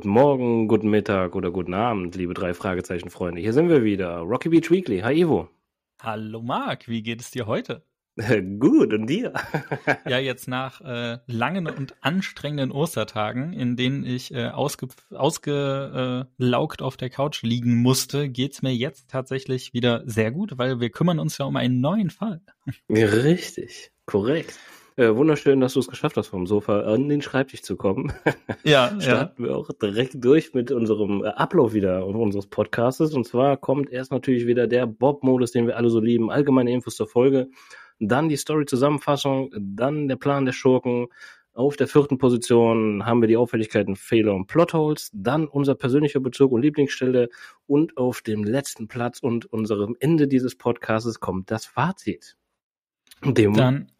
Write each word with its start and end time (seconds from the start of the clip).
guten 0.00 0.14
Morgen, 0.14 0.66
guten 0.66 0.88
Mittag 0.88 1.34
oder 1.36 1.50
guten 1.50 1.74
Abend, 1.74 2.16
liebe 2.16 2.32
drei 2.32 2.54
Fragezeichen 2.54 3.10
Freunde. 3.10 3.42
Hier 3.42 3.52
sind 3.52 3.68
wir 3.68 3.84
wieder. 3.84 4.20
Rocky 4.20 4.48
Beach 4.48 4.70
Weekly. 4.70 5.00
Hi 5.00 5.12
Ivo. 5.12 5.50
Hallo 6.00 6.40
Marc, 6.40 6.88
wie 6.88 7.02
geht 7.02 7.20
es 7.20 7.30
dir 7.30 7.46
heute? 7.46 7.84
Gut, 8.58 8.94
und 8.94 9.08
dir? 9.08 9.34
ja, 10.08 10.18
jetzt 10.18 10.48
nach 10.48 10.80
äh, 10.80 11.18
langen 11.26 11.66
und 11.66 11.96
anstrengenden 12.00 12.72
Ostertagen, 12.72 13.52
in 13.52 13.76
denen 13.76 14.06
ich 14.06 14.32
äh, 14.32 14.46
ausge 14.46 14.88
ausgelaugt 15.10 16.80
auf 16.80 16.96
der 16.96 17.10
Couch 17.10 17.42
liegen 17.42 17.82
musste, 17.82 18.30
geht's 18.30 18.62
mir 18.62 18.74
jetzt 18.74 19.10
tatsächlich 19.10 19.74
wieder 19.74 20.02
sehr 20.06 20.30
gut, 20.30 20.56
weil 20.56 20.80
wir 20.80 20.88
kümmern 20.88 21.18
uns 21.18 21.36
ja 21.36 21.44
um 21.44 21.56
einen 21.56 21.82
neuen 21.82 22.08
Fall. 22.08 22.40
Richtig, 22.88 23.92
korrekt. 24.06 24.58
Äh, 25.00 25.16
wunderschön, 25.16 25.60
dass 25.60 25.72
du 25.72 25.80
es 25.80 25.88
geschafft 25.88 26.18
hast, 26.18 26.26
vom 26.26 26.46
Sofa 26.46 26.82
an 26.82 27.08
den 27.08 27.22
Schreibtisch 27.22 27.62
zu 27.62 27.76
kommen. 27.76 28.12
Ja, 28.64 28.94
Starten 29.00 29.44
ja. 29.44 29.48
wir 29.48 29.56
auch 29.56 29.70
direkt 29.72 30.22
durch 30.22 30.52
mit 30.52 30.70
unserem 30.70 31.24
äh, 31.24 31.28
Ablauf 31.28 31.72
wieder 31.72 32.06
unseres 32.06 32.46
Podcastes. 32.46 33.14
Und 33.14 33.26
zwar 33.26 33.56
kommt 33.56 33.90
erst 33.90 34.12
natürlich 34.12 34.46
wieder 34.46 34.66
der 34.66 34.86
Bob-Modus, 34.86 35.52
den 35.52 35.66
wir 35.66 35.78
alle 35.78 35.88
so 35.88 36.00
lieben, 36.00 36.30
allgemeine 36.30 36.70
Infos 36.70 36.96
zur 36.96 37.06
Folge, 37.06 37.48
dann 37.98 38.28
die 38.28 38.36
Story-Zusammenfassung, 38.36 39.50
dann 39.58 40.06
der 40.06 40.16
Plan 40.16 40.44
der 40.44 40.52
Schurken. 40.52 41.06
Auf 41.54 41.78
der 41.78 41.88
vierten 41.88 42.18
Position 42.18 43.06
haben 43.06 43.22
wir 43.22 43.28
die 43.28 43.38
Auffälligkeiten, 43.38 43.96
Fehler 43.96 44.34
und 44.34 44.48
Plotholes, 44.48 45.10
dann 45.14 45.48
unser 45.48 45.76
persönlicher 45.76 46.20
Bezug 46.20 46.52
und 46.52 46.60
Lieblingsstelle 46.60 47.30
und 47.66 47.96
auf 47.96 48.20
dem 48.20 48.44
letzten 48.44 48.86
Platz 48.86 49.20
und 49.20 49.46
unserem 49.46 49.96
Ende 49.98 50.28
dieses 50.28 50.56
Podcasts 50.56 51.20
kommt 51.20 51.50
das 51.50 51.64
Fazit. 51.64 52.36
Dem 53.24 53.54
dann 53.54 53.90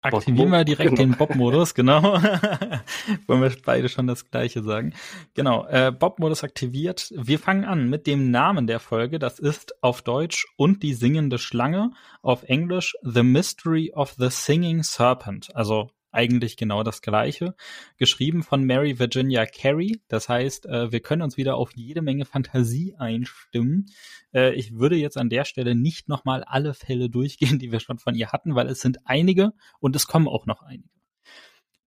Aktivieren 0.00 0.50
wir 0.50 0.64
direkt 0.64 0.90
genau. 0.90 1.02
den 1.02 1.16
Bob-Modus, 1.16 1.74
genau. 1.74 2.02
Wollen 3.26 3.42
wir 3.42 3.52
beide 3.64 3.88
schon 3.88 4.06
das 4.06 4.30
Gleiche 4.30 4.62
sagen. 4.62 4.94
Genau, 5.34 5.66
äh, 5.66 5.90
Bob-Modus 5.90 6.44
aktiviert. 6.44 7.12
Wir 7.16 7.40
fangen 7.40 7.64
an 7.64 7.90
mit 7.90 8.06
dem 8.06 8.30
Namen 8.30 8.68
der 8.68 8.78
Folge. 8.78 9.18
Das 9.18 9.40
ist 9.40 9.74
auf 9.82 10.02
Deutsch 10.02 10.46
und 10.56 10.84
die 10.84 10.94
singende 10.94 11.38
Schlange. 11.38 11.90
Auf 12.22 12.44
Englisch 12.44 12.94
The 13.02 13.24
Mystery 13.24 13.92
of 13.92 14.14
the 14.18 14.28
Singing 14.30 14.84
Serpent. 14.84 15.54
Also 15.56 15.90
eigentlich 16.18 16.56
genau 16.56 16.82
das 16.82 17.00
Gleiche. 17.00 17.54
Geschrieben 17.96 18.42
von 18.42 18.64
Mary 18.64 18.98
Virginia 18.98 19.46
Carey. 19.46 20.02
Das 20.08 20.28
heißt, 20.28 20.66
äh, 20.66 20.90
wir 20.90 20.98
können 20.98 21.22
uns 21.22 21.36
wieder 21.36 21.54
auf 21.54 21.76
jede 21.76 22.02
Menge 22.02 22.24
Fantasie 22.24 22.96
einstimmen. 22.98 23.86
Äh, 24.34 24.54
ich 24.54 24.74
würde 24.74 24.96
jetzt 24.96 25.16
an 25.16 25.30
der 25.30 25.44
Stelle 25.44 25.76
nicht 25.76 26.08
nochmal 26.08 26.42
alle 26.42 26.74
Fälle 26.74 27.08
durchgehen, 27.08 27.60
die 27.60 27.70
wir 27.70 27.78
schon 27.78 27.98
von 27.98 28.16
ihr 28.16 28.32
hatten, 28.32 28.56
weil 28.56 28.66
es 28.66 28.80
sind 28.80 28.98
einige 29.04 29.52
und 29.78 29.94
es 29.94 30.08
kommen 30.08 30.26
auch 30.26 30.44
noch 30.44 30.62
einige. 30.62 30.90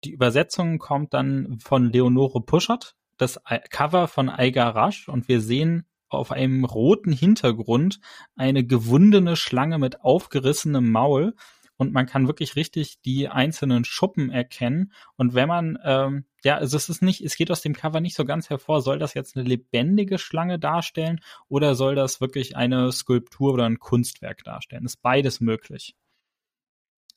Die 0.06 0.12
Übersetzung 0.12 0.80
kommt 0.80 1.14
dann 1.14 1.60
von 1.60 1.92
Leonore 1.92 2.42
Puschert, 2.42 2.96
das 3.18 3.40
Cover 3.70 4.08
von 4.08 4.30
Aiga 4.30 4.70
Rasch 4.70 5.10
und 5.10 5.28
wir 5.28 5.42
sehen 5.42 5.86
auf 6.08 6.32
einem 6.32 6.64
roten 6.64 7.12
Hintergrund 7.12 8.00
eine 8.36 8.66
gewundene 8.66 9.36
Schlange 9.36 9.78
mit 9.78 10.02
aufgerissenem 10.02 10.90
Maul 10.90 11.36
und 11.82 11.94
man 11.94 12.06
kann 12.06 12.28
wirklich 12.28 12.56
richtig 12.56 13.02
die 13.02 13.28
einzelnen 13.28 13.86
Schuppen 13.86 14.30
erkennen. 14.30 14.92
Und 15.18 15.34
wenn 15.34 15.48
man, 15.48 15.80
ähm, 15.84 16.26
ja, 16.44 16.58
also 16.58 16.78
es 16.78 16.90
ist 16.90 17.02
nicht, 17.02 17.22
es 17.22 17.36
geht 17.36 17.50
aus 17.50 17.64
dem 17.64 17.74
Cover 17.74 18.02
nicht 18.02 18.16
so 18.16 18.24
ganz 18.24 18.52
hervor, 18.52 18.84
soll 18.84 19.00
das 19.00 19.16
jetzt 19.16 19.36
eine 19.36 19.50
lebendige 19.50 20.20
Schlange 20.20 20.60
darstellen 20.60 21.22
oder 21.48 21.74
soll 21.74 21.96
das 21.96 22.22
wirklich 22.22 22.56
eine 22.56 22.92
Skulptur 22.92 23.54
oder 23.54 23.66
ein 23.66 23.80
Kunstwerk 23.80 24.44
darstellen? 24.44 24.86
Ist 24.86 25.02
beides 25.02 25.42
möglich. 25.42 25.96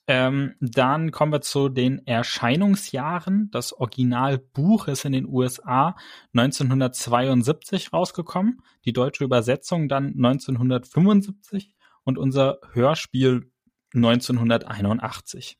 Ähm, 0.07 0.55
dann 0.61 1.11
kommen 1.11 1.33
wir 1.33 1.43
zu 1.43 1.69
den 1.69 2.07
Erscheinungsjahren. 2.07 3.51
Das 3.51 3.75
Originalbuch 3.75 4.89
ist 4.89 5.05
in 5.05 5.13
den 5.13 5.27
USA 5.27 5.95
1972 6.33 7.93
rausgekommen, 7.93 8.63
die 8.87 8.95
deutsche 8.95 9.25
Übersetzung 9.25 9.91
dann 9.91 10.15
1975 10.17 11.75
und 12.05 12.17
unser 12.17 12.61
Hörspiel 12.73 13.51
1981. 13.95 15.59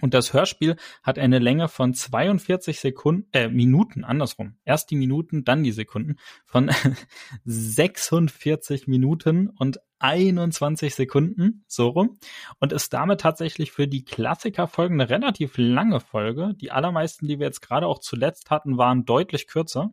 Und 0.00 0.14
das 0.14 0.32
Hörspiel 0.32 0.76
hat 1.02 1.18
eine 1.18 1.38
Länge 1.38 1.68
von 1.68 1.94
42 1.94 2.80
Sekunden, 2.80 3.26
äh, 3.32 3.48
Minuten, 3.48 4.04
andersrum. 4.04 4.56
Erst 4.64 4.90
die 4.90 4.96
Minuten, 4.96 5.44
dann 5.44 5.64
die 5.64 5.72
Sekunden 5.72 6.16
von 6.44 6.70
46 7.44 8.86
Minuten 8.86 9.48
und 9.48 9.80
21 9.98 10.94
Sekunden, 10.94 11.64
so 11.66 11.88
rum. 11.88 12.18
Und 12.60 12.72
ist 12.72 12.92
damit 12.92 13.20
tatsächlich 13.20 13.72
für 13.72 13.88
die 13.88 14.04
Klassikerfolgen 14.04 15.00
eine 15.00 15.10
relativ 15.10 15.54
lange 15.56 16.00
Folge. 16.00 16.54
Die 16.60 16.70
allermeisten, 16.70 17.26
die 17.26 17.38
wir 17.38 17.46
jetzt 17.46 17.62
gerade 17.62 17.86
auch 17.86 17.98
zuletzt 17.98 18.50
hatten, 18.50 18.78
waren 18.78 19.04
deutlich 19.04 19.48
kürzer. 19.48 19.92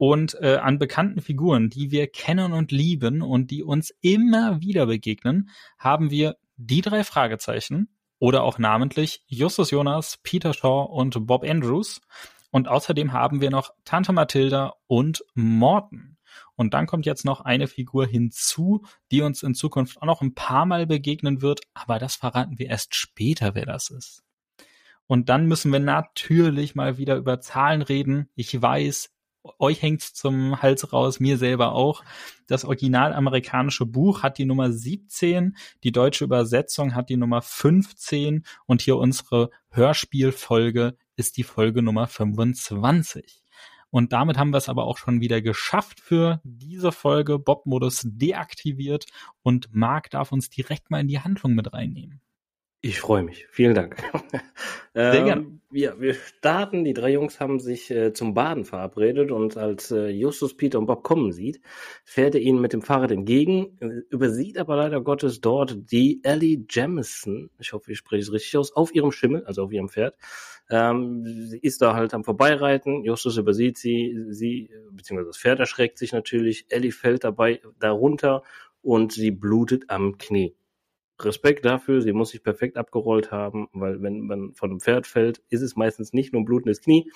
Und 0.00 0.38
äh, 0.40 0.56
an 0.56 0.78
bekannten 0.78 1.20
Figuren, 1.20 1.68
die 1.68 1.90
wir 1.90 2.06
kennen 2.06 2.54
und 2.54 2.72
lieben 2.72 3.20
und 3.20 3.50
die 3.50 3.62
uns 3.62 3.92
immer 4.00 4.62
wieder 4.62 4.86
begegnen, 4.86 5.50
haben 5.76 6.10
wir 6.10 6.38
die 6.56 6.80
drei 6.80 7.04
Fragezeichen 7.04 7.90
oder 8.18 8.42
auch 8.42 8.58
namentlich 8.58 9.22
Justus 9.26 9.70
Jonas, 9.70 10.18
Peter 10.22 10.54
Shaw 10.54 10.86
und 10.90 11.26
Bob 11.26 11.44
Andrews. 11.44 12.00
Und 12.50 12.66
außerdem 12.66 13.12
haben 13.12 13.42
wir 13.42 13.50
noch 13.50 13.74
Tante 13.84 14.14
Mathilda 14.14 14.72
und 14.86 15.22
Morton. 15.34 16.16
Und 16.56 16.72
dann 16.72 16.86
kommt 16.86 17.04
jetzt 17.04 17.26
noch 17.26 17.42
eine 17.42 17.66
Figur 17.66 18.06
hinzu, 18.06 18.86
die 19.10 19.20
uns 19.20 19.42
in 19.42 19.54
Zukunft 19.54 20.00
auch 20.00 20.06
noch 20.06 20.22
ein 20.22 20.32
paar 20.32 20.64
Mal 20.64 20.86
begegnen 20.86 21.42
wird, 21.42 21.60
aber 21.74 21.98
das 21.98 22.16
verraten 22.16 22.58
wir 22.58 22.68
erst 22.68 22.94
später, 22.94 23.54
wer 23.54 23.66
das 23.66 23.90
ist. 23.90 24.24
Und 25.06 25.28
dann 25.28 25.44
müssen 25.44 25.70
wir 25.72 25.80
natürlich 25.80 26.74
mal 26.74 26.96
wieder 26.96 27.16
über 27.16 27.42
Zahlen 27.42 27.82
reden. 27.82 28.30
Ich 28.34 28.62
weiß, 28.62 29.10
euch 29.58 29.82
hängt's 29.82 30.14
zum 30.14 30.60
Hals 30.60 30.92
raus, 30.92 31.20
mir 31.20 31.38
selber 31.38 31.72
auch. 31.72 32.04
Das 32.46 32.64
original 32.64 33.12
amerikanische 33.12 33.86
Buch 33.86 34.22
hat 34.22 34.38
die 34.38 34.44
Nummer 34.44 34.72
17, 34.72 35.56
die 35.84 35.92
deutsche 35.92 36.24
Übersetzung 36.24 36.94
hat 36.94 37.08
die 37.08 37.16
Nummer 37.16 37.42
15 37.42 38.44
und 38.66 38.82
hier 38.82 38.96
unsere 38.96 39.50
Hörspielfolge 39.70 40.96
ist 41.16 41.36
die 41.36 41.44
Folge 41.44 41.82
Nummer 41.82 42.06
25. 42.06 43.42
Und 43.90 44.12
damit 44.12 44.38
haben 44.38 44.50
wir 44.50 44.58
es 44.58 44.68
aber 44.68 44.84
auch 44.84 44.98
schon 44.98 45.20
wieder 45.20 45.42
geschafft 45.42 46.00
für 46.00 46.40
diese 46.44 46.92
Folge. 46.92 47.38
Bob-Modus 47.38 48.02
deaktiviert 48.04 49.06
und 49.42 49.74
Marc 49.74 50.10
darf 50.10 50.32
uns 50.32 50.48
direkt 50.48 50.90
mal 50.90 51.00
in 51.00 51.08
die 51.08 51.20
Handlung 51.20 51.54
mit 51.54 51.72
reinnehmen. 51.72 52.20
Ich 52.82 52.98
freue 52.98 53.22
mich. 53.22 53.46
Vielen 53.50 53.74
Dank. 53.74 53.96
Sehr 54.94 55.14
ähm, 55.14 55.24
gern. 55.24 55.60
Ja, 55.72 56.00
wir 56.00 56.14
starten. 56.14 56.82
Die 56.82 56.94
drei 56.94 57.12
Jungs 57.12 57.38
haben 57.38 57.60
sich 57.60 57.90
äh, 57.90 58.12
zum 58.14 58.32
Baden 58.32 58.64
verabredet 58.64 59.30
und 59.30 59.58
als 59.58 59.90
äh, 59.90 60.08
Justus, 60.08 60.56
Peter 60.56 60.78
und 60.78 60.86
Bob 60.86 61.04
kommen 61.04 61.30
sieht, 61.30 61.60
fährt 62.04 62.34
er 62.34 62.40
ihnen 62.40 62.60
mit 62.60 62.72
dem 62.72 62.80
Fahrrad 62.80 63.10
entgegen, 63.10 63.76
äh, 63.80 64.00
übersieht 64.08 64.58
aber 64.58 64.76
leider 64.76 65.02
Gottes 65.02 65.42
dort 65.42 65.92
die 65.92 66.20
Ellie 66.24 66.64
Jamison, 66.68 67.50
ich 67.58 67.72
hoffe, 67.72 67.92
ich 67.92 67.98
spreche 67.98 68.22
es 68.22 68.32
richtig 68.32 68.56
aus, 68.56 68.72
auf 68.72 68.94
ihrem 68.94 69.12
Schimmel, 69.12 69.44
also 69.44 69.62
auf 69.62 69.72
ihrem 69.72 69.90
Pferd. 69.90 70.16
Ähm, 70.70 71.24
sie 71.24 71.58
ist 71.58 71.82
da 71.82 71.94
halt 71.94 72.14
am 72.14 72.24
Vorbeireiten. 72.24 73.04
Justus 73.04 73.36
übersieht 73.36 73.76
sie, 73.76 74.16
sie, 74.30 74.70
beziehungsweise 74.90 75.28
das 75.28 75.38
Pferd 75.38 75.60
erschreckt 75.60 75.98
sich 75.98 76.12
natürlich. 76.12 76.66
Ellie 76.70 76.92
fällt 76.92 77.24
dabei 77.24 77.60
darunter 77.78 78.42
und 78.82 79.12
sie 79.12 79.30
blutet 79.30 79.84
am 79.88 80.16
Knie. 80.16 80.54
Respekt 81.24 81.64
dafür, 81.64 82.00
sie 82.02 82.12
muss 82.12 82.30
sich 82.30 82.42
perfekt 82.42 82.76
abgerollt 82.76 83.30
haben, 83.30 83.68
weil 83.72 84.02
wenn 84.02 84.26
man 84.26 84.54
von 84.54 84.70
einem 84.70 84.80
Pferd 84.80 85.06
fällt, 85.06 85.42
ist 85.48 85.62
es 85.62 85.76
meistens 85.76 86.12
nicht 86.12 86.32
nur 86.32 86.42
ein 86.42 86.44
blutendes 86.44 86.80
Knie, 86.80 87.10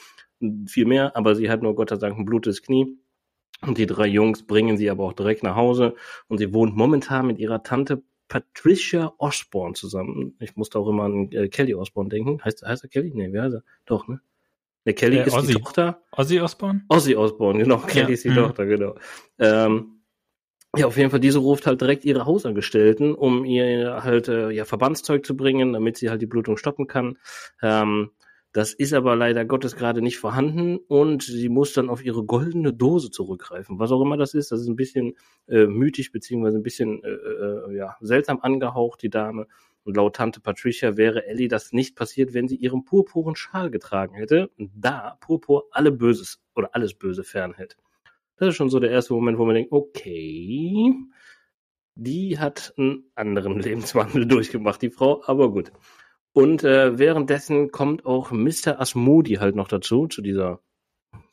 viel 0.67 0.87
mehr, 0.87 1.17
aber 1.17 1.35
sie 1.35 1.51
hat 1.51 1.63
nur 1.63 1.75
Gott 1.75 1.91
sei 1.91 1.97
Dank 1.97 2.19
ein 2.19 2.25
blutendes 2.25 2.63
Knie. 2.63 2.99
Und 3.61 3.79
die 3.79 3.87
drei 3.87 4.07
Jungs 4.07 4.47
bringen 4.47 4.77
sie 4.77 4.91
aber 4.91 5.05
auch 5.05 5.13
direkt 5.13 5.43
nach 5.43 5.57
Hause 5.57 5.95
und 6.29 6.39
sie 6.39 6.53
wohnt 6.53 6.77
momentan 6.77 7.27
mit 7.27 7.39
ihrer 7.39 7.63
Tante 7.63 8.03
Patricia 8.29 9.13
Osborne 9.19 9.75
zusammen. 9.75 10.37
Ich 10.41 10.57
musste 10.57 10.79
auch 10.79 10.89
immer 10.89 11.05
an 11.05 11.31
äh, 11.31 11.49
Kelly 11.49 11.75
Osborne 11.75 12.09
denken. 12.09 12.43
Heißt, 12.45 12.63
heißt 12.63 12.85
er 12.85 12.89
Kelly? 12.89 13.13
Nee, 13.15 13.33
wie 13.33 13.41
heißt 13.41 13.55
er? 13.55 13.63
Doch, 13.87 14.09
ne? 14.09 14.21
Der 14.87 14.95
Kelly 14.95 15.19
äh, 15.19 15.27
ist 15.27 15.35
Ozzy. 15.35 15.47
die 15.49 15.55
Tochter. 15.55 16.03
Ozzy 16.13 16.41
Osborne? 16.41 16.85
Ozzy 16.89 17.17
Osborne, 17.17 17.59
genau. 17.63 17.79
Kelly 17.79 18.09
ja. 18.09 18.15
ist 18.15 18.25
die 18.25 18.31
mhm. 18.31 18.35
Tochter, 18.37 18.67
genau. 18.67 18.97
Ähm, 19.39 19.94
ja, 20.77 20.87
auf 20.87 20.97
jeden 20.97 21.11
Fall, 21.11 21.21
diese 21.21 21.39
ruft 21.39 21.67
halt 21.67 21.81
direkt 21.81 22.05
ihre 22.05 22.27
Hausangestellten, 22.27 23.15
um 23.15 23.45
ihr 23.45 24.03
halt 24.03 24.29
äh, 24.29 24.51
ja 24.51 24.65
Verbandszeug 24.65 25.25
zu 25.25 25.37
bringen, 25.37 25.73
damit 25.73 25.97
sie 25.97 26.11
halt 26.11 26.23
die 26.23 26.27
Blutung 26.27 26.57
stoppen 26.57 26.87
kann. 26.87 27.19
Ähm, 27.63 28.11
das 28.55 28.73
ist 28.73 28.93
aber 28.93 29.17
leider 29.17 29.45
Gottes 29.45 29.75
gerade 29.75 30.01
nicht 30.01 30.19
vorhanden 30.19 30.79
und 30.79 31.25
sie 31.25 31.49
muss 31.49 31.73
dann 31.73 31.91
auf 31.91 32.05
ihre 32.05 32.25
goldene 32.25 32.73
Dose 32.73 33.11
zurückgreifen. 33.11 33.81
Was 33.81 33.91
auch 33.91 34.01
immer 34.01 34.17
das 34.17 34.33
ist, 34.33 34.53
das 34.53 34.61
ist 34.61 34.69
ein 34.69 34.77
bisschen 34.77 35.17
äh, 35.49 35.67
mythisch 35.67 36.13
beziehungsweise 36.13 36.59
ein 36.59 36.63
bisschen 36.63 37.03
äh, 37.03 37.09
äh, 37.09 37.77
ja, 37.77 37.97
seltsam 38.01 38.39
angehaucht, 38.41 39.03
die 39.03 39.11
Dame. 39.11 39.49
Und 39.83 39.97
laut 39.97 40.15
Tante 40.15 40.41
Patricia 40.41 40.97
wäre 40.97 41.27
Ellie 41.27 41.49
das 41.49 41.73
nicht 41.73 41.97
passiert, 41.97 42.33
wenn 42.33 42.47
sie 42.47 42.55
ihren 42.55 42.85
purpuren 42.85 43.35
Schal 43.35 43.73
getragen 43.73 44.15
hätte, 44.15 44.51
da 44.57 45.19
Purpur 45.21 45.65
alle 45.73 45.91
Böses 45.91 46.41
oder 46.55 46.71
alles 46.77 46.95
Böse 46.95 47.25
fernhält. 47.25 47.77
Das 48.37 48.49
ist 48.49 48.57
schon 48.57 48.71
so 48.71 48.81
der 48.81 48.91
erste 48.91 49.15
Moment, 49.15 49.39
wo 49.39 49.45
man 49.45 49.55
denkt, 49.55 49.73
okay, 49.73 50.95
die 51.95 52.39
hat 52.39 52.75
einen 52.77 53.11
anderen 53.15 53.61
Lebenswandel 53.61 54.27
durchgemacht, 54.27 54.83
die 54.83 54.91
Frau, 54.91 55.23
aber 55.27 55.51
gut. 55.51 55.73
Und 56.33 56.65
äh, 56.65 56.99
währenddessen 56.99 57.71
kommt 57.71 58.07
auch 58.07 58.33
Mr. 58.33 58.81
Asmodi 58.81 59.35
halt 59.35 59.55
noch 59.55 59.69
dazu, 59.69 60.09
zu 60.09 60.21
dieser 60.21 60.61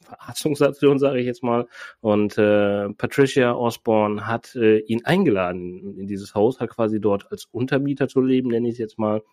Verarztungsstation, 0.01 0.99
sage 0.99 1.19
ich 1.19 1.25
jetzt 1.25 1.43
mal. 1.43 1.67
Und 2.01 2.37
äh, 2.37 2.89
Patricia 2.89 3.53
Osborne 3.53 4.27
hat 4.27 4.55
äh, 4.55 4.79
ihn 4.79 5.05
eingeladen 5.05 5.97
in 5.97 6.07
dieses 6.07 6.35
Haus, 6.35 6.59
hat 6.59 6.69
quasi 6.69 6.99
dort 6.99 7.31
als 7.31 7.45
Untermieter 7.51 8.07
zu 8.07 8.21
leben, 8.21 8.49
nenne 8.49 8.67
ich 8.67 8.73
es 8.73 8.79
jetzt 8.79 8.99
mal. 8.99 9.23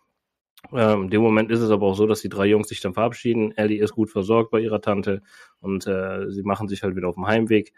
Ähm, 0.73 1.05
in 1.05 1.11
dem 1.11 1.23
Moment 1.23 1.51
ist 1.51 1.61
es 1.61 1.71
aber 1.71 1.87
auch 1.87 1.95
so, 1.95 2.07
dass 2.07 2.21
die 2.21 2.29
drei 2.29 2.47
Jungs 2.47 2.69
sich 2.69 2.81
dann 2.81 2.95
verabschieden. 2.95 3.53
Ellie 3.57 3.83
ist 3.83 3.93
gut 3.93 4.11
versorgt 4.11 4.51
bei 4.51 4.61
ihrer 4.61 4.81
Tante 4.81 5.23
und 5.61 5.87
äh, 5.87 6.31
sie 6.31 6.43
machen 6.43 6.69
sich 6.69 6.83
halt 6.83 6.97
wieder 6.97 7.09
auf 7.09 7.15
dem 7.15 7.27
Heimweg. 7.27 7.73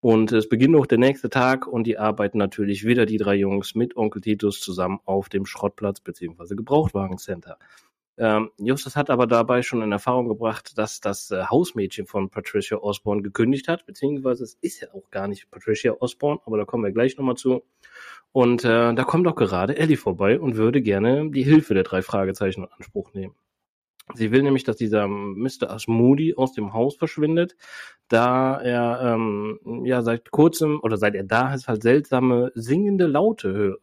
Und 0.00 0.32
es 0.32 0.48
beginnt 0.48 0.74
auch 0.74 0.86
der 0.86 0.98
nächste 0.98 1.30
Tag 1.30 1.68
und 1.68 1.86
die 1.86 1.96
arbeiten 1.96 2.36
natürlich 2.36 2.84
wieder 2.84 3.06
die 3.06 3.18
drei 3.18 3.36
Jungs 3.36 3.76
mit 3.76 3.96
Onkel 3.96 4.20
Titus 4.20 4.60
zusammen 4.60 4.98
auf 5.04 5.28
dem 5.28 5.46
Schrottplatz 5.46 6.00
beziehungsweise 6.00 6.56
Gebrauchtwagencenter. 6.56 7.56
Ähm, 8.18 8.50
Justus 8.58 8.96
hat 8.96 9.10
aber 9.10 9.26
dabei 9.26 9.62
schon 9.62 9.80
in 9.80 9.92
Erfahrung 9.92 10.28
gebracht, 10.28 10.76
dass 10.76 11.00
das 11.00 11.30
äh, 11.30 11.44
Hausmädchen 11.44 12.06
von 12.06 12.30
Patricia 12.30 12.78
Osborne 12.78 13.22
gekündigt 13.22 13.68
hat, 13.68 13.86
beziehungsweise 13.86 14.44
es 14.44 14.54
ist 14.60 14.80
ja 14.80 14.88
auch 14.92 15.10
gar 15.10 15.28
nicht 15.28 15.50
Patricia 15.50 15.94
Osborne, 15.98 16.40
aber 16.44 16.58
da 16.58 16.64
kommen 16.64 16.84
wir 16.84 16.92
gleich 16.92 17.16
nochmal 17.16 17.36
zu. 17.36 17.62
Und 18.32 18.64
äh, 18.64 18.94
da 18.94 19.04
kommt 19.04 19.28
auch 19.28 19.36
gerade 19.36 19.76
Ellie 19.76 19.96
vorbei 19.96 20.40
und 20.40 20.56
würde 20.56 20.80
gerne 20.80 21.30
die 21.30 21.42
Hilfe 21.42 21.74
der 21.74 21.82
drei 21.82 22.02
Fragezeichen 22.02 22.64
in 22.64 22.70
Anspruch 22.70 23.12
nehmen. 23.12 23.34
Sie 24.14 24.30
will 24.32 24.42
nämlich, 24.42 24.64
dass 24.64 24.76
dieser 24.76 25.06
Mr. 25.06 25.70
Asmoody 25.70 26.34
aus 26.34 26.52
dem 26.52 26.72
Haus 26.72 26.96
verschwindet, 26.96 27.56
da 28.08 28.60
er 28.60 29.14
ähm, 29.14 29.82
ja 29.84 30.02
seit 30.02 30.30
kurzem 30.30 30.80
oder 30.80 30.96
seit 30.96 31.14
er 31.14 31.24
da 31.24 31.54
ist 31.54 31.68
halt 31.68 31.82
seltsame 31.82 32.50
singende 32.54 33.06
Laute 33.06 33.78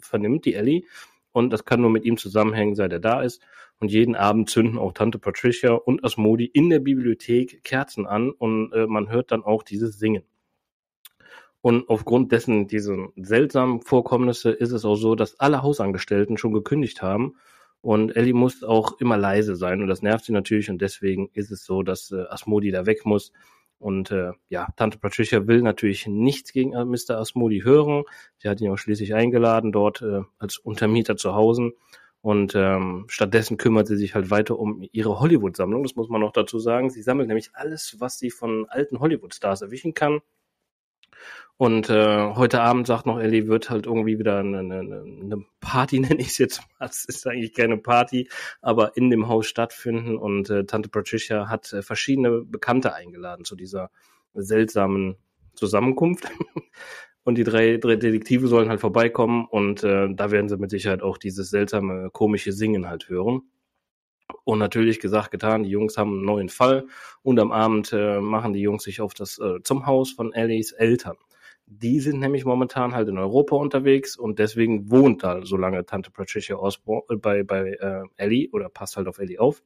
vernimmt, 0.00 0.44
die 0.44 0.54
Ellie. 0.54 0.84
Und 1.32 1.52
das 1.52 1.64
kann 1.64 1.80
nur 1.80 1.90
mit 1.90 2.04
ihm 2.04 2.16
zusammenhängen, 2.16 2.76
seit 2.76 2.92
er 2.92 3.00
da 3.00 3.22
ist. 3.22 3.42
Und 3.80 3.90
jeden 3.90 4.14
Abend 4.14 4.48
zünden 4.48 4.78
auch 4.78 4.92
Tante 4.92 5.18
Patricia 5.18 5.72
und 5.72 6.04
Asmodi 6.04 6.46
in 6.46 6.70
der 6.70 6.78
Bibliothek 6.78 7.64
Kerzen 7.64 8.06
an 8.06 8.30
und 8.30 8.72
äh, 8.72 8.86
man 8.86 9.10
hört 9.10 9.32
dann 9.32 9.42
auch 9.42 9.62
dieses 9.62 9.98
Singen. 9.98 10.22
Und 11.64 11.88
aufgrund 11.88 12.30
dessen, 12.30 12.66
diesen 12.66 13.08
seltsamen 13.16 13.80
Vorkommnisse, 13.80 14.50
ist 14.50 14.72
es 14.72 14.84
auch 14.84 14.96
so, 14.96 15.14
dass 15.14 15.40
alle 15.40 15.62
Hausangestellten 15.62 16.36
schon 16.36 16.52
gekündigt 16.52 17.00
haben. 17.00 17.36
Und 17.80 18.14
Ellie 18.14 18.34
muss 18.34 18.62
auch 18.62 19.00
immer 19.00 19.16
leise 19.16 19.56
sein 19.56 19.80
und 19.80 19.88
das 19.88 20.02
nervt 20.02 20.26
sie 20.26 20.32
natürlich 20.32 20.68
und 20.68 20.82
deswegen 20.82 21.30
ist 21.32 21.50
es 21.50 21.64
so, 21.64 21.82
dass 21.82 22.10
äh, 22.10 22.26
Asmodi 22.28 22.70
da 22.70 22.84
weg 22.84 23.06
muss. 23.06 23.32
Und 23.78 24.10
äh, 24.10 24.32
ja, 24.50 24.68
Tante 24.76 24.98
Patricia 24.98 25.46
will 25.46 25.62
natürlich 25.62 26.06
nichts 26.06 26.52
gegen 26.52 26.74
äh, 26.74 26.84
Mr. 26.84 27.16
Asmodi 27.18 27.62
hören. 27.62 28.04
Sie 28.36 28.50
hat 28.50 28.60
ihn 28.60 28.70
auch 28.70 28.76
schließlich 28.76 29.14
eingeladen, 29.14 29.72
dort 29.72 30.02
äh, 30.02 30.20
als 30.38 30.58
Untermieter 30.58 31.16
zu 31.16 31.34
Hause. 31.34 31.72
Und 32.20 32.54
ähm, 32.54 33.06
stattdessen 33.08 33.56
kümmert 33.56 33.86
sie 33.86 33.96
sich 33.96 34.14
halt 34.14 34.30
weiter 34.30 34.58
um 34.58 34.86
ihre 34.92 35.18
Hollywood-Sammlung. 35.18 35.82
Das 35.82 35.96
muss 35.96 36.10
man 36.10 36.20
noch 36.20 36.32
dazu 36.32 36.58
sagen. 36.58 36.90
Sie 36.90 37.00
sammelt 37.00 37.28
nämlich 37.28 37.52
alles, 37.54 37.96
was 38.00 38.18
sie 38.18 38.30
von 38.30 38.66
alten 38.68 39.00
Hollywood-Stars 39.00 39.62
erwischen 39.62 39.94
kann. 39.94 40.20
Und 41.56 41.88
äh, 41.88 42.34
heute 42.34 42.60
Abend 42.62 42.86
sagt 42.86 43.06
noch 43.06 43.18
Ellie, 43.20 43.46
wird 43.46 43.70
halt 43.70 43.86
irgendwie 43.86 44.18
wieder 44.18 44.38
eine, 44.38 44.58
eine, 44.58 44.80
eine 44.80 45.44
Party, 45.60 46.00
nenne 46.00 46.20
ich 46.20 46.28
es 46.28 46.38
jetzt 46.38 46.60
mal. 46.60 46.86
Es 46.86 47.04
ist 47.04 47.26
eigentlich 47.26 47.54
keine 47.54 47.76
Party, 47.76 48.28
aber 48.60 48.96
in 48.96 49.10
dem 49.10 49.28
Haus 49.28 49.46
stattfinden. 49.46 50.16
Und 50.16 50.50
äh, 50.50 50.64
Tante 50.64 50.88
Patricia 50.88 51.48
hat 51.48 51.72
äh, 51.72 51.82
verschiedene 51.82 52.42
Bekannte 52.42 52.94
eingeladen 52.94 53.44
zu 53.44 53.54
dieser 53.54 53.90
seltsamen 54.34 55.16
Zusammenkunft. 55.54 56.28
Und 57.24 57.38
die 57.38 57.44
drei, 57.44 57.78
drei 57.78 57.96
Detektive 57.96 58.48
sollen 58.48 58.68
halt 58.68 58.80
vorbeikommen 58.80 59.46
und 59.46 59.82
äh, 59.82 60.08
da 60.14 60.30
werden 60.30 60.50
sie 60.50 60.58
mit 60.58 60.68
Sicherheit 60.68 61.02
auch 61.02 61.16
dieses 61.16 61.48
seltsame, 61.48 62.10
komische 62.12 62.52
Singen 62.52 62.86
halt 62.86 63.08
hören. 63.08 63.40
Und 64.44 64.58
natürlich 64.58 65.00
gesagt, 65.00 65.30
getan, 65.30 65.62
die 65.62 65.70
Jungs 65.70 65.98
haben 65.98 66.12
einen 66.12 66.24
neuen 66.24 66.48
Fall 66.48 66.86
und 67.22 67.38
am 67.38 67.52
Abend 67.52 67.92
äh, 67.92 68.20
machen 68.20 68.52
die 68.52 68.60
Jungs 68.60 68.84
sich 68.84 69.00
auf 69.00 69.14
das 69.14 69.38
äh, 69.38 69.62
zum 69.62 69.86
Haus 69.86 70.12
von 70.12 70.32
Ellies 70.32 70.72
Eltern. 70.72 71.16
Die 71.66 72.00
sind 72.00 72.20
nämlich 72.20 72.44
momentan 72.44 72.94
halt 72.94 73.08
in 73.08 73.18
Europa 73.18 73.56
unterwegs 73.56 74.16
und 74.16 74.38
deswegen 74.38 74.90
wohnt 74.90 75.24
da 75.24 75.44
so 75.44 75.56
lange 75.56 75.84
Tante 75.86 76.10
Patricia 76.10 76.56
Osborne 76.56 77.04
äh, 77.10 77.16
bei, 77.16 77.42
bei 77.42 77.70
äh, 77.70 78.04
Ellie 78.16 78.50
oder 78.52 78.68
passt 78.68 78.96
halt 78.96 79.08
auf 79.08 79.18
Ellie 79.18 79.40
auf. 79.40 79.62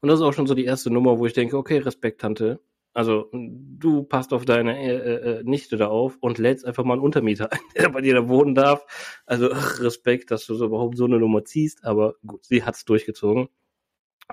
Und 0.00 0.08
das 0.08 0.20
ist 0.20 0.24
auch 0.24 0.32
schon 0.32 0.46
so 0.46 0.54
die 0.54 0.64
erste 0.64 0.90
Nummer, 0.90 1.18
wo 1.18 1.26
ich 1.26 1.32
denke, 1.32 1.56
okay, 1.56 1.78
Respekt, 1.78 2.20
Tante, 2.20 2.60
also 2.94 3.28
du 3.32 4.04
passt 4.04 4.32
auf 4.32 4.44
deine 4.44 4.78
äh, 4.80 4.94
äh, 4.94 5.40
äh, 5.40 5.42
Nichte 5.42 5.76
da 5.76 5.88
auf 5.88 6.16
und 6.20 6.38
lädst 6.38 6.64
einfach 6.64 6.84
mal 6.84 6.94
einen 6.94 7.02
Untermieter 7.02 7.52
ein, 7.52 7.58
der 7.76 7.88
bei 7.88 8.00
dir 8.00 8.14
da 8.14 8.28
wohnen 8.28 8.54
darf. 8.54 8.86
Also 9.26 9.48
Respekt, 9.48 10.30
dass 10.30 10.46
du 10.46 10.54
so 10.54 10.66
überhaupt 10.66 10.96
so 10.96 11.04
eine 11.04 11.18
Nummer 11.18 11.44
ziehst, 11.44 11.84
aber 11.84 12.14
gut, 12.24 12.44
sie 12.44 12.64
hat's 12.64 12.84
durchgezogen. 12.84 13.48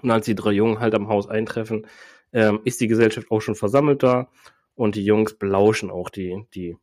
Und 0.01 0.11
als 0.11 0.25
die 0.25 0.35
drei 0.35 0.51
Jungen 0.51 0.79
halt 0.79 0.95
am 0.95 1.09
Haus 1.09 1.27
eintreffen, 1.27 1.87
ähm, 2.31 2.61
ist 2.63 2.79
die 2.79 2.87
Gesellschaft 2.87 3.31
auch 3.31 3.41
schon 3.41 3.55
versammelt 3.55 4.03
da 4.03 4.29
und 4.75 4.95
die 4.95 5.03
Jungs 5.03 5.33
belauschen 5.33 5.89
auch 5.89 6.09
die, 6.09 6.45
die 6.53 6.77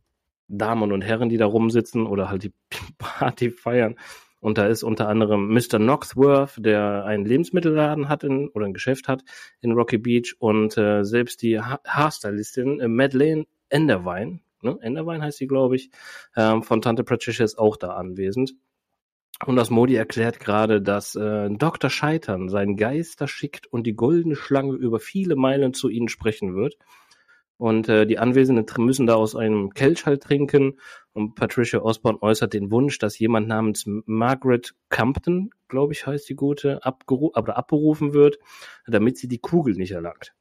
Damen 0.48 0.92
und 0.92 1.02
Herren, 1.02 1.28
die 1.28 1.36
da 1.36 1.46
rumsitzen 1.46 2.06
oder 2.06 2.28
halt 2.28 2.42
die 2.42 2.52
Party 2.98 3.50
feiern. 3.50 3.96
Und 4.40 4.58
da 4.58 4.66
ist 4.66 4.82
unter 4.82 5.08
anderem 5.08 5.48
Mr. 5.52 5.78
Knoxworth, 5.78 6.54
der 6.58 7.04
einen 7.04 7.24
Lebensmittelladen 7.24 8.08
hat 8.08 8.24
in, 8.24 8.48
oder 8.48 8.66
ein 8.66 8.74
Geschäft 8.74 9.08
hat 9.08 9.24
in 9.60 9.72
Rocky 9.72 9.98
Beach 9.98 10.36
und 10.38 10.76
äh, 10.78 11.04
selbst 11.04 11.42
die 11.42 11.60
ha 11.60 11.80
Haarstylistin 11.86 12.80
äh, 12.80 12.88
Madeleine 12.88 13.46
Enderwein, 13.68 14.40
ne? 14.62 14.78
Enderwein 14.80 15.22
heißt 15.22 15.38
sie, 15.38 15.46
glaube 15.46 15.76
ich, 15.76 15.90
ähm, 16.36 16.62
von 16.62 16.80
Tante 16.80 17.04
Patricia 17.04 17.44
ist 17.44 17.58
auch 17.58 17.76
da 17.76 17.94
anwesend. 17.94 18.54
Und 19.46 19.56
das 19.56 19.70
Modi 19.70 19.94
erklärt 19.94 20.40
gerade, 20.40 20.82
dass 20.82 21.14
äh, 21.14 21.48
Dr. 21.50 21.90
Scheitern 21.90 22.48
seinen 22.48 22.76
Geister 22.76 23.28
schickt 23.28 23.66
und 23.68 23.86
die 23.86 23.94
goldene 23.94 24.34
Schlange 24.34 24.72
über 24.72 24.98
viele 24.98 25.36
Meilen 25.36 25.74
zu 25.74 25.88
ihnen 25.88 26.08
sprechen 26.08 26.56
wird. 26.56 26.76
Und 27.58 27.88
äh, 27.88 28.06
die 28.06 28.18
Anwesenden 28.18 28.66
müssen 28.78 29.06
da 29.06 29.16
aus 29.16 29.34
einem 29.34 29.70
Kelch 29.74 30.06
halt 30.06 30.22
trinken. 30.22 30.78
Und 31.12 31.34
Patricia 31.34 31.80
Osborne 31.80 32.22
äußert 32.22 32.54
den 32.54 32.70
Wunsch, 32.70 32.98
dass 32.98 33.18
jemand 33.18 33.48
namens 33.48 33.84
Margaret 33.86 34.74
Compton, 34.88 35.50
glaube 35.66 35.92
ich, 35.92 36.06
heißt 36.06 36.28
die 36.28 36.36
gute, 36.36 36.84
abberufen 36.84 38.14
wird, 38.14 38.38
damit 38.86 39.18
sie 39.18 39.26
die 39.26 39.40
Kugel 39.40 39.74
nicht 39.74 39.90
erlangt. 39.90 40.34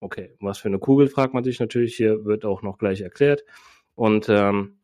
Okay, 0.00 0.34
was 0.40 0.58
für 0.58 0.68
eine 0.68 0.80
Kugel, 0.80 1.08
fragt 1.08 1.32
man 1.32 1.44
sich 1.44 1.60
natürlich. 1.60 1.96
Hier 1.96 2.24
wird 2.24 2.44
auch 2.44 2.62
noch 2.62 2.78
gleich 2.78 3.00
erklärt. 3.00 3.44
Und 3.94 4.28
ähm, 4.28 4.78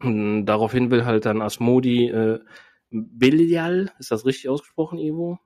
daraufhin 0.00 0.90
will 0.90 1.04
halt 1.04 1.26
dann 1.26 1.42
Asmodi 1.42 2.08
äh, 2.08 2.40
Belial, 2.90 3.92
ist 3.98 4.10
das 4.10 4.26
richtig 4.26 4.48
ausgesprochen, 4.48 4.98
Ivo? 4.98 5.38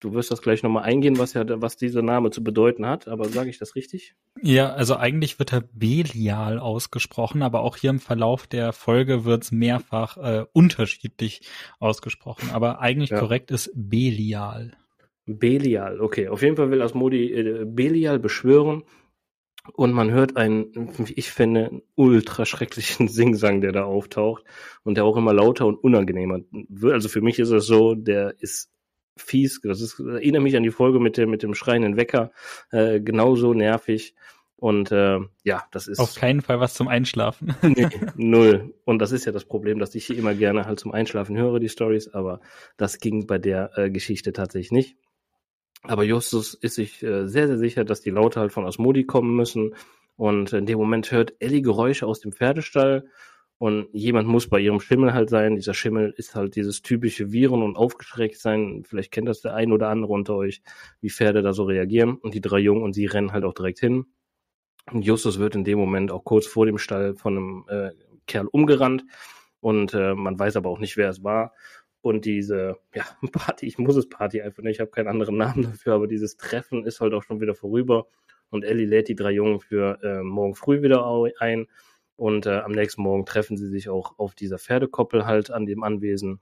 Du 0.00 0.12
wirst 0.12 0.30
das 0.30 0.42
gleich 0.42 0.62
nochmal 0.62 0.84
eingehen, 0.84 1.18
was 1.18 1.34
ja, 1.34 1.44
was 1.60 1.76
dieser 1.76 2.02
Name 2.02 2.30
zu 2.30 2.44
bedeuten 2.44 2.86
hat, 2.86 3.08
aber 3.08 3.28
sage 3.28 3.50
ich 3.50 3.58
das 3.58 3.74
richtig? 3.74 4.14
Ja, 4.40 4.72
also 4.72 4.96
eigentlich 4.96 5.40
wird 5.40 5.52
er 5.52 5.60
Belial 5.60 6.60
ausgesprochen, 6.60 7.42
aber 7.42 7.60
auch 7.60 7.76
hier 7.76 7.90
im 7.90 7.98
Verlauf 7.98 8.46
der 8.46 8.72
Folge 8.72 9.24
wird 9.24 9.42
es 9.42 9.50
mehrfach 9.50 10.16
äh, 10.16 10.44
unterschiedlich 10.52 11.40
ausgesprochen. 11.80 12.50
Aber 12.52 12.80
eigentlich 12.80 13.10
ja. 13.10 13.18
korrekt 13.18 13.50
ist 13.50 13.72
Belial. 13.74 14.76
Belial, 15.26 16.00
okay. 16.00 16.28
Auf 16.28 16.42
jeden 16.42 16.56
Fall 16.56 16.70
will 16.70 16.80
Asmodi 16.80 17.32
äh, 17.32 17.64
Belial 17.66 18.20
beschwören 18.20 18.84
und 19.74 19.92
man 19.92 20.10
hört 20.10 20.36
einen, 20.36 20.92
ich 21.14 21.30
finde, 21.30 21.82
ultra 21.96 22.46
schrecklichen 22.46 23.08
Singsang, 23.08 23.60
der 23.60 23.72
da 23.72 23.84
auftaucht 23.84 24.44
und 24.84 24.96
der 24.96 25.04
auch 25.04 25.16
immer 25.16 25.34
lauter 25.34 25.66
und 25.66 25.76
unangenehmer 25.76 26.40
wird. 26.50 26.94
Also 26.94 27.08
für 27.08 27.20
mich 27.20 27.38
ist 27.38 27.50
es 27.50 27.66
so, 27.66 27.94
der 27.94 28.34
ist 28.40 28.70
fies. 29.20 29.60
Das 29.62 29.80
ist, 29.80 30.00
erinnere 30.00 30.42
mich 30.42 30.56
an 30.56 30.62
die 30.62 30.70
Folge 30.70 31.00
mit 31.00 31.16
dem, 31.16 31.30
mit 31.30 31.42
dem 31.42 31.54
schreienden 31.54 31.96
Wecker. 31.96 32.32
Äh, 32.70 33.00
genauso 33.00 33.54
nervig. 33.54 34.14
Und 34.56 34.90
äh, 34.90 35.20
ja, 35.44 35.64
das 35.70 35.86
ist. 35.86 36.00
Auf 36.00 36.16
keinen 36.16 36.40
Fall 36.40 36.58
was 36.58 36.74
zum 36.74 36.88
Einschlafen. 36.88 37.54
nee, 37.62 37.88
null. 38.16 38.74
Und 38.84 38.98
das 38.98 39.12
ist 39.12 39.24
ja 39.24 39.30
das 39.30 39.44
Problem, 39.44 39.78
dass 39.78 39.94
ich 39.94 40.06
hier 40.06 40.18
immer 40.18 40.34
gerne 40.34 40.66
halt 40.66 40.80
zum 40.80 40.90
Einschlafen 40.90 41.36
höre, 41.36 41.60
die 41.60 41.68
Stories, 41.68 42.08
aber 42.08 42.40
das 42.76 42.98
ging 42.98 43.28
bei 43.28 43.38
der 43.38 43.70
äh, 43.78 43.90
Geschichte 43.90 44.32
tatsächlich 44.32 44.72
nicht. 44.72 44.96
Aber 45.82 46.02
Justus 46.02 46.54
ist 46.54 46.74
sich 46.74 47.04
äh, 47.04 47.28
sehr, 47.28 47.46
sehr 47.46 47.58
sicher, 47.58 47.84
dass 47.84 48.00
die 48.00 48.10
Laute 48.10 48.40
halt 48.40 48.52
von 48.52 48.66
Asmodi 48.66 49.04
kommen 49.04 49.36
müssen. 49.36 49.74
Und 50.16 50.52
in 50.52 50.66
dem 50.66 50.78
Moment 50.78 51.12
hört 51.12 51.34
Ellie 51.38 51.62
Geräusche 51.62 52.06
aus 52.06 52.18
dem 52.18 52.32
Pferdestall 52.32 53.08
und 53.58 53.88
jemand 53.92 54.28
muss 54.28 54.48
bei 54.48 54.60
ihrem 54.60 54.80
Schimmel 54.80 55.12
halt 55.14 55.30
sein. 55.30 55.56
Dieser 55.56 55.74
Schimmel 55.74 56.14
ist 56.16 56.36
halt 56.36 56.54
dieses 56.54 56.80
typische 56.80 57.32
Viren 57.32 57.62
und 57.64 57.76
aufgeschreckt 57.76 58.38
sein. 58.38 58.84
Vielleicht 58.86 59.10
kennt 59.10 59.28
das 59.28 59.40
der 59.40 59.54
ein 59.54 59.72
oder 59.72 59.88
andere 59.88 60.12
unter 60.12 60.36
euch, 60.36 60.62
wie 61.00 61.10
Pferde 61.10 61.42
da 61.42 61.52
so 61.52 61.64
reagieren. 61.64 62.16
Und 62.18 62.34
die 62.34 62.40
drei 62.40 62.60
Jungen 62.60 62.82
und 62.82 62.92
sie 62.92 63.06
rennen 63.06 63.32
halt 63.32 63.44
auch 63.44 63.54
direkt 63.54 63.80
hin. 63.80 64.06
Und 64.92 65.02
Justus 65.02 65.40
wird 65.40 65.56
in 65.56 65.64
dem 65.64 65.78
Moment 65.78 66.12
auch 66.12 66.22
kurz 66.22 66.46
vor 66.46 66.66
dem 66.66 66.78
Stall 66.78 67.14
von 67.16 67.36
einem 67.36 67.64
äh, 67.68 67.90
Kerl 68.26 68.46
umgerannt. 68.46 69.04
Und 69.60 69.92
äh, 69.92 70.14
man 70.14 70.38
weiß 70.38 70.56
aber 70.56 70.70
auch 70.70 70.78
nicht, 70.78 70.96
wer 70.96 71.08
es 71.10 71.24
war. 71.24 71.52
Und 72.00 72.26
diese, 72.26 72.76
ja, 72.94 73.04
Party, 73.32 73.66
ich 73.66 73.76
muss 73.76 73.96
es 73.96 74.08
Party 74.08 74.40
einfach 74.40 74.62
nicht, 74.62 74.76
ich 74.76 74.80
habe 74.80 74.92
keinen 74.92 75.08
anderen 75.08 75.36
Namen 75.36 75.64
dafür, 75.64 75.94
aber 75.94 76.06
dieses 76.06 76.36
Treffen 76.36 76.84
ist 76.84 77.00
halt 77.00 77.12
auch 77.12 77.24
schon 77.24 77.40
wieder 77.40 77.56
vorüber. 77.56 78.06
Und 78.50 78.64
Ellie 78.64 78.86
lädt 78.86 79.08
die 79.08 79.16
drei 79.16 79.32
Jungen 79.32 79.58
für 79.58 79.98
äh, 80.02 80.22
morgen 80.22 80.54
früh 80.54 80.80
wieder 80.80 81.04
ein. 81.40 81.66
Und 82.18 82.46
äh, 82.46 82.58
am 82.58 82.72
nächsten 82.72 83.02
Morgen 83.02 83.26
treffen 83.26 83.56
sie 83.56 83.68
sich 83.68 83.88
auch 83.88 84.18
auf 84.18 84.34
dieser 84.34 84.58
Pferdekoppel 84.58 85.24
halt 85.24 85.52
an 85.52 85.66
dem 85.66 85.84
Anwesen. 85.84 86.40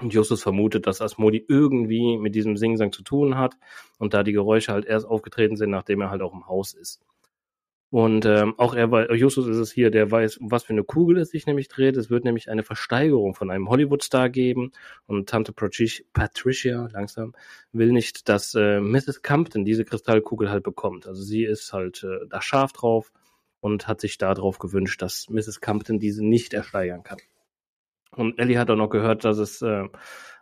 Und 0.00 0.14
Justus 0.14 0.40
vermutet, 0.40 0.86
dass 0.86 1.00
Asmodi 1.00 1.44
irgendwie 1.48 2.16
mit 2.16 2.36
diesem 2.36 2.56
Singsang 2.56 2.92
zu 2.92 3.02
tun 3.02 3.36
hat 3.36 3.56
und 3.98 4.14
da 4.14 4.22
die 4.22 4.32
Geräusche 4.32 4.72
halt 4.72 4.84
erst 4.84 5.04
aufgetreten 5.04 5.56
sind, 5.56 5.70
nachdem 5.70 6.00
er 6.00 6.10
halt 6.10 6.22
auch 6.22 6.32
im 6.32 6.46
Haus 6.46 6.74
ist. 6.74 7.00
Und 7.90 8.24
ähm, 8.24 8.54
auch 8.56 8.74
er, 8.74 9.14
Justus 9.14 9.48
ist 9.48 9.56
es 9.56 9.72
hier, 9.72 9.90
der 9.90 10.12
weiß, 10.12 10.38
was 10.40 10.62
für 10.62 10.72
eine 10.72 10.84
Kugel 10.84 11.18
es 11.18 11.30
sich 11.30 11.46
nämlich 11.46 11.66
dreht. 11.66 11.96
Es 11.96 12.08
wird 12.08 12.24
nämlich 12.24 12.48
eine 12.48 12.62
Versteigerung 12.62 13.34
von 13.34 13.50
einem 13.50 13.68
Hollywood-Star 13.68 14.30
geben. 14.30 14.70
Und 15.06 15.28
Tante 15.28 15.52
Patricia, 15.52 16.88
langsam, 16.92 17.34
will 17.72 17.90
nicht, 17.90 18.28
dass 18.28 18.54
äh, 18.54 18.80
Mrs. 18.80 19.22
Compton 19.22 19.64
diese 19.64 19.84
Kristallkugel 19.84 20.50
halt 20.50 20.62
bekommt. 20.62 21.08
Also 21.08 21.22
sie 21.22 21.44
ist 21.44 21.72
halt 21.72 22.04
äh, 22.04 22.26
da 22.28 22.40
scharf 22.40 22.72
drauf 22.72 23.12
und 23.64 23.88
hat 23.88 23.98
sich 23.98 24.18
darauf 24.18 24.58
gewünscht, 24.58 25.00
dass 25.00 25.30
Mrs. 25.30 25.62
Compton 25.62 25.98
diese 25.98 26.22
nicht 26.22 26.52
ersteigern 26.52 27.02
kann. 27.02 27.16
Und 28.10 28.38
Ellie 28.38 28.58
hat 28.58 28.70
auch 28.70 28.76
noch 28.76 28.90
gehört, 28.90 29.24
dass 29.24 29.38
es 29.38 29.62
äh, 29.62 29.88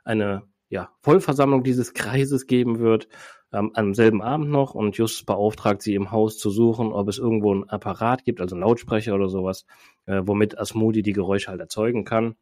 eine 0.03 0.43
ja, 0.69 0.91
Vollversammlung 1.03 1.63
dieses 1.63 1.95
Kreises 1.95 2.49
geben 2.49 2.81
wird, 2.81 3.07
ähm, 3.53 3.71
am 3.75 3.95
selben 3.95 4.23
Abend 4.23 4.51
noch. 4.51 4.75
Und 4.75 4.99
Just 4.99 5.25
beauftragt 5.25 5.83
sie 5.83 5.95
im 5.95 6.11
Haus 6.11 6.37
zu 6.37 6.51
suchen, 6.51 6.93
ob 6.93 7.09
es 7.09 7.19
irgendwo 7.19 7.55
ein 7.55 7.69
Apparat 7.69 8.25
gibt, 8.25 8.41
also 8.41 8.57
ein 8.57 8.61
Lautsprecher 8.61 9.15
oder 9.15 9.29
sowas, 9.29 9.67
äh, 10.07 10.23
womit 10.25 10.59
Asmodi 10.59 11.03
die 11.03 11.13
Geräusche 11.13 11.53
halt 11.53 11.61
erzeugen 11.61 12.05
kann. 12.05 12.35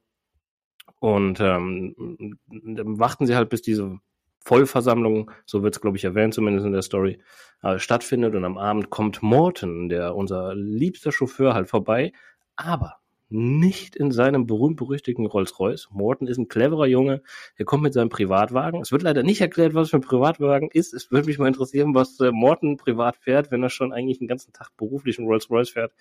Und 0.99 1.41
ähm, 1.41 2.39
dann 2.47 2.99
warten 2.99 3.27
sie 3.27 3.37
halt, 3.37 3.51
bis 3.51 3.61
diese 3.61 3.99
Vollversammlung, 4.41 5.31
so 5.47 5.63
wird 5.63 5.75
es, 5.75 5.81
glaube 5.81 5.97
ich, 5.97 6.05
erwähnt, 6.05 6.35
zumindest 6.35 6.67
in 6.67 6.73
der 6.73 6.83
Story, 6.83 7.21
äh, 7.63 7.79
stattfindet. 7.79 8.35
Und 8.35 8.45
am 8.45 8.59
Abend 8.59 8.91
kommt 8.91 9.23
Morton, 9.23 9.89
der 9.89 10.17
unser 10.17 10.55
liebster 10.55 11.13
Chauffeur, 11.13 11.55
halt 11.55 11.69
vorbei. 11.69 12.13
Aber 12.57 13.01
nicht 13.31 13.95
in 13.95 14.11
seinem 14.11 14.47
berühmt-berüchtigten 14.47 15.25
Rolls-Royce. 15.25 15.89
Morton 15.93 16.27
ist 16.27 16.37
ein 16.37 16.49
cleverer 16.49 16.87
Junge. 16.87 17.23
Er 17.57 17.65
kommt 17.65 17.85
mit 17.85 17.95
seinem 17.95 18.09
Privatwagen. 18.09 18.81
Es 18.81 18.91
wird 18.91 19.03
leider 19.03 19.23
nicht 19.23 19.41
erklärt, 19.41 19.73
was 19.73 19.91
für 19.91 19.99
ein 19.99 20.03
Privatwagen 20.03 20.69
ist. 20.73 20.93
Es 20.93 21.13
würde 21.13 21.29
mich 21.29 21.39
mal 21.39 21.47
interessieren, 21.47 21.95
was 21.95 22.19
äh, 22.19 22.33
Morton 22.33 22.77
privat 22.77 23.17
fährt, 23.17 23.53
wenn 23.53 23.63
er 23.63 23.71
schon 23.71 23.93
eigentlich 23.93 24.19
den 24.19 24.27
ganzen 24.27 24.53
Tag 24.53 24.77
beruflichen 24.77 25.27
Rolls-Royce 25.27 25.71
fährt. 25.71 25.93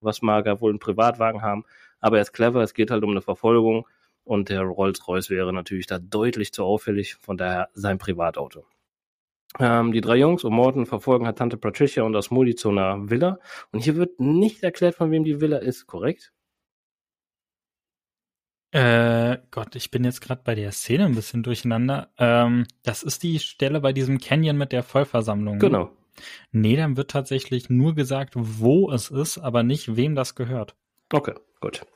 Was 0.00 0.20
mag 0.20 0.44
er 0.44 0.60
wohl 0.60 0.70
einen 0.70 0.78
Privatwagen 0.78 1.40
haben? 1.40 1.64
Aber 1.98 2.16
er 2.16 2.22
ist 2.22 2.32
clever. 2.34 2.62
Es 2.62 2.74
geht 2.74 2.90
halt 2.90 3.02
um 3.02 3.10
eine 3.10 3.22
Verfolgung. 3.22 3.86
Und 4.26 4.48
der 4.48 4.62
Rolls-Royce 4.62 5.30
wäre 5.30 5.52
natürlich 5.52 5.86
da 5.86 6.00
deutlich 6.00 6.52
zu 6.52 6.64
auffällig. 6.64 7.14
Von 7.14 7.36
daher 7.36 7.68
sein 7.74 7.98
Privatauto. 7.98 8.66
Ähm, 9.60 9.92
die 9.92 10.00
drei 10.00 10.16
Jungs 10.16 10.42
und 10.42 10.52
Morton 10.52 10.84
verfolgen 10.84 11.26
halt 11.26 11.38
Tante 11.38 11.56
Patricia 11.56 12.02
und 12.02 12.12
das 12.12 12.32
Moody 12.32 12.56
zu 12.56 12.70
einer 12.70 13.08
Villa. 13.08 13.38
Und 13.70 13.84
hier 13.84 13.94
wird 13.94 14.18
nicht 14.18 14.64
erklärt, 14.64 14.96
von 14.96 15.12
wem 15.12 15.22
die 15.22 15.40
Villa 15.40 15.58
ist, 15.58 15.86
korrekt? 15.86 16.32
Äh, 18.72 19.38
Gott, 19.52 19.76
ich 19.76 19.92
bin 19.92 20.02
jetzt 20.02 20.20
gerade 20.20 20.42
bei 20.44 20.56
der 20.56 20.72
Szene 20.72 21.06
ein 21.06 21.14
bisschen 21.14 21.44
durcheinander. 21.44 22.10
Ähm, 22.18 22.66
das 22.82 23.04
ist 23.04 23.22
die 23.22 23.38
Stelle 23.38 23.80
bei 23.80 23.92
diesem 23.92 24.18
Canyon 24.18 24.58
mit 24.58 24.72
der 24.72 24.82
Vollversammlung. 24.82 25.60
Genau. 25.60 25.92
Nee, 26.50 26.74
dann 26.76 26.96
wird 26.96 27.12
tatsächlich 27.12 27.70
nur 27.70 27.94
gesagt, 27.94 28.34
wo 28.34 28.90
es 28.90 29.10
ist, 29.10 29.38
aber 29.38 29.62
nicht, 29.62 29.96
wem 29.96 30.16
das 30.16 30.34
gehört. 30.34 30.74
Okay, 31.12 31.34
gut. 31.60 31.86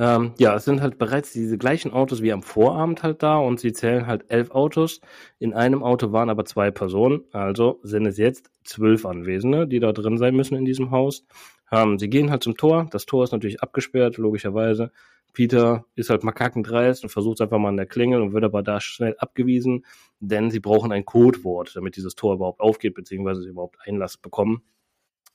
Ähm, 0.00 0.32
ja, 0.38 0.54
es 0.56 0.64
sind 0.64 0.80
halt 0.80 0.96
bereits 0.96 1.30
diese 1.30 1.58
gleichen 1.58 1.92
Autos 1.92 2.22
wie 2.22 2.32
am 2.32 2.42
Vorabend 2.42 3.02
halt 3.02 3.22
da 3.22 3.36
und 3.36 3.60
sie 3.60 3.74
zählen 3.74 4.06
halt 4.06 4.24
elf 4.28 4.50
Autos. 4.50 5.02
In 5.38 5.52
einem 5.52 5.82
Auto 5.82 6.10
waren 6.10 6.30
aber 6.30 6.46
zwei 6.46 6.70
Personen, 6.70 7.24
also 7.32 7.80
sind 7.82 8.06
es 8.06 8.16
jetzt 8.16 8.50
zwölf 8.64 9.04
Anwesende, 9.04 9.68
die 9.68 9.78
da 9.78 9.92
drin 9.92 10.16
sein 10.16 10.34
müssen 10.34 10.56
in 10.56 10.64
diesem 10.64 10.90
Haus. 10.90 11.26
Ähm, 11.70 11.98
sie 11.98 12.08
gehen 12.08 12.30
halt 12.30 12.42
zum 12.42 12.56
Tor. 12.56 12.88
Das 12.90 13.04
Tor 13.04 13.24
ist 13.24 13.32
natürlich 13.32 13.62
abgesperrt, 13.62 14.16
logischerweise. 14.16 14.90
Peter 15.34 15.84
ist 15.96 16.08
halt 16.08 16.24
makakendreist 16.24 17.02
und 17.04 17.10
versucht 17.10 17.42
einfach 17.42 17.58
mal 17.58 17.68
an 17.68 17.76
der 17.76 17.84
Klingel 17.84 18.22
und 18.22 18.32
wird 18.32 18.44
aber 18.44 18.62
da 18.62 18.80
schnell 18.80 19.16
abgewiesen, 19.18 19.84
denn 20.18 20.50
sie 20.50 20.60
brauchen 20.60 20.92
ein 20.92 21.04
Codewort, 21.04 21.76
damit 21.76 21.96
dieses 21.96 22.14
Tor 22.14 22.36
überhaupt 22.36 22.60
aufgeht, 22.60 22.94
beziehungsweise 22.94 23.42
sie 23.42 23.50
überhaupt 23.50 23.76
Einlass 23.84 24.16
bekommen. 24.16 24.62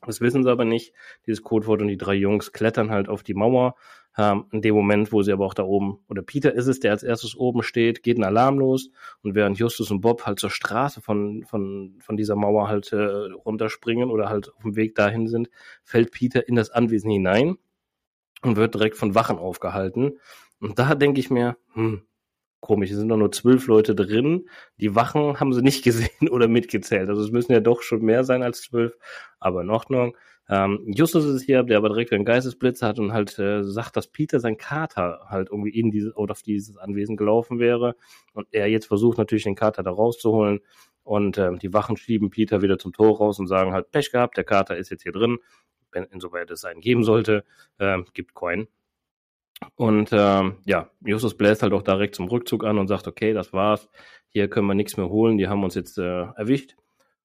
Das 0.06 0.22
wissen 0.22 0.44
sie 0.44 0.52
aber 0.52 0.66
nicht, 0.66 0.94
dieses 1.26 1.44
Codewort 1.44 1.82
und 1.82 1.88
die 1.88 1.98
drei 1.98 2.14
Jungs 2.14 2.52
klettern 2.52 2.92
halt 2.92 3.10
auf 3.10 3.24
die 3.24 3.34
Mauer. 3.34 3.76
Ähm, 4.18 4.46
in 4.52 4.62
dem 4.62 4.76
Moment, 4.76 5.12
wo 5.12 5.24
sie 5.24 5.34
aber 5.34 5.46
auch 5.46 5.54
da 5.54 5.64
oben, 5.64 6.00
oder 6.08 6.22
Peter 6.22 6.54
ist 6.54 6.68
es, 6.68 6.80
der 6.80 6.92
als 6.92 7.04
erstes 7.04 7.36
oben 7.36 7.64
steht, 7.64 8.02
geht 8.02 8.18
ein 8.18 8.24
Alarm 8.24 8.60
los 8.60 8.90
und 9.24 9.36
während 9.36 9.58
Justus 9.60 9.92
und 9.92 10.00
Bob 10.00 10.26
halt 10.26 10.40
zur 10.40 10.50
Straße 10.50 11.02
von, 11.02 11.44
von, 11.44 11.98
von 12.00 12.16
dieser 12.16 12.36
Mauer 12.36 12.70
halt 12.70 12.94
äh, 12.94 12.98
runterspringen 12.98 14.10
oder 14.10 14.30
halt 14.30 14.54
auf 14.56 14.62
dem 14.62 14.78
Weg 14.78 14.96
dahin 14.96 15.28
sind, 15.28 15.50
fällt 15.84 16.12
Peter 16.12 16.48
in 16.48 16.56
das 16.56 16.70
Anwesen 16.70 17.12
hinein 17.12 17.58
und 18.42 18.56
wird 18.56 18.74
direkt 18.76 18.96
von 18.96 19.16
Wachen 19.16 19.38
aufgehalten. 19.38 20.18
Und 20.62 20.80
da 20.80 20.96
denke 20.96 21.20
ich 21.20 21.30
mir, 21.30 21.58
hm, 21.74 22.04
komisch, 22.60 22.92
es 22.92 22.98
sind 22.98 23.10
doch 23.10 23.18
nur 23.18 23.32
zwölf 23.32 23.68
Leute 23.68 23.96
drin. 23.96 24.48
Die 24.80 24.96
Wachen 24.96 25.40
haben 25.40 25.54
sie 25.54 25.62
nicht 25.62 25.84
gesehen 25.84 26.30
oder 26.30 26.48
mitgezählt. 26.48 27.10
Also 27.10 27.22
es 27.22 27.32
müssen 27.32 27.52
ja 27.52 27.60
doch 27.60 27.82
schon 27.82 28.02
mehr 28.02 28.24
sein 28.24 28.44
als 28.44 28.62
zwölf, 28.62 28.94
aber 29.40 29.62
in 29.62 29.70
Ordnung. 29.70 30.18
Ähm, 30.48 30.84
Justus 30.86 31.26
ist 31.26 31.42
hier, 31.42 31.64
der 31.64 31.78
aber 31.78 31.90
direkt 31.90 32.14
einen 32.14 32.26
Geistesblitz 32.26 32.84
hat 32.84 33.00
und 33.00 33.14
halt 33.14 33.40
äh, 33.40 33.64
sagt, 33.64 33.98
dass 33.98 34.08
Peter 34.08 34.40
sein 34.40 34.58
Kater 34.58 35.22
halt 35.28 35.50
irgendwie 35.50 35.72
in 35.72 35.90
dieses 35.90 36.16
oder 36.16 36.34
auf 36.34 36.44
dieses 36.44 36.78
Anwesen 36.78 37.18
gelaufen 37.18 37.58
wäre 37.58 37.96
und 38.34 38.48
er 38.52 38.68
jetzt 38.68 38.86
versucht 38.86 39.18
natürlich 39.18 39.46
den 39.46 39.56
Kater 39.56 39.82
da 39.82 39.90
rauszuholen 39.90 40.60
und 41.04 41.40
äh, 41.40 41.58
die 41.58 41.74
Wachen 41.74 41.98
schieben 41.98 42.30
Peter 42.30 42.62
wieder 42.62 42.78
zum 42.78 42.94
Tor 42.94 43.18
raus 43.18 43.40
und 43.40 43.48
sagen 43.48 43.74
halt 43.74 43.90
Pech 43.90 44.12
gehabt, 44.12 44.38
der 44.38 44.44
Kater 44.44 44.78
ist 44.78 44.92
jetzt 44.92 45.02
hier 45.02 45.14
drin 45.14 45.40
wenn 45.96 46.04
insoweit 46.04 46.52
es 46.52 46.66
einen 46.66 46.82
geben 46.82 47.04
sollte, 47.04 47.44
äh, 47.80 47.98
gibt 48.14 48.36
Coin. 48.36 48.68
Und 49.76 50.10
ähm, 50.12 50.58
ja, 50.66 50.90
Justus 51.02 51.36
bläst 51.38 51.64
halt 51.64 51.74
auch 51.74 51.82
direkt 51.82 52.16
zum 52.16 52.28
Rückzug 52.28 52.66
an 52.66 52.78
und 52.78 52.88
sagt, 52.88 53.08
okay, 53.08 53.34
das 53.34 53.54
war's, 53.54 53.90
hier 54.30 54.50
können 54.50 54.68
wir 54.68 54.76
nichts 54.76 54.98
mehr 54.98 55.10
holen, 55.10 55.38
die 55.38 55.48
haben 55.48 55.64
uns 55.64 55.76
jetzt 55.76 55.98
äh, 55.98 56.24
erwischt. 56.36 56.76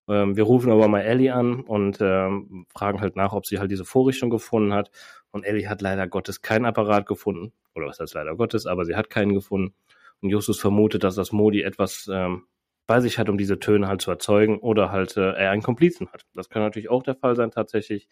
Ähm, 0.08 0.36
wir 0.36 0.44
rufen 0.44 0.70
aber 0.72 0.88
mal 0.88 1.00
Ellie 1.00 1.32
an 1.32 1.60
und 1.60 1.98
ähm, 2.00 2.66
fragen 2.72 3.00
halt 3.00 3.16
nach, 3.16 3.32
ob 3.32 3.46
sie 3.46 3.58
halt 3.58 3.70
diese 3.70 3.84
Vorrichtung 3.84 4.30
gefunden 4.30 4.72
hat. 4.72 4.90
Und 5.30 5.44
Ellie 5.44 5.68
hat 5.68 5.82
leider 5.82 6.08
Gottes 6.08 6.42
keinen 6.42 6.64
Apparat 6.64 7.06
gefunden. 7.06 7.52
Oder 7.74 7.86
was 7.86 8.00
heißt 8.00 8.14
leider 8.14 8.34
Gottes, 8.36 8.66
aber 8.66 8.84
sie 8.84 8.96
hat 8.96 9.10
keinen 9.10 9.34
gefunden. 9.34 9.74
Und 10.20 10.30
Justus 10.30 10.58
vermutet, 10.60 11.04
dass 11.04 11.14
das 11.14 11.32
Modi 11.32 11.62
etwas 11.62 12.10
ähm, 12.12 12.46
bei 12.86 13.00
sich 13.00 13.18
hat, 13.18 13.28
um 13.28 13.38
diese 13.38 13.60
Töne 13.60 13.86
halt 13.86 14.02
zu 14.02 14.10
erzeugen 14.10 14.58
oder 14.58 14.90
halt 14.90 15.16
äh, 15.16 15.32
er 15.32 15.52
einen 15.52 15.62
Komplizen 15.62 16.08
hat. 16.12 16.26
Das 16.34 16.48
kann 16.50 16.62
natürlich 16.62 16.90
auch 16.90 17.04
der 17.04 17.14
Fall 17.14 17.36
sein 17.36 17.52
tatsächlich. 17.52 18.08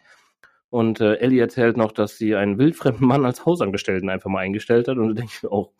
Und 0.69 1.01
äh, 1.01 1.15
Ellie 1.15 1.41
erzählt 1.41 1.77
noch, 1.77 1.91
dass 1.91 2.17
sie 2.17 2.35
einen 2.35 2.57
wildfremden 2.59 3.07
Mann 3.07 3.25
als 3.25 3.45
Hausangestellten 3.45 4.09
einfach 4.09 4.29
mal 4.29 4.39
eingestellt 4.39 4.87
hat. 4.87 4.97
Und 4.97 5.09
da 5.09 5.13
denke 5.13 5.31
ich 5.35 5.43
mir 5.43 5.51
auch, 5.51 5.71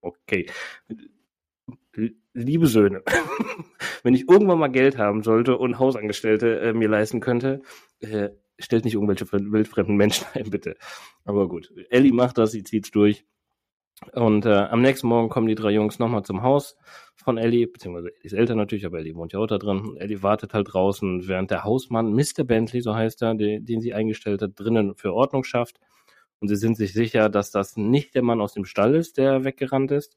okay, 0.00 0.46
liebe 2.32 2.66
Söhne, 2.66 3.02
wenn 4.02 4.14
ich 4.14 4.28
irgendwann 4.28 4.58
mal 4.58 4.68
Geld 4.68 4.98
haben 4.98 5.22
sollte 5.22 5.56
und 5.56 5.78
Hausangestellte 5.78 6.60
äh, 6.60 6.72
mir 6.72 6.88
leisten 6.88 7.20
könnte, 7.20 7.62
äh, 8.00 8.30
stellt 8.58 8.84
nicht 8.84 8.94
irgendwelche 8.94 9.30
wildfremden 9.32 9.96
Menschen 9.96 10.26
ein, 10.34 10.50
bitte. 10.50 10.76
Aber 11.24 11.48
gut, 11.48 11.72
Ellie 11.90 12.12
macht 12.12 12.38
das, 12.38 12.52
sie 12.52 12.64
zieht's 12.64 12.90
durch. 12.90 13.24
Und 14.12 14.44
äh, 14.44 14.52
am 14.52 14.82
nächsten 14.82 15.06
Morgen 15.06 15.28
kommen 15.28 15.46
die 15.46 15.54
drei 15.54 15.70
Jungs 15.70 15.98
nochmal 15.98 16.24
zum 16.24 16.42
Haus 16.42 16.76
von 17.16 17.38
Ellie, 17.38 17.66
beziehungsweise 17.66 18.14
Ellies 18.20 18.32
Eltern 18.32 18.58
natürlich, 18.58 18.86
aber 18.86 18.98
Ellie 18.98 19.14
wohnt 19.14 19.32
ja 19.32 19.38
auch 19.38 19.46
da 19.46 19.58
drin. 19.58 19.96
Ellie 19.98 20.22
wartet 20.22 20.54
halt 20.54 20.72
draußen, 20.72 21.28
während 21.28 21.50
der 21.50 21.64
Hausmann, 21.64 22.12
Mr. 22.12 22.44
Bentley, 22.44 22.80
so 22.80 22.94
heißt 22.94 23.22
er, 23.22 23.34
den, 23.34 23.64
den 23.64 23.80
sie 23.80 23.94
eingestellt 23.94 24.42
hat, 24.42 24.52
drinnen 24.56 24.94
für 24.96 25.12
Ordnung 25.12 25.44
schafft. 25.44 25.78
Und 26.40 26.48
sie 26.48 26.56
sind 26.56 26.76
sich 26.76 26.92
sicher, 26.92 27.28
dass 27.28 27.50
das 27.50 27.76
nicht 27.76 28.14
der 28.14 28.22
Mann 28.22 28.40
aus 28.40 28.52
dem 28.52 28.64
Stall 28.64 28.94
ist, 28.94 29.16
der 29.16 29.44
weggerannt 29.44 29.92
ist. 29.92 30.16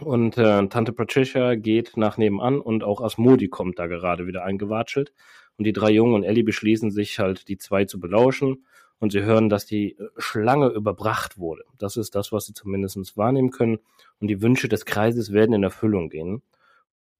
Und 0.00 0.36
äh, 0.36 0.66
Tante 0.66 0.92
Patricia 0.92 1.54
geht 1.54 1.96
nach 1.96 2.18
nebenan 2.18 2.60
und 2.60 2.82
auch 2.82 3.00
Asmodi 3.00 3.48
kommt 3.48 3.78
da 3.78 3.86
gerade 3.86 4.26
wieder 4.26 4.44
eingewatschelt. 4.44 5.12
Und 5.56 5.64
die 5.64 5.72
drei 5.72 5.90
Jungen 5.90 6.14
und 6.14 6.24
Ellie 6.24 6.42
beschließen 6.42 6.90
sich 6.90 7.20
halt, 7.20 7.48
die 7.48 7.58
zwei 7.58 7.84
zu 7.84 8.00
belauschen 8.00 8.66
und 9.00 9.12
sie 9.12 9.22
hören, 9.22 9.48
dass 9.48 9.66
die 9.66 9.98
äh, 9.98 10.08
Schlange 10.16 10.68
überbracht 10.68 11.38
wurde. 11.38 11.64
Das 11.78 11.96
ist 11.96 12.14
das, 12.14 12.32
was 12.32 12.46
sie 12.46 12.54
zumindest 12.54 13.16
wahrnehmen 13.16 13.50
können. 13.50 13.78
Und 14.20 14.28
die 14.28 14.40
Wünsche 14.40 14.68
des 14.68 14.84
Kreises 14.84 15.32
werden 15.32 15.54
in 15.54 15.62
Erfüllung 15.62 16.08
gehen. 16.08 16.42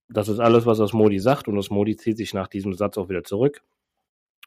Das 0.09 0.29
ist 0.29 0.39
alles, 0.39 0.67
was 0.67 0.81
Osmodi 0.81 1.19
sagt. 1.19 1.49
Und 1.49 1.59
Osmodi 1.59 1.97
zieht 1.97 2.17
sich 2.17 2.35
nach 2.35 2.49
diesem 2.49 2.75
Satz 2.75 2.99
auch 2.99 3.09
wieder 3.09 3.25
zurück. 3.25 3.63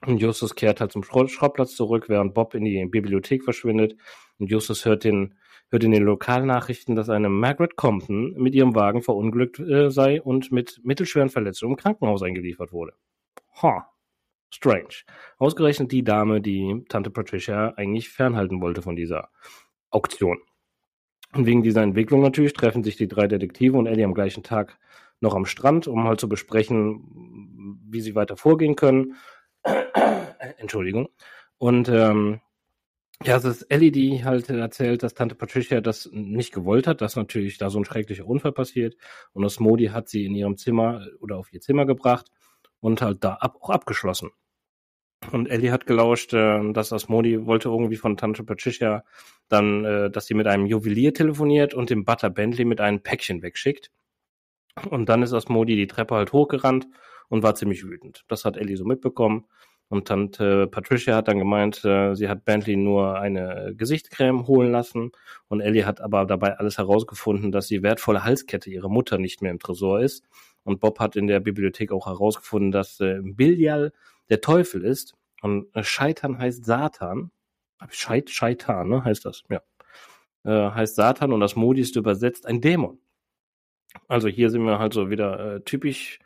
Und 0.05 0.19
Justus 0.19 0.55
kehrt 0.55 0.79
halt 0.79 0.91
zum 0.91 1.03
Schrottplatz 1.03 1.75
zurück, 1.75 2.07
während 2.07 2.33
Bob 2.35 2.53
in 2.53 2.63
die 2.63 2.85
Bibliothek 2.85 3.43
verschwindet. 3.43 3.97
Und 4.37 4.51
Justus 4.51 4.85
hört, 4.85 5.03
den, 5.03 5.35
hört 5.69 5.83
in 5.83 5.91
den 5.91 6.03
Lokalnachrichten, 6.03 6.95
dass 6.95 7.09
eine 7.09 7.29
Margaret 7.29 7.75
Compton 7.75 8.33
mit 8.33 8.53
ihrem 8.53 8.75
Wagen 8.75 9.01
verunglückt 9.01 9.59
äh, 9.59 9.89
sei 9.89 10.21
und 10.21 10.51
mit 10.51 10.79
mittelschweren 10.83 11.29
Verletzungen 11.29 11.73
im 11.73 11.77
Krankenhaus 11.77 12.21
eingeliefert 12.21 12.71
wurde. 12.71 12.93
Ha, 13.63 13.89
Strange. 14.49 15.03
Ausgerechnet 15.37 15.91
die 15.91 16.03
Dame, 16.03 16.41
die 16.41 16.85
Tante 16.89 17.09
Patricia 17.09 17.73
eigentlich 17.75 18.09
fernhalten 18.09 18.61
wollte 18.61 18.81
von 18.81 18.95
dieser 18.95 19.29
Auktion. 19.89 20.39
Und 21.33 21.45
wegen 21.45 21.63
dieser 21.63 21.83
Entwicklung 21.83 22.21
natürlich 22.21 22.53
treffen 22.53 22.83
sich 22.83 22.95
die 22.95 23.07
drei 23.07 23.27
Detektive 23.27 23.77
und 23.77 23.87
Ellie 23.87 24.05
am 24.05 24.13
gleichen 24.13 24.43
Tag 24.43 24.79
noch 25.19 25.35
am 25.35 25.45
Strand, 25.45 25.87
um 25.87 26.05
halt 26.05 26.19
zu 26.19 26.29
besprechen, 26.29 27.79
wie 27.89 28.01
sie 28.01 28.15
weiter 28.15 28.37
vorgehen 28.37 28.75
können. 28.75 29.15
Entschuldigung. 30.57 31.09
Und 31.57 31.89
ähm, 31.89 32.39
Ja, 33.25 33.37
es 33.37 33.45
ist 33.45 33.63
Ellie, 33.63 33.91
die 33.91 34.23
halt 34.23 34.49
erzählt, 34.49 35.03
dass 35.03 35.15
Tante 35.15 35.35
Patricia 35.35 35.81
das 35.81 36.09
nicht 36.13 36.53
gewollt 36.53 36.87
hat, 36.87 37.01
dass 37.01 37.15
natürlich 37.15 37.57
da 37.57 37.69
so 37.69 37.79
ein 37.79 37.85
schrecklicher 37.85 38.27
Unfall 38.27 38.51
passiert. 38.53 38.95
Und 39.33 39.43
das 39.43 39.59
Modi 39.59 39.87
hat 39.87 40.07
sie 40.07 40.25
in 40.25 40.35
ihrem 40.35 40.57
Zimmer 40.57 41.05
oder 41.19 41.37
auf 41.37 41.51
ihr 41.51 41.61
Zimmer 41.61 41.85
gebracht 41.85 42.31
und 42.79 43.01
halt 43.01 43.23
da 43.23 43.33
ab, 43.35 43.57
auch 43.61 43.69
abgeschlossen. 43.69 44.31
Und 45.31 45.47
Ellie 45.47 45.71
hat 45.71 45.87
gelauscht, 45.87 46.33
äh, 46.33 46.71
dass 46.73 46.93
Asmodi 46.93 47.45
wollte 47.45 47.69
irgendwie 47.69 47.95
von 47.97 48.17
Tante 48.17 48.43
Patricia 48.43 49.03
dann, 49.49 49.83
äh, 49.83 50.09
dass 50.11 50.27
sie 50.27 50.35
mit 50.35 50.47
einem 50.47 50.65
Juwelier 50.65 51.13
telefoniert 51.13 51.73
und 51.73 51.89
dem 51.89 52.05
Butter 52.05 52.29
Bentley 52.29 52.65
mit 52.65 52.79
einem 52.79 53.01
Päckchen 53.01 53.41
wegschickt. 53.41 53.91
Und 54.89 55.09
dann 55.09 55.23
ist 55.23 55.33
Asmodi 55.33 55.75
die 55.75 55.87
Treppe 55.87 56.15
halt 56.15 56.33
hochgerannt 56.33 56.87
und 57.29 57.43
war 57.43 57.55
ziemlich 57.55 57.83
wütend. 57.83 58.23
Das 58.27 58.45
hat 58.45 58.57
Ellie 58.57 58.77
so 58.77 58.85
mitbekommen. 58.85 59.45
Und 59.89 60.07
Tante 60.09 60.67
Patricia 60.67 61.15
hat 61.15 61.29
dann 61.29 61.39
gemeint, 61.39 61.83
äh, 61.85 62.13
sie 62.13 62.27
hat 62.27 62.45
Bentley 62.45 62.75
nur 62.75 63.19
eine 63.19 63.73
Gesichtscreme 63.75 64.45
holen 64.45 64.71
lassen. 64.71 65.11
Und 65.47 65.61
Ellie 65.61 65.85
hat 65.85 66.01
aber 66.01 66.25
dabei 66.25 66.57
alles 66.57 66.77
herausgefunden, 66.77 67.51
dass 67.51 67.67
die 67.67 67.83
wertvolle 67.83 68.23
Halskette 68.23 68.69
ihrer 68.69 68.89
Mutter 68.89 69.17
nicht 69.17 69.41
mehr 69.41 69.51
im 69.51 69.59
Tresor 69.59 70.01
ist. 70.01 70.25
Und 70.67 70.81
Bob 70.81 70.99
hat 70.99 71.15
in 71.15 71.27
der 71.27 71.39
Bibliothek 71.39 71.93
auch 71.93 72.07
herausgefunden, 72.07 72.73
dass 72.73 72.99
äh, 72.99 73.21
Biljal 73.23 73.93
der 74.29 74.41
Teufel 74.41 74.83
ist. 74.83 75.13
Und 75.41 75.73
äh, 75.73 75.81
Scheitern 75.81 76.37
heißt 76.37 76.65
Satan. 76.65 77.31
Scheit, 77.89 78.29
Scheitan, 78.29 78.89
ne, 78.89 79.05
heißt 79.05 79.23
das, 79.23 79.43
ja. 79.49 79.61
Äh, 80.43 80.71
heißt 80.71 80.95
Satan 80.95 81.31
und 81.31 81.39
das 81.39 81.55
Modi 81.55 81.79
ist 81.79 81.95
übersetzt 81.95 82.45
ein 82.45 82.59
Dämon. 82.59 82.99
Also 84.09 84.27
hier 84.27 84.49
sind 84.49 84.63
wir 84.63 84.77
halt 84.77 84.91
so 84.93 85.09
wieder 85.09 85.55
äh, 85.55 85.61
typisch 85.61 86.19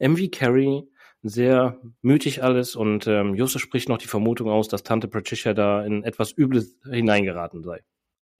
MV 0.00 0.28
Carey, 0.32 0.82
sehr 1.22 1.80
mütig 2.02 2.42
alles 2.42 2.74
und 2.74 3.06
ähm, 3.06 3.36
Justus 3.36 3.62
spricht 3.62 3.88
noch 3.88 3.98
die 3.98 4.08
Vermutung 4.08 4.50
aus, 4.50 4.66
dass 4.66 4.82
Tante 4.82 5.06
Patricia 5.06 5.54
da 5.54 5.84
in 5.84 6.02
etwas 6.02 6.32
Übles 6.36 6.80
hineingeraten 6.82 7.62
sei. 7.62 7.84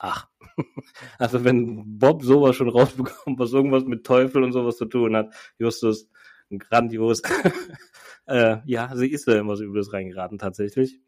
Ach, 0.07 0.27
also 1.17 1.43
wenn 1.43 1.97
Bob 1.97 2.21
sowas 2.21 2.55
schon 2.55 2.69
rausbekommt, 2.69 3.39
was 3.39 3.53
irgendwas 3.53 3.85
mit 3.85 4.05
Teufel 4.05 4.43
und 4.43 4.51
sowas 4.51 4.77
zu 4.77 4.85
tun 4.85 5.15
hat, 5.15 5.33
Justus, 5.57 6.07
grandios. 6.55 7.23
äh, 8.27 8.57
ja, 8.65 8.95
sie 8.95 9.09
ist 9.09 9.27
da 9.27 9.39
immer 9.39 9.55
so 9.55 9.63
Übles 9.63 9.93
reingeraten 9.93 10.37
tatsächlich. 10.37 10.99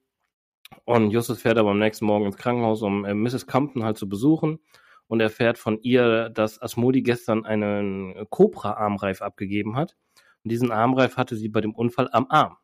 Und 0.84 1.12
Justus 1.12 1.42
fährt 1.42 1.60
aber 1.60 1.70
am 1.72 1.80
nächsten 1.80 2.06
Morgen 2.06 2.26
ins 2.26 2.38
Krankenhaus, 2.38 2.82
um 2.82 3.06
äh, 3.06 3.14
Mrs. 3.14 3.46
Compton 3.46 3.84
halt 3.84 3.98
zu 4.00 4.10
besuchen 4.10 4.60
und 5.06 5.20
erfährt 5.20 5.60
von 5.60 5.80
ihr, 5.84 6.30
dass 6.30 6.60
Asmodi 6.60 7.04
gestern 7.04 7.46
einen 7.46 8.28
Cobra-Armreif 8.32 9.22
abgegeben 9.22 9.76
hat 9.76 9.96
und 10.44 10.52
diesen 10.52 10.72
Armreif 10.72 11.18
hatte 11.18 11.36
sie 11.36 11.50
bei 11.50 11.62
dem 11.62 11.76
Unfall 11.76 12.10
am 12.12 12.26
Arm. 12.30 12.58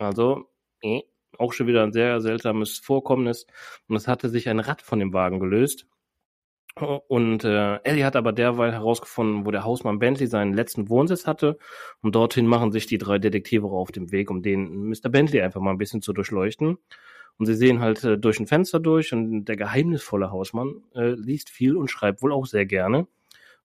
Also, 0.00 0.50
eh, 0.82 1.02
auch 1.38 1.52
schon 1.52 1.66
wieder 1.66 1.82
ein 1.82 1.92
sehr 1.92 2.20
seltsames 2.20 2.78
Vorkommnis. 2.78 3.46
Und 3.88 3.96
es 3.96 4.08
hatte 4.08 4.28
sich 4.28 4.48
ein 4.48 4.60
Rad 4.60 4.82
von 4.82 4.98
dem 4.98 5.12
Wagen 5.12 5.40
gelöst. 5.40 5.86
Und 7.08 7.42
äh, 7.44 7.76
Ellie 7.84 8.04
hat 8.04 8.16
aber 8.16 8.32
derweil 8.32 8.72
herausgefunden, 8.72 9.46
wo 9.46 9.50
der 9.50 9.64
Hausmann 9.64 9.98
Bentley 9.98 10.26
seinen 10.26 10.52
letzten 10.52 10.90
Wohnsitz 10.90 11.26
hatte. 11.26 11.56
Und 12.02 12.14
dorthin 12.14 12.46
machen 12.46 12.70
sich 12.70 12.86
die 12.86 12.98
drei 12.98 13.18
Detektive 13.18 13.66
auf 13.68 13.92
dem 13.92 14.12
Weg, 14.12 14.30
um 14.30 14.42
den 14.42 14.88
Mr. 14.90 15.08
Bentley 15.08 15.40
einfach 15.40 15.62
mal 15.62 15.70
ein 15.70 15.78
bisschen 15.78 16.02
zu 16.02 16.12
durchleuchten. 16.12 16.76
Und 17.38 17.46
sie 17.46 17.54
sehen 17.54 17.80
halt 17.80 18.04
äh, 18.04 18.18
durch 18.18 18.40
ein 18.40 18.46
Fenster 18.46 18.78
durch 18.78 19.12
und 19.12 19.46
der 19.46 19.56
geheimnisvolle 19.56 20.30
Hausmann 20.30 20.82
äh, 20.94 21.12
liest 21.12 21.48
viel 21.50 21.76
und 21.76 21.90
schreibt 21.90 22.22
wohl 22.22 22.32
auch 22.32 22.46
sehr 22.46 22.66
gerne. 22.66 23.06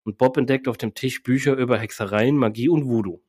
Und 0.04 0.18
Bob 0.18 0.38
entdeckt 0.38 0.68
auf 0.68 0.78
dem 0.78 0.94
Tisch 0.94 1.22
Bücher 1.22 1.56
über 1.56 1.78
Hexereien, 1.78 2.36
Magie 2.36 2.70
und 2.70 2.86
Voodoo. 2.86 3.22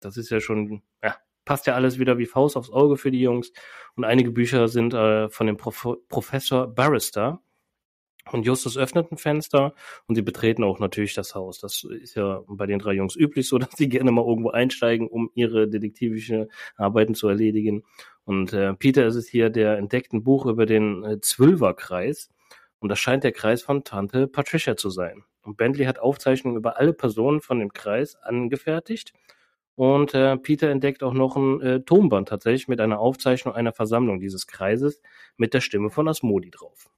Das 0.00 0.16
ist 0.16 0.30
ja 0.30 0.40
schon, 0.40 0.82
ja, 1.02 1.16
passt 1.44 1.66
ja 1.66 1.74
alles 1.74 1.98
wieder 1.98 2.18
wie 2.18 2.26
Faust 2.26 2.56
aufs 2.56 2.70
Auge 2.70 2.96
für 2.96 3.10
die 3.10 3.20
Jungs. 3.20 3.52
Und 3.96 4.04
einige 4.04 4.30
Bücher 4.30 4.68
sind 4.68 4.94
äh, 4.94 5.28
von 5.28 5.46
dem 5.46 5.56
Prof 5.56 5.86
Professor 6.08 6.66
Barrister. 6.66 7.40
Und 8.32 8.46
Justus 8.46 8.78
öffnet 8.78 9.12
ein 9.12 9.18
Fenster 9.18 9.74
und 10.06 10.14
sie 10.14 10.22
betreten 10.22 10.64
auch 10.64 10.78
natürlich 10.78 11.12
das 11.12 11.34
Haus. 11.34 11.60
Das 11.60 11.84
ist 11.84 12.16
ja 12.16 12.42
bei 12.48 12.64
den 12.66 12.78
drei 12.78 12.94
Jungs 12.94 13.16
üblich 13.16 13.46
so, 13.46 13.58
dass 13.58 13.76
sie 13.76 13.88
gerne 13.88 14.10
mal 14.12 14.24
irgendwo 14.24 14.50
einsteigen, 14.50 15.08
um 15.08 15.30
ihre 15.34 15.68
detektivische 15.68 16.48
Arbeiten 16.76 17.14
zu 17.14 17.28
erledigen. 17.28 17.84
Und 18.24 18.54
äh, 18.54 18.72
Peter 18.74 19.06
ist 19.06 19.16
es 19.16 19.28
hier, 19.28 19.50
der 19.50 19.76
entdeckt 19.76 20.14
ein 20.14 20.24
Buch 20.24 20.46
über 20.46 20.64
den 20.64 21.04
äh, 21.04 21.20
Zwölferkreis. 21.20 22.30
Und 22.78 22.88
das 22.88 22.98
scheint 22.98 23.24
der 23.24 23.32
Kreis 23.32 23.62
von 23.62 23.84
Tante 23.84 24.26
Patricia 24.26 24.76
zu 24.76 24.88
sein. 24.88 25.24
Und 25.42 25.58
Bentley 25.58 25.84
hat 25.84 25.98
Aufzeichnungen 25.98 26.56
über 26.56 26.78
alle 26.78 26.94
Personen 26.94 27.42
von 27.42 27.58
dem 27.58 27.74
Kreis 27.74 28.16
angefertigt 28.16 29.12
und 29.76 30.14
äh, 30.14 30.36
Peter 30.36 30.70
entdeckt 30.70 31.02
auch 31.02 31.14
noch 31.14 31.36
ein 31.36 31.60
äh, 31.60 31.80
Tonband 31.80 32.28
tatsächlich 32.28 32.68
mit 32.68 32.80
einer 32.80 33.00
Aufzeichnung 33.00 33.54
einer 33.54 33.72
Versammlung 33.72 34.20
dieses 34.20 34.46
Kreises 34.46 35.00
mit 35.36 35.54
der 35.54 35.60
Stimme 35.60 35.90
von 35.90 36.08
Asmodi 36.08 36.50
drauf. 36.50 36.90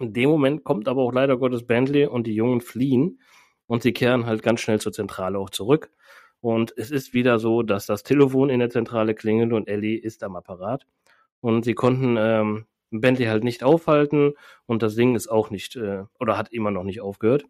In 0.00 0.12
dem 0.12 0.30
Moment 0.30 0.64
kommt 0.64 0.88
aber 0.88 1.02
auch 1.02 1.12
leider 1.12 1.36
Gottes 1.36 1.66
Bentley 1.66 2.06
und 2.06 2.26
die 2.26 2.34
Jungen 2.34 2.60
fliehen 2.60 3.20
und 3.66 3.82
sie 3.82 3.92
kehren 3.92 4.26
halt 4.26 4.42
ganz 4.42 4.60
schnell 4.60 4.80
zur 4.80 4.92
Zentrale 4.92 5.38
auch 5.38 5.50
zurück. 5.50 5.90
Und 6.40 6.74
es 6.76 6.90
ist 6.90 7.14
wieder 7.14 7.38
so, 7.38 7.62
dass 7.62 7.86
das 7.86 8.02
Telefon 8.02 8.50
in 8.50 8.60
der 8.60 8.70
Zentrale 8.70 9.14
klingelt 9.14 9.52
und 9.52 9.68
Ellie 9.68 9.98
ist 9.98 10.22
am 10.24 10.36
Apparat. 10.36 10.86
Und 11.40 11.64
sie 11.64 11.74
konnten 11.74 12.16
ähm, 12.18 12.66
Bentley 12.90 13.26
halt 13.26 13.44
nicht 13.44 13.62
aufhalten 13.62 14.34
und 14.66 14.82
das 14.82 14.94
Singen 14.94 15.16
ist 15.16 15.28
auch 15.28 15.50
nicht, 15.50 15.76
äh, 15.76 16.04
oder 16.18 16.36
hat 16.38 16.52
immer 16.52 16.70
noch 16.70 16.84
nicht 16.84 17.00
aufgehört. 17.00 17.44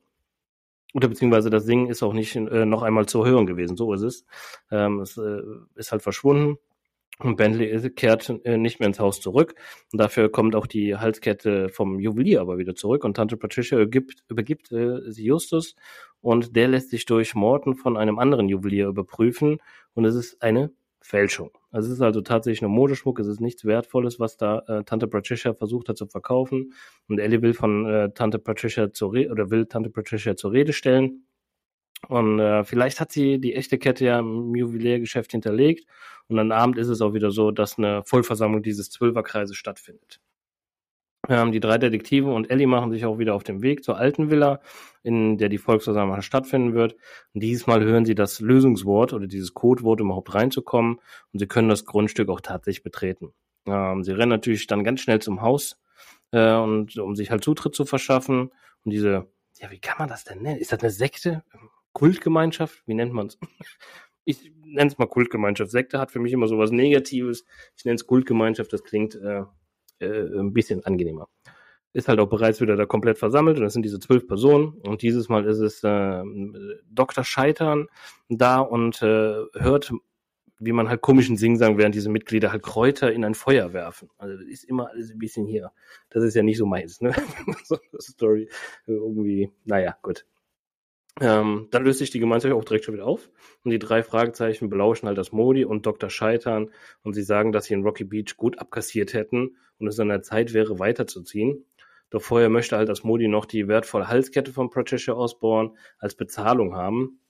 Oder 0.95 1.09
beziehungsweise 1.09 1.51
das 1.51 1.65
Singen 1.65 1.91
ist 1.91 2.03
auch 2.03 2.13
nicht 2.13 2.37
äh, 2.37 2.65
noch 2.65 2.83
einmal 2.83 3.07
zu 3.07 3.27
hören 3.27 3.47
gewesen, 3.47 3.77
so 3.77 3.93
ist 3.93 4.03
es. 4.03 4.25
Ähm, 4.71 5.01
es 5.01 5.19
äh, 5.19 5.43
ist 5.75 5.93
halt 5.93 6.03
verschwunden. 6.03 6.57
Und 7.19 7.37
Bentley 7.37 7.91
kehrt 7.91 8.29
äh, 8.45 8.57
nicht 8.57 8.81
mehr 8.81 8.89
ins 8.89 9.01
Haus 9.01 9.21
zurück. 9.21 9.55
Und 9.93 10.01
dafür 10.01 10.31
kommt 10.31 10.57
auch 10.57 10.67
die 10.67 10.97
Halskette 10.97 11.69
vom 11.69 12.01
Juwelier 12.01 12.41
aber 12.41 12.59
wieder 12.59 12.75
zurück. 12.75 13.05
Und 13.05 13.15
Tante 13.17 13.37
Patricia 13.37 13.77
übergibt, 13.77 14.25
übergibt 14.29 14.73
äh, 14.73 15.11
sie 15.11 15.25
Justus. 15.25 15.75
Und 16.21 16.57
der 16.57 16.69
lässt 16.69 16.91
sich 16.91 17.07
durch 17.07 17.35
Morton 17.35 17.75
von 17.75 17.97
einem 17.97 18.19
anderen 18.19 18.49
Juwelier 18.49 18.87
überprüfen. 18.87 19.59
Und 19.95 20.05
es 20.05 20.15
ist 20.15 20.43
eine 20.43 20.73
Fälschung. 21.01 21.51
Also 21.75 21.89
es 21.89 21.95
ist 21.95 22.03
also 22.03 22.21
tatsächlich 22.21 22.63
nur 22.63 22.71
Modeschmuck, 22.71 23.19
es 23.19 23.27
ist 23.27 23.41
nichts 23.41 23.65
Wertvolles, 23.65 24.21
was 24.21 24.37
da 24.37 24.61
äh, 24.69 24.85
Tante 24.85 25.09
Patricia 25.09 25.55
versucht 25.55 25.89
hat 25.89 25.97
zu 25.97 26.07
verkaufen. 26.07 26.73
Und 27.09 27.19
Ellie 27.19 27.43
will 27.43 27.53
von 27.53 27.85
äh, 27.85 28.11
Tante 28.15 28.39
Patricia 28.39 28.93
zur 28.93 29.13
Rede 29.13 29.33
oder 29.33 29.51
will 29.51 29.67
Tante 29.67 29.91
Patricia 29.91 30.37
zur 30.37 30.53
Rede 30.53 30.73
stellen. 30.73 31.27
Und 32.07 32.39
äh, 32.39 32.63
vielleicht 32.63 33.01
hat 33.01 33.11
sie 33.11 33.41
die 33.41 33.57
echte 33.57 33.79
Kette 33.79 34.05
ja 34.05 34.21
im 34.21 34.55
Juweliergeschäft 34.55 35.33
hinterlegt. 35.33 35.85
Und 36.29 36.39
am 36.39 36.53
Abend 36.53 36.79
ist 36.79 36.87
es 36.87 37.01
auch 37.01 37.13
wieder 37.13 37.33
so, 37.33 37.51
dass 37.51 37.77
eine 37.77 38.05
Vollversammlung 38.05 38.63
dieses 38.63 38.91
Zwölferkreises 38.91 39.57
stattfindet. 39.57 40.21
Ähm, 41.29 41.53
die 41.53 41.61
drei 41.61 41.79
Detektive 41.79 42.33
und 42.33 42.51
Ellie 42.51 42.67
machen 42.67 42.91
sich 42.91 43.05
auch 43.05 43.19
wieder 43.19 43.35
auf 43.35 43.45
den 43.45 43.63
Weg 43.63 43.85
zur 43.85 43.97
alten 43.97 44.31
Villa, 44.31 44.61
in 45.03 45.39
der 45.39 45.49
die 45.49 45.59
Volksversammlung 45.59 46.23
stattfinden 46.23 46.75
wird. 46.75 46.97
Und 47.33 47.43
dieses 47.43 47.67
Mal 47.67 47.83
hören 47.83 48.05
sie 48.05 48.15
das 48.15 48.41
Lösungswort 48.41 49.13
oder 49.13 49.27
dieses 49.27 49.55
Codewort, 49.55 50.01
um 50.01 50.09
überhaupt 50.09 50.35
reinzukommen. 50.35 51.01
Und 51.33 51.39
sie 51.39 51.47
können 51.47 51.69
das 51.69 51.85
Grundstück 51.85 52.29
auch 52.29 52.41
tatsächlich 52.41 52.83
betreten. 52.83 53.33
Ähm, 53.67 54.05
sie 54.05 54.13
rennen 54.13 54.31
natürlich 54.31 54.67
dann 54.67 54.85
ganz 54.85 55.01
schnell 55.01 55.21
zum 55.21 55.41
Haus, 55.41 55.79
äh, 56.35 56.55
und, 56.55 56.99
um 56.99 57.17
sich 57.17 57.31
halt 57.31 57.45
Zutritt 57.45 57.75
zu 57.75 57.85
verschaffen. 57.85 58.51
Und 58.85 58.91
diese, 58.91 59.29
ja, 59.59 59.71
wie 59.71 59.79
kann 59.79 59.97
man 59.99 60.09
das 60.09 60.25
denn 60.25 60.43
nennen? 60.43 60.59
Ist 60.59 60.73
das 60.73 60.81
eine 60.81 60.91
Sekte? 60.91 61.45
Kultgemeinschaft? 61.93 62.83
Wie 62.87 62.95
nennt 62.95 63.13
man 63.13 63.29
es? 63.29 63.39
Ich 64.27 64.51
nenne 64.65 64.91
es 64.91 64.97
mal 64.97 65.05
Kultgemeinschaft. 65.05 65.71
Sekte 65.71 65.99
hat 65.99 66.11
für 66.11 66.19
mich 66.19 66.33
immer 66.33 66.49
so 66.49 66.57
was 66.57 66.71
Negatives. 66.71 67.45
Ich 67.77 67.85
nenne 67.85 67.97
es 67.97 68.07
Kultgemeinschaft, 68.07 68.73
das 68.73 68.83
klingt 68.83 69.15
äh, 69.17 69.43
äh, 70.01 70.07
ein 70.07 70.53
bisschen 70.53 70.85
angenehmer. 70.85 71.29
Ist 71.93 72.09
halt 72.09 72.19
auch 72.19 72.29
bereits 72.29 72.61
wieder 72.61 72.77
da 72.77 72.87
komplett 72.87 73.19
versammelt 73.19 73.57
und 73.57 73.63
das 73.65 73.73
sind 73.73 73.85
diese 73.85 74.01
zwölf 74.01 74.27
Personen 74.27 74.81
und 74.83 75.03
dieses 75.03 75.29
Mal 75.29 75.45
ist 75.47 75.59
es 75.59 75.85
äh, 75.85 76.23
Dr. 76.91 77.25
Scheitern 77.25 77.87
da 78.29 78.59
und 78.59 79.01
äh, 79.03 79.45
hört, 79.55 79.93
wie 80.59 80.73
man 80.73 80.89
halt 80.89 81.03
komischen 81.03 81.37
Singen 81.37 81.57
sagen, 81.57 81.79
während 81.79 81.95
diese 81.95 82.11
Mitglieder 82.11 82.51
halt 82.51 82.63
Kräuter 82.63 83.13
in 83.13 83.25
ein 83.25 83.35
Feuer 83.35 83.73
werfen. 83.73 84.11
Also 84.19 84.37
das 84.37 84.47
ist 84.47 84.65
immer 84.65 84.91
alles 84.91 85.11
ein 85.11 85.19
bisschen 85.19 85.47
hier. 85.47 85.71
Das 86.11 86.25
ist 86.25 86.35
ja 86.35 86.43
nicht 86.43 86.59
so 86.59 86.67
meins, 86.67 87.01
ne? 87.01 87.13
so 87.65 87.77
eine 87.77 88.01
Story 88.01 88.49
irgendwie, 88.87 89.53
naja, 89.65 89.97
gut. 90.03 90.27
Ähm, 91.21 91.69
dann 91.71 91.85
löst 91.85 92.01
sich 92.01 92.11
die 92.11 92.19
Gemeinschaft 92.19 92.53
auch 92.53 92.65
direkt 92.65 92.85
schon 92.85 92.95
wieder 92.95 93.07
auf 93.07 93.31
und 93.63 93.71
die 93.71 93.79
drei 93.79 94.03
Fragezeichen 94.03 94.69
belauschen 94.69 95.07
halt 95.07 95.17
das 95.17 95.31
Modi 95.31 95.65
und 95.65 95.87
Dr. 95.87 96.11
Scheitern 96.11 96.71
und 97.03 97.15
sie 97.15 97.23
sagen, 97.23 97.53
dass 97.53 97.67
sie 97.67 97.75
in 97.75 97.85
Rocky 97.85 98.03
Beach 98.03 98.37
gut 98.37 98.59
abkassiert 98.59 99.15
hätten 99.15 99.57
und 99.79 99.87
es 99.87 100.01
an 100.01 100.09
der 100.09 100.23
Zeit 100.23 100.53
wäre, 100.55 100.81
weiterzuziehen. 100.81 101.65
Doch 102.11 102.23
vorher 102.23 102.49
möchte 102.49 102.77
halt 102.77 102.89
das 102.89 103.05
Modi 103.05 103.29
noch 103.29 103.45
die 103.45 103.69
wertvolle 103.69 104.09
Halskette 104.09 104.53
von 104.53 104.71
Patricia 104.71 105.15
Osborne 105.15 105.75
als 105.99 106.17
Bezahlung 106.17 106.75
haben. 106.75 107.21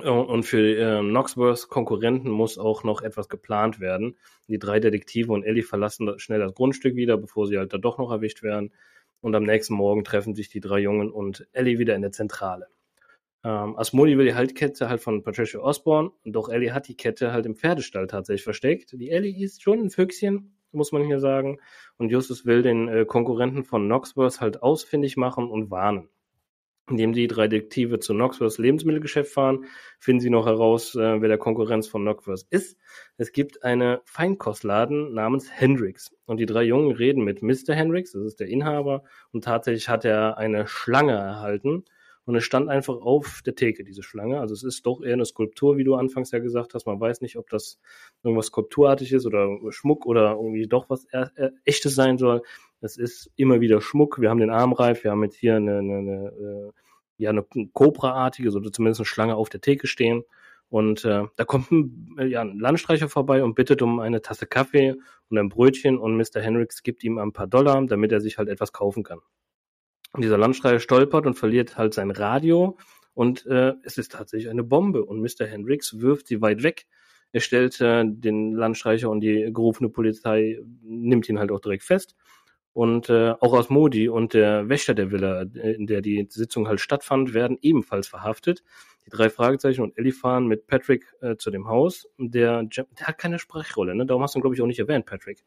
Und 0.00 0.44
für 0.44 0.60
äh, 0.60 1.00
Knoxworth 1.00 1.68
Konkurrenten 1.68 2.30
muss 2.30 2.56
auch 2.56 2.82
noch 2.82 3.02
etwas 3.02 3.28
geplant 3.28 3.78
werden. 3.78 4.16
Die 4.48 4.58
drei 4.58 4.80
Detektive 4.80 5.32
und 5.32 5.44
Ellie 5.44 5.62
verlassen 5.62 6.18
schnell 6.18 6.40
das 6.40 6.54
Grundstück 6.54 6.96
wieder, 6.96 7.18
bevor 7.18 7.46
sie 7.46 7.58
halt 7.58 7.74
da 7.74 7.78
doch 7.78 7.98
noch 7.98 8.10
erwischt 8.10 8.42
werden. 8.42 8.72
Und 9.20 9.34
am 9.34 9.44
nächsten 9.44 9.74
Morgen 9.74 10.02
treffen 10.02 10.34
sich 10.34 10.48
die 10.48 10.60
drei 10.60 10.78
Jungen 10.78 11.10
und 11.10 11.46
Ellie 11.52 11.78
wieder 11.78 11.94
in 11.94 12.02
der 12.02 12.12
Zentrale. 12.12 12.68
Ähm, 13.44 13.76
Asmodi 13.76 14.16
will 14.16 14.26
die 14.26 14.34
Haltkette 14.34 14.88
halt 14.88 15.00
von 15.00 15.22
Patricia 15.22 15.60
Osborne, 15.60 16.12
doch 16.24 16.48
Ellie 16.48 16.72
hat 16.72 16.86
die 16.88 16.96
Kette 16.96 17.32
halt 17.32 17.46
im 17.46 17.56
Pferdestall 17.56 18.06
tatsächlich 18.06 18.44
versteckt. 18.44 18.92
Die 18.92 19.10
Ellie 19.10 19.44
ist 19.44 19.62
schon 19.62 19.80
ein 19.80 19.90
Füchschen, 19.90 20.56
muss 20.72 20.92
man 20.92 21.04
hier 21.04 21.20
sagen. 21.20 21.58
Und 21.96 22.10
Justus 22.10 22.46
will 22.46 22.62
den 22.62 22.88
äh, 22.88 23.04
Konkurrenten 23.04 23.64
von 23.64 23.84
Knoxworth 23.84 24.40
halt 24.40 24.62
ausfindig 24.62 25.16
machen 25.16 25.50
und 25.50 25.70
warnen. 25.70 26.08
Indem 26.90 27.12
die 27.12 27.28
drei 27.28 27.46
Detektive 27.46 28.00
zu 28.00 28.12
Knoxworths 28.12 28.58
Lebensmittelgeschäft 28.58 29.32
fahren, 29.32 29.66
finden 29.98 30.20
sie 30.20 30.30
noch 30.30 30.46
heraus, 30.46 30.94
äh, 30.94 31.20
wer 31.20 31.28
der 31.28 31.38
Konkurrenz 31.38 31.86
von 31.86 32.02
Knoxworth 32.02 32.46
ist. 32.50 32.76
Es 33.16 33.32
gibt 33.32 33.62
eine 33.64 34.02
Feinkostladen 34.04 35.14
namens 35.14 35.50
Hendrix. 35.50 36.12
Und 36.26 36.38
die 36.38 36.46
drei 36.46 36.62
Jungen 36.64 36.92
reden 36.92 37.24
mit 37.24 37.42
Mr. 37.42 37.74
Hendrix, 37.74 38.12
das 38.12 38.24
ist 38.24 38.40
der 38.40 38.48
Inhaber, 38.48 39.04
und 39.30 39.44
tatsächlich 39.44 39.88
hat 39.88 40.04
er 40.04 40.38
eine 40.38 40.66
Schlange 40.66 41.12
erhalten. 41.12 41.84
Und 42.24 42.36
es 42.36 42.44
stand 42.44 42.68
einfach 42.68 42.94
auf 42.94 43.42
der 43.44 43.56
Theke, 43.56 43.82
diese 43.82 44.02
Schlange. 44.02 44.40
Also 44.40 44.54
es 44.54 44.62
ist 44.62 44.86
doch 44.86 45.02
eher 45.02 45.14
eine 45.14 45.24
Skulptur, 45.24 45.76
wie 45.76 45.84
du 45.84 45.96
anfangs 45.96 46.30
ja 46.30 46.38
gesagt 46.38 46.74
hast. 46.74 46.86
Man 46.86 47.00
weiß 47.00 47.20
nicht, 47.20 47.36
ob 47.36 47.50
das 47.50 47.80
irgendwas 48.22 48.46
skulpturartig 48.46 49.12
ist 49.12 49.26
oder 49.26 49.48
Schmuck 49.70 50.06
oder 50.06 50.32
irgendwie 50.32 50.68
doch 50.68 50.88
was 50.88 51.06
echtes 51.64 51.94
sein 51.94 52.18
soll. 52.18 52.42
Es 52.80 52.96
ist 52.96 53.30
immer 53.36 53.60
wieder 53.60 53.80
Schmuck. 53.80 54.20
Wir 54.20 54.30
haben 54.30 54.38
den 54.38 54.50
Armreif, 54.50 55.02
wir 55.02 55.10
haben 55.10 55.24
jetzt 55.24 55.36
hier 55.36 55.56
eine, 55.56 55.78
eine, 55.78 55.98
eine 55.98 56.26
äh, 56.28 56.72
ja, 57.18 57.30
eine 57.30 57.44
Cobra-artige, 57.72 58.50
oder 58.50 58.72
zumindest 58.72 59.00
eine 59.00 59.06
Schlange 59.06 59.36
auf 59.36 59.48
der 59.48 59.60
Theke 59.60 59.86
stehen. 59.86 60.24
Und 60.68 61.04
äh, 61.04 61.24
da 61.36 61.44
kommt 61.44 61.70
ein, 61.70 62.16
ja, 62.28 62.40
ein 62.40 62.58
Landstreicher 62.58 63.08
vorbei 63.08 63.44
und 63.44 63.54
bittet 63.54 63.82
um 63.82 64.00
eine 64.00 64.22
Tasse 64.22 64.46
Kaffee 64.46 64.94
und 65.28 65.38
ein 65.38 65.48
Brötchen 65.48 65.98
und 65.98 66.16
Mr. 66.16 66.40
Hendricks 66.40 66.82
gibt 66.82 67.04
ihm 67.04 67.18
ein 67.18 67.32
paar 67.32 67.46
Dollar, 67.46 67.84
damit 67.86 68.10
er 68.10 68.20
sich 68.20 68.38
halt 68.38 68.48
etwas 68.48 68.72
kaufen 68.72 69.02
kann. 69.02 69.20
Dieser 70.18 70.38
Landstreicher 70.38 70.80
stolpert 70.80 71.26
und 71.26 71.34
verliert 71.34 71.78
halt 71.78 71.94
sein 71.94 72.10
Radio 72.10 72.76
und 73.14 73.46
äh, 73.46 73.74
es 73.82 73.98
ist 73.98 74.12
tatsächlich 74.12 74.50
eine 74.50 74.62
Bombe 74.62 75.04
und 75.04 75.20
Mr. 75.20 75.46
Hendricks 75.46 76.00
wirft 76.00 76.26
sie 76.26 76.42
weit 76.42 76.62
weg. 76.62 76.86
Er 77.32 77.40
stellt 77.40 77.80
äh, 77.80 78.04
den 78.06 78.52
Landstreicher 78.52 79.08
und 79.08 79.20
die 79.20 79.50
gerufene 79.52 79.88
Polizei 79.88 80.60
nimmt 80.82 81.28
ihn 81.28 81.38
halt 81.38 81.50
auch 81.50 81.60
direkt 81.60 81.82
fest 81.82 82.14
und 82.72 83.10
äh, 83.10 83.32
auch 83.40 83.52
aus 83.52 83.68
Modi 83.70 84.08
und 84.08 84.34
der 84.34 84.68
Wächter 84.68 84.94
der 84.94 85.10
Villa, 85.10 85.42
äh, 85.42 85.72
in 85.72 85.86
der 85.86 86.00
die 86.00 86.26
Sitzung 86.30 86.68
halt 86.68 86.80
stattfand, 86.80 87.34
werden 87.34 87.58
ebenfalls 87.60 88.08
verhaftet. 88.08 88.62
Die 89.04 89.10
drei 89.10 89.30
Fragezeichen 89.30 89.82
und 89.82 89.96
Ellie 89.98 90.12
fahren 90.12 90.46
mit 90.46 90.66
Patrick 90.66 91.06
äh, 91.20 91.36
zu 91.36 91.50
dem 91.50 91.68
Haus. 91.68 92.08
Der, 92.18 92.62
der 92.62 92.86
hat 93.02 93.18
keine 93.18 93.38
Sprechrolle, 93.38 93.94
ne? 93.94 94.06
Darum 94.06 94.22
hast 94.22 94.34
du 94.34 94.38
ihn, 94.38 94.42
glaube 94.42 94.54
ich, 94.54 94.62
auch 94.62 94.66
nicht 94.66 94.78
erwähnt, 94.78 95.06
Patrick. 95.06 95.44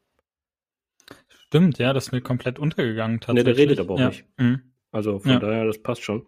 Stimmt, 1.56 1.78
ja, 1.78 1.94
das 1.94 2.08
ist 2.08 2.12
mir 2.12 2.20
komplett 2.20 2.60
untergegangen 2.60 3.22
tatsächlich. 3.22 3.46
Ne, 3.46 3.54
der 3.54 3.58
redet 3.58 3.80
aber 3.80 3.94
auch 3.94 4.00
ja. 4.00 4.08
nicht. 4.10 4.26
Mhm. 4.36 4.62
Also 4.92 5.20
von 5.20 5.32
ja. 5.32 5.40
daher, 5.40 5.66
das 5.66 5.78
passt 5.78 6.04
schon. 6.04 6.26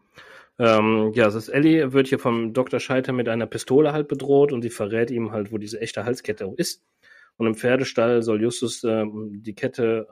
Ähm, 0.58 1.12
ja, 1.16 1.28
es 1.28 1.36
ist 1.36 1.50
Ellie, 1.50 1.92
wird 1.92 2.08
hier 2.08 2.18
vom 2.18 2.54
Dr. 2.54 2.80
Scheiter 2.80 3.12
mit 3.12 3.28
einer 3.28 3.46
Pistole 3.46 3.92
halt 3.92 4.08
bedroht 4.08 4.54
und 4.54 4.62
sie 4.62 4.70
verrät 4.70 5.12
ihm 5.12 5.34
halt, 5.34 5.52
wo 5.52 5.58
diese 5.58 5.82
echte 5.82 6.06
Halskette 6.06 6.46
auch 6.46 6.54
ist. 6.54 6.82
Und 7.36 7.46
im 7.46 7.56
Pferdestall 7.56 8.24
soll 8.24 8.42
Justus 8.42 8.86
äh, 8.86 9.04
die 9.32 9.54
Kette 9.54 10.08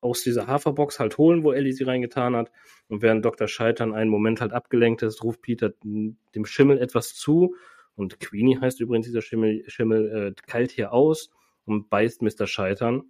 aus 0.00 0.22
dieser 0.22 0.46
Haferbox 0.46 1.00
halt 1.00 1.18
holen, 1.18 1.42
wo 1.42 1.50
Ellie 1.50 1.72
sie 1.72 1.82
reingetan 1.82 2.36
hat. 2.36 2.52
Und 2.86 3.02
während 3.02 3.24
Dr. 3.24 3.48
Scheitern 3.48 3.92
einen 3.92 4.10
Moment 4.10 4.40
halt 4.40 4.52
abgelenkt 4.52 5.02
ist, 5.02 5.24
ruft 5.24 5.42
Peter 5.42 5.72
dem 5.82 6.44
Schimmel 6.44 6.78
etwas 6.78 7.16
zu. 7.16 7.56
Und 7.96 8.20
Queenie 8.20 8.58
heißt 8.60 8.80
übrigens 8.80 9.06
dieser 9.06 9.22
Schimmel, 9.22 9.64
Schimmel 9.66 10.34
äh, 10.36 10.42
kalt 10.46 10.70
hier 10.70 10.92
aus 10.92 11.30
und 11.64 11.90
beißt 11.90 12.22
Mr. 12.22 12.46
Scheitern. 12.46 13.02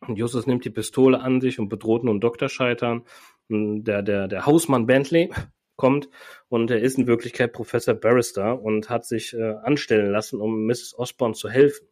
Und 0.00 0.18
Justus 0.18 0.46
nimmt 0.46 0.64
die 0.64 0.70
Pistole 0.70 1.20
an 1.20 1.40
sich 1.40 1.58
und 1.58 1.68
bedroht 1.68 2.04
nun 2.04 2.20
Dr. 2.20 2.48
Scheitern. 2.48 3.04
Der, 3.48 4.02
der, 4.02 4.28
der 4.28 4.46
Hausmann 4.46 4.86
Bentley 4.86 5.30
kommt 5.76 6.08
und 6.48 6.70
er 6.70 6.80
ist 6.80 6.98
in 6.98 7.06
Wirklichkeit 7.06 7.52
Professor 7.52 7.94
Barrister 7.94 8.60
und 8.60 8.90
hat 8.90 9.04
sich 9.04 9.34
äh, 9.34 9.54
anstellen 9.62 10.10
lassen, 10.10 10.40
um 10.40 10.66
Mrs. 10.66 10.94
Osborne 10.98 11.34
zu 11.34 11.48
helfen. 11.48 11.86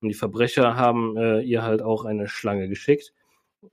Und 0.00 0.08
die 0.08 0.14
Verbrecher 0.14 0.76
haben 0.76 1.16
äh, 1.16 1.40
ihr 1.40 1.62
halt 1.62 1.80
auch 1.80 2.04
eine 2.04 2.26
Schlange 2.28 2.68
geschickt. 2.68 3.14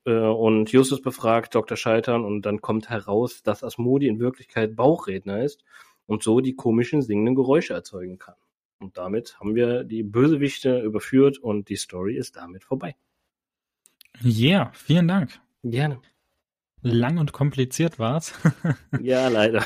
Äh, 0.05 0.11
und 0.11 0.71
Justus 0.71 1.01
befragt 1.01 1.55
Dr. 1.55 1.75
Scheitern 1.75 2.23
und 2.23 2.43
dann 2.43 2.61
kommt 2.61 2.89
heraus, 2.89 3.43
dass 3.43 3.63
Asmodi 3.63 4.07
in 4.07 4.19
Wirklichkeit 4.19 4.75
Bauchredner 4.75 5.43
ist 5.43 5.63
und 6.05 6.23
so 6.23 6.39
die 6.39 6.55
komischen 6.55 7.01
singenden 7.01 7.35
Geräusche 7.35 7.73
erzeugen 7.73 8.19
kann. 8.19 8.35
Und 8.79 8.97
damit 8.97 9.39
haben 9.39 9.55
wir 9.55 9.83
die 9.83 10.03
Bösewichte 10.03 10.79
überführt 10.79 11.37
und 11.37 11.69
die 11.69 11.75
Story 11.75 12.15
ist 12.15 12.37
damit 12.37 12.63
vorbei. 12.63 12.95
Yeah, 14.23 14.71
vielen 14.73 15.07
Dank. 15.07 15.39
Gerne. 15.63 16.01
Lang 16.81 17.17
und 17.17 17.31
kompliziert 17.33 17.99
war's. 17.99 18.33
ja, 19.01 19.27
leider. 19.27 19.65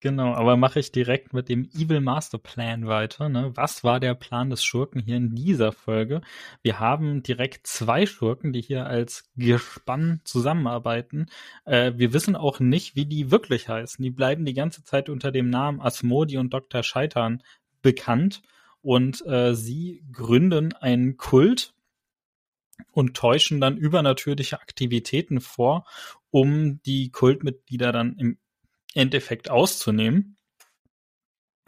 Genau, 0.00 0.34
aber 0.34 0.58
mache 0.58 0.80
ich 0.80 0.92
direkt 0.92 1.32
mit 1.32 1.48
dem 1.48 1.64
Evil 1.74 2.02
Master 2.02 2.36
Plan 2.36 2.86
weiter. 2.86 3.30
Ne? 3.30 3.52
Was 3.54 3.84
war 3.84 4.00
der 4.00 4.14
Plan 4.14 4.50
des 4.50 4.62
Schurken 4.62 5.00
hier 5.00 5.16
in 5.16 5.34
dieser 5.34 5.72
Folge? 5.72 6.20
Wir 6.60 6.78
haben 6.78 7.22
direkt 7.22 7.66
zwei 7.66 8.04
Schurken, 8.04 8.52
die 8.52 8.60
hier 8.60 8.84
als 8.86 9.30
Gespann 9.36 10.20
zusammenarbeiten. 10.24 11.26
Äh, 11.64 11.92
wir 11.96 12.12
wissen 12.12 12.36
auch 12.36 12.60
nicht, 12.60 12.96
wie 12.96 13.06
die 13.06 13.30
wirklich 13.30 13.70
heißen. 13.70 14.02
Die 14.02 14.10
bleiben 14.10 14.44
die 14.44 14.52
ganze 14.52 14.84
Zeit 14.84 15.08
unter 15.08 15.32
dem 15.32 15.48
Namen 15.48 15.80
Asmodi 15.80 16.36
und 16.36 16.52
Dr. 16.52 16.82
Scheitern 16.82 17.42
bekannt 17.80 18.42
und 18.82 19.24
äh, 19.26 19.54
sie 19.54 20.04
gründen 20.12 20.74
einen 20.74 21.16
Kult 21.16 21.73
und 22.92 23.16
täuschen 23.16 23.60
dann 23.60 23.76
übernatürliche 23.76 24.60
Aktivitäten 24.60 25.40
vor, 25.40 25.84
um 26.30 26.80
die 26.82 27.10
Kultmitglieder 27.10 27.92
dann 27.92 28.16
im 28.16 28.38
Endeffekt 28.94 29.50
auszunehmen. 29.50 30.36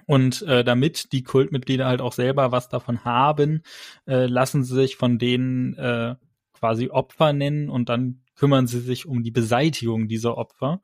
Und 0.07 0.43
äh, 0.43 0.63
damit 0.63 1.13
die 1.13 1.25
Kultmitglieder 1.25 1.87
halt 1.87 2.01
auch 2.01 2.13
selber 2.13 2.53
was 2.53 2.69
davon 2.69 3.05
haben, 3.05 3.63
äh, 4.07 4.27
lassen 4.27 4.63
sie 4.63 4.75
sich 4.75 4.97
von 4.97 5.19
denen 5.19 5.75
äh, 5.75 6.15
quasi 6.53 6.91
Opfer 6.91 7.33
nennen 7.33 7.69
und 7.69 7.89
dann 7.89 8.23
kümmern 8.37 8.67
sie 8.69 8.81
sich 8.81 9.07
um 9.07 9.23
die 9.23 9.33
Beseitigung 9.33 10.07
dieser 10.07 10.39
Opfer. 10.39 10.81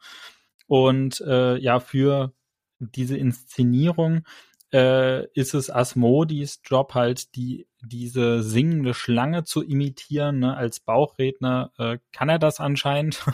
Und 0.66 1.20
äh, 1.20 1.56
ja, 1.58 1.78
für 1.78 2.32
diese 2.80 3.16
Inszenierung 3.16 4.24
äh, 4.72 5.26
ist 5.32 5.54
es 5.54 5.70
Asmodis 5.70 6.60
Job 6.64 6.94
halt, 6.94 7.34
die 7.36 7.66
diese 7.82 8.42
singende 8.42 8.94
Schlange 8.94 9.44
zu 9.44 9.62
imitieren. 9.62 10.40
Ne? 10.40 10.56
Als 10.56 10.80
Bauchredner 10.80 11.72
äh, 11.78 11.98
kann 12.12 12.28
er 12.28 12.38
das 12.38 12.60
anscheinend. 12.60 13.24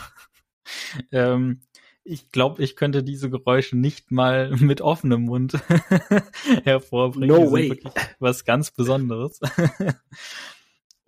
ähm, 1.11 1.61
ich 2.03 2.31
glaube, 2.31 2.63
ich 2.63 2.75
könnte 2.75 3.03
diese 3.03 3.29
Geräusche 3.29 3.77
nicht 3.77 4.11
mal 4.11 4.49
mit 4.59 4.81
offenem 4.81 5.23
Mund 5.23 5.53
hervorbringen. 6.63 7.35
No 7.35 7.51
way. 7.51 7.79
was 8.19 8.45
ganz 8.45 8.71
Besonderes. 8.71 9.39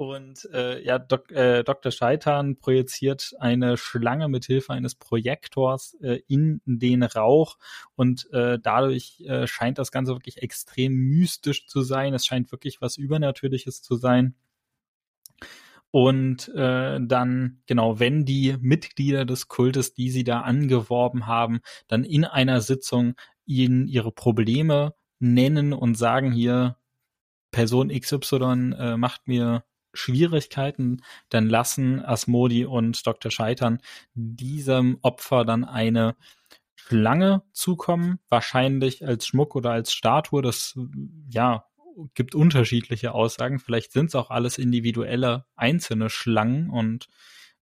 Und 0.01 0.49
äh, 0.51 0.83
ja, 0.83 0.97
Dok 0.97 1.29
äh, 1.29 1.63
Dr. 1.63 1.91
Scheitan 1.91 2.57
projiziert 2.57 3.35
eine 3.37 3.77
Schlange 3.77 4.29
mit 4.29 4.45
Hilfe 4.45 4.73
eines 4.73 4.95
Projektors 4.95 5.93
äh, 6.01 6.21
in 6.27 6.59
den 6.65 7.03
Rauch 7.03 7.59
und 7.93 8.27
äh, 8.33 8.57
dadurch 8.59 9.21
äh, 9.27 9.45
scheint 9.45 9.77
das 9.77 9.91
Ganze 9.91 10.13
wirklich 10.13 10.41
extrem 10.41 10.93
mystisch 10.93 11.67
zu 11.67 11.83
sein. 11.83 12.15
Es 12.15 12.25
scheint 12.25 12.51
wirklich 12.51 12.81
was 12.81 12.97
Übernatürliches 12.97 13.83
zu 13.83 13.95
sein. 13.95 14.33
Und 15.91 16.49
äh, 16.55 16.99
dann, 16.99 17.61
genau, 17.67 17.99
wenn 17.99 18.25
die 18.25 18.57
Mitglieder 18.59 19.25
des 19.25 19.49
Kultes, 19.49 19.93
die 19.93 20.09
sie 20.09 20.23
da 20.23 20.41
angeworben 20.41 21.27
haben, 21.27 21.59
dann 21.87 22.05
in 22.05 22.25
einer 22.25 22.61
Sitzung 22.61 23.13
ihnen 23.45 23.87
ihre 23.87 24.11
Probleme 24.11 24.95
nennen 25.19 25.73
und 25.73 25.93
sagen 25.93 26.31
hier, 26.31 26.77
Person 27.51 27.89
XY 27.89 28.73
äh, 28.79 28.97
macht 28.97 29.27
mir 29.27 29.63
Schwierigkeiten, 29.93 31.01
dann 31.29 31.47
lassen 31.47 32.03
Asmodi 32.03 32.65
und 32.65 33.05
Dr. 33.05 33.31
Scheitern 33.31 33.79
diesem 34.13 34.97
Opfer 35.01 35.45
dann 35.45 35.63
eine 35.63 36.15
Schlange 36.75 37.43
zukommen, 37.53 38.19
wahrscheinlich 38.29 39.05
als 39.05 39.27
Schmuck 39.27 39.55
oder 39.55 39.71
als 39.71 39.93
Statue. 39.93 40.41
Das 40.41 40.77
ja 41.29 41.65
gibt 42.13 42.35
unterschiedliche 42.35 43.13
Aussagen. 43.13 43.59
Vielleicht 43.59 43.91
sind 43.91 44.07
es 44.07 44.15
auch 44.15 44.29
alles 44.29 44.57
individuelle 44.57 45.45
einzelne 45.55 46.09
Schlangen 46.09 46.69
und 46.69 47.07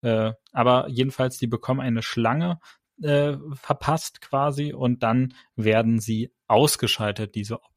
äh, 0.01 0.33
aber 0.51 0.87
jedenfalls, 0.89 1.37
die 1.37 1.47
bekommen 1.47 1.79
eine 1.79 2.03
Schlange 2.03 2.59
äh, 3.01 3.37
verpasst 3.53 4.21
quasi 4.21 4.73
und 4.73 5.03
dann 5.03 5.33
werden 5.55 5.99
sie 5.99 6.31
ausgeschaltet, 6.47 7.35
diese 7.35 7.55
Opfer. 7.63 7.76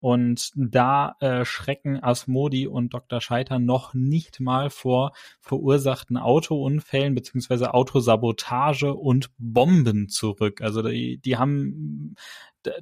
Und 0.00 0.52
da 0.54 1.16
äh, 1.20 1.44
schrecken 1.44 2.02
Asmodi 2.02 2.66
und 2.66 2.94
Dr. 2.94 3.20
Scheiter 3.20 3.58
noch 3.58 3.94
nicht 3.94 4.40
mal 4.40 4.70
vor 4.70 5.12
verursachten 5.40 6.16
Autounfällen 6.16 7.14
beziehungsweise 7.14 7.74
Autosabotage 7.74 8.94
und 8.94 9.30
Bomben 9.38 10.08
zurück. 10.08 10.60
Also 10.60 10.82
die, 10.82 11.18
die 11.18 11.36
haben 11.36 12.14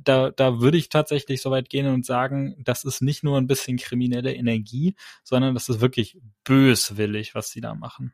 da, 0.03 0.31
da 0.31 0.61
würde 0.61 0.79
ich 0.79 0.89
tatsächlich 0.89 1.43
so 1.43 1.51
weit 1.51 1.69
gehen 1.69 1.87
und 1.87 2.05
sagen, 2.05 2.57
das 2.63 2.85
ist 2.85 3.03
nicht 3.03 3.23
nur 3.23 3.39
ein 3.39 3.47
bisschen 3.47 3.77
kriminelle 3.77 4.35
Energie, 4.35 4.95
sondern 5.23 5.55
das 5.55 5.69
ist 5.69 5.81
wirklich 5.81 6.19
böswillig, 6.45 7.35
was 7.35 7.51
sie 7.51 7.61
da 7.61 7.75
machen. 7.75 8.13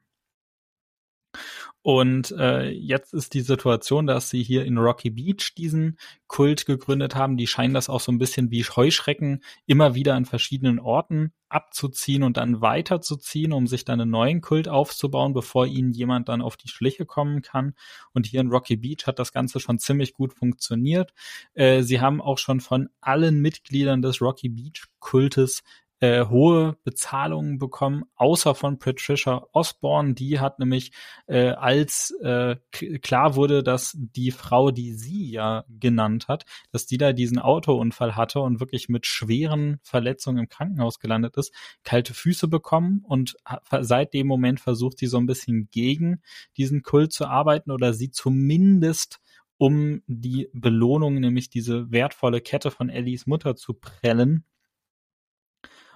Und 1.83 2.33
äh, 2.38 2.71
jetzt 2.71 3.12
ist 3.12 3.35
die 3.35 3.40
Situation, 3.40 4.07
dass 4.07 4.31
sie 4.31 4.42
hier 4.42 4.64
in 4.64 4.79
Rocky 4.79 5.11
Beach 5.11 5.55
diesen 5.57 5.99
Kult 6.29 6.64
gegründet 6.64 7.16
haben. 7.16 7.37
Die 7.37 7.49
scheinen 7.49 7.75
das 7.75 7.88
auch 7.88 8.01
so 8.01 8.12
ein 8.12 8.18
bisschen 8.18 8.53
wie 8.53 8.62
Heuschrecken 8.64 9.42
immer 9.66 9.97
wieder 9.97 10.14
an 10.14 10.25
verschiedenen 10.25 10.79
Orten 10.79 11.33
abzuziehen 11.49 12.23
und 12.23 12.37
dann 12.37 12.61
weiterzuziehen, 12.61 13.53
um 13.53 13.66
sich 13.66 13.85
dann 13.85 14.01
einen 14.01 14.11
neuen 14.11 14.40
Kult 14.40 14.68
aufzubauen, 14.68 15.35
bevor 15.35 15.66
ihnen 15.66 15.92
jemand 15.92 16.29
dann 16.29 16.40
auf 16.40 16.57
die 16.57 16.68
Schliche 16.68 17.05
kommen 17.05 17.42
kann. 17.42 17.75
Und 18.12 18.27
hier 18.27 18.40
in 18.40 18.49
Rocky 18.49 18.77
Beach 18.77 19.07
hat 19.07 19.18
das 19.18 19.33
Ganze 19.33 19.59
schon 19.59 19.79
ziemlich 19.79 20.14
gut 20.14 20.33
funktioniert. 20.33 21.12
Äh, 21.55 21.83
sie 21.83 22.01
haben 22.01 22.23
auch 22.23 22.38
schon 22.38 22.61
von 22.61 22.88
allen 23.01 23.40
Mitgliedern 23.40 24.03
des 24.03 24.23
Rocky 24.23 24.49
Beach 24.49 24.87
Kultes 25.01 25.62
äh, 26.03 26.27
hohe 26.27 26.77
Bezahlungen 26.83 27.59
bekommen, 27.59 28.03
außer 28.17 28.57
von 28.57 28.81
Patricia 28.81 29.47
Osborne. 29.53 30.15
Die 30.15 30.41
hat 30.41 30.59
nämlich, 30.59 30.91
äh, 31.29 31.51
als 31.51 32.11
äh, 32.23 32.57
klar 32.73 33.37
wurde, 33.37 33.62
dass 33.62 33.97
die 33.97 34.33
Frau, 34.33 34.73
die 34.73 34.95
sie 34.95 35.31
ja 35.31 35.65
genannt 35.69 36.27
hat, 36.27 36.45
dass 36.73 36.87
die 36.87 36.99
da 36.99 37.12
diesen 37.12 37.38
Autounfall 37.38 38.17
hatte 38.17 38.41
und 38.41 38.59
wirklich 38.59 38.88
mit 38.88 39.07
schweren 39.07 39.79
Verletzungen 39.85 40.38
im 40.38 40.49
Krankenhaus 40.49 40.99
gelandet 40.99 41.37
ist, 41.37 41.55
kalte 41.85 42.15
Füße 42.15 42.49
bekommen 42.49 43.05
und 43.07 43.37
seit 43.81 44.12
dem 44.12 44.27
Moment 44.27 44.59
versucht 44.59 44.99
sie 44.99 45.07
so 45.07 45.19
ein 45.19 45.27
bisschen 45.27 45.69
gegen 45.71 46.21
diesen 46.57 46.83
Kult 46.83 47.12
zu 47.12 47.27
arbeiten 47.27 47.71
oder 47.71 47.95
sie 47.95 48.11
zumindest 48.11 49.21
um 49.57 50.03
die 50.09 50.49
Belohnung, 50.53 51.21
nämlich 51.21 51.49
diese 51.49 51.93
wertvolle 51.93 52.41
Kette 52.41 52.73
von 52.73 52.88
Ellies 52.88 53.29
Mutter 53.29 53.55
zu 53.55 53.75
prellen, 53.75 54.45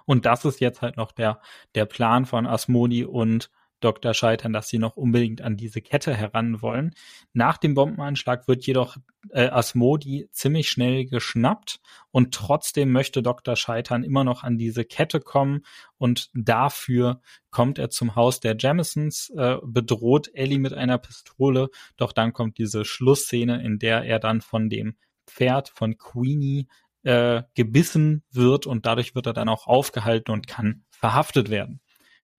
und 0.07 0.25
das 0.25 0.45
ist 0.45 0.61
jetzt 0.61 0.83
halt 0.83 0.97
noch 0.97 1.13
der, 1.13 1.41
der 1.75 1.85
Plan 1.85 2.25
von 2.25 2.47
Asmodi 2.47 3.05
und 3.05 3.51
Dr. 3.81 4.15
Scheitern, 4.15 4.53
dass 4.53 4.69
sie 4.69 4.79
noch 4.79 4.97
unbedingt 4.97 5.43
an 5.43 5.57
diese 5.57 5.83
Kette 5.83 6.15
heran 6.15 6.63
wollen. 6.63 6.95
Nach 7.35 7.59
dem 7.59 7.75
Bombenanschlag 7.75 8.49
wird 8.49 8.67
jedoch 8.67 8.97
äh, 9.31 9.49
Asmodi 9.49 10.29
ziemlich 10.33 10.71
schnell 10.71 11.05
geschnappt 11.05 11.81
und 12.11 12.35
trotzdem 12.35 12.91
möchte 12.91 13.23
Dr. 13.23 13.55
Scheitern 13.55 14.03
immer 14.03 14.25
noch 14.25 14.45
an 14.45 14.57
diese 14.57 14.85
Kette 14.85 15.21
kommen 15.21 15.63
und 15.99 16.31
dafür 16.33 17.21
kommt 17.51 17.79
er 17.79 17.91
zum 17.91 18.17
Haus 18.17 18.41
der 18.41 18.57
Jamisons, 18.59 19.31
äh, 19.37 19.57
bedroht 19.63 20.31
Ellie 20.33 20.59
mit 20.59 20.73
einer 20.73 20.99
Pistole, 20.99 21.69
doch 21.97 22.13
dann 22.13 22.33
kommt 22.33 22.59
diese 22.59 22.85
Schlussszene, 22.85 23.63
in 23.63 23.79
der 23.79 24.05
er 24.05 24.19
dann 24.19 24.41
von 24.41 24.71
dem 24.71 24.97
Pferd 25.27 25.69
von 25.69 25.99
Queenie 25.99 26.67
äh, 27.07 27.45
gebissen 27.55 28.25
wird 28.33 28.67
und 28.67 28.85
dadurch 28.85 29.15
wird 29.15 29.27
er 29.27 29.33
dann 29.33 29.49
auch 29.49 29.69
aufgehalten 29.69 30.33
und 30.33 30.49
kann 30.49 30.85
verhaftet 30.91 31.51
werden. 31.51 31.81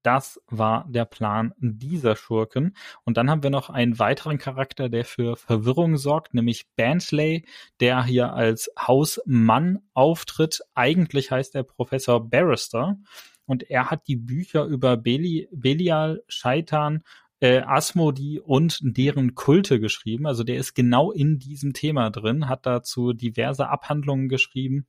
Das 0.04 0.42
war 0.48 0.86
der 0.90 1.06
Plan 1.06 1.54
dieser 1.60 2.16
Schurken. 2.16 2.76
Und 3.04 3.18
dann 3.18 3.30
haben 3.30 3.44
wir 3.44 3.50
noch 3.50 3.70
einen 3.70 3.98
weiteren 3.98 4.38
Charakter, 4.38 4.90
der 4.90 5.06
für 5.06 5.36
Verwirrung 5.38 5.98
sorgt, 5.98 6.34
nämlich 6.34 6.66
Bentley, 6.76 7.46
der 7.80 8.04
hier 8.04 8.34
als 8.34 8.70
Hausmann 8.78 9.80
auftritt. 9.94 10.62
Eigentlich 10.76 11.32
heißt 11.32 11.56
er 11.56 11.64
Professor 11.64 12.30
Barrister. 12.30 12.98
Und 13.46 13.70
er 13.70 13.90
hat 13.90 14.08
die 14.08 14.18
Bücher 14.18 14.66
über 14.66 14.98
Beli 14.98 15.48
Belial, 15.52 16.24
Scheitan 16.28 17.04
äh, 17.40 17.60
Asmodi 17.60 18.40
und 18.40 18.80
deren 18.82 19.36
Kulte 19.36 19.80
geschrieben. 19.80 20.26
Also 20.26 20.44
der 20.44 20.58
ist 20.58 20.74
genau 20.74 21.12
in 21.12 21.40
diesem 21.40 21.74
Thema 21.74 22.10
drin, 22.10 22.48
hat 22.48 22.66
dazu 22.66 23.14
diverse 23.14 23.70
Abhandlungen 23.70 24.30
geschrieben 24.30 24.88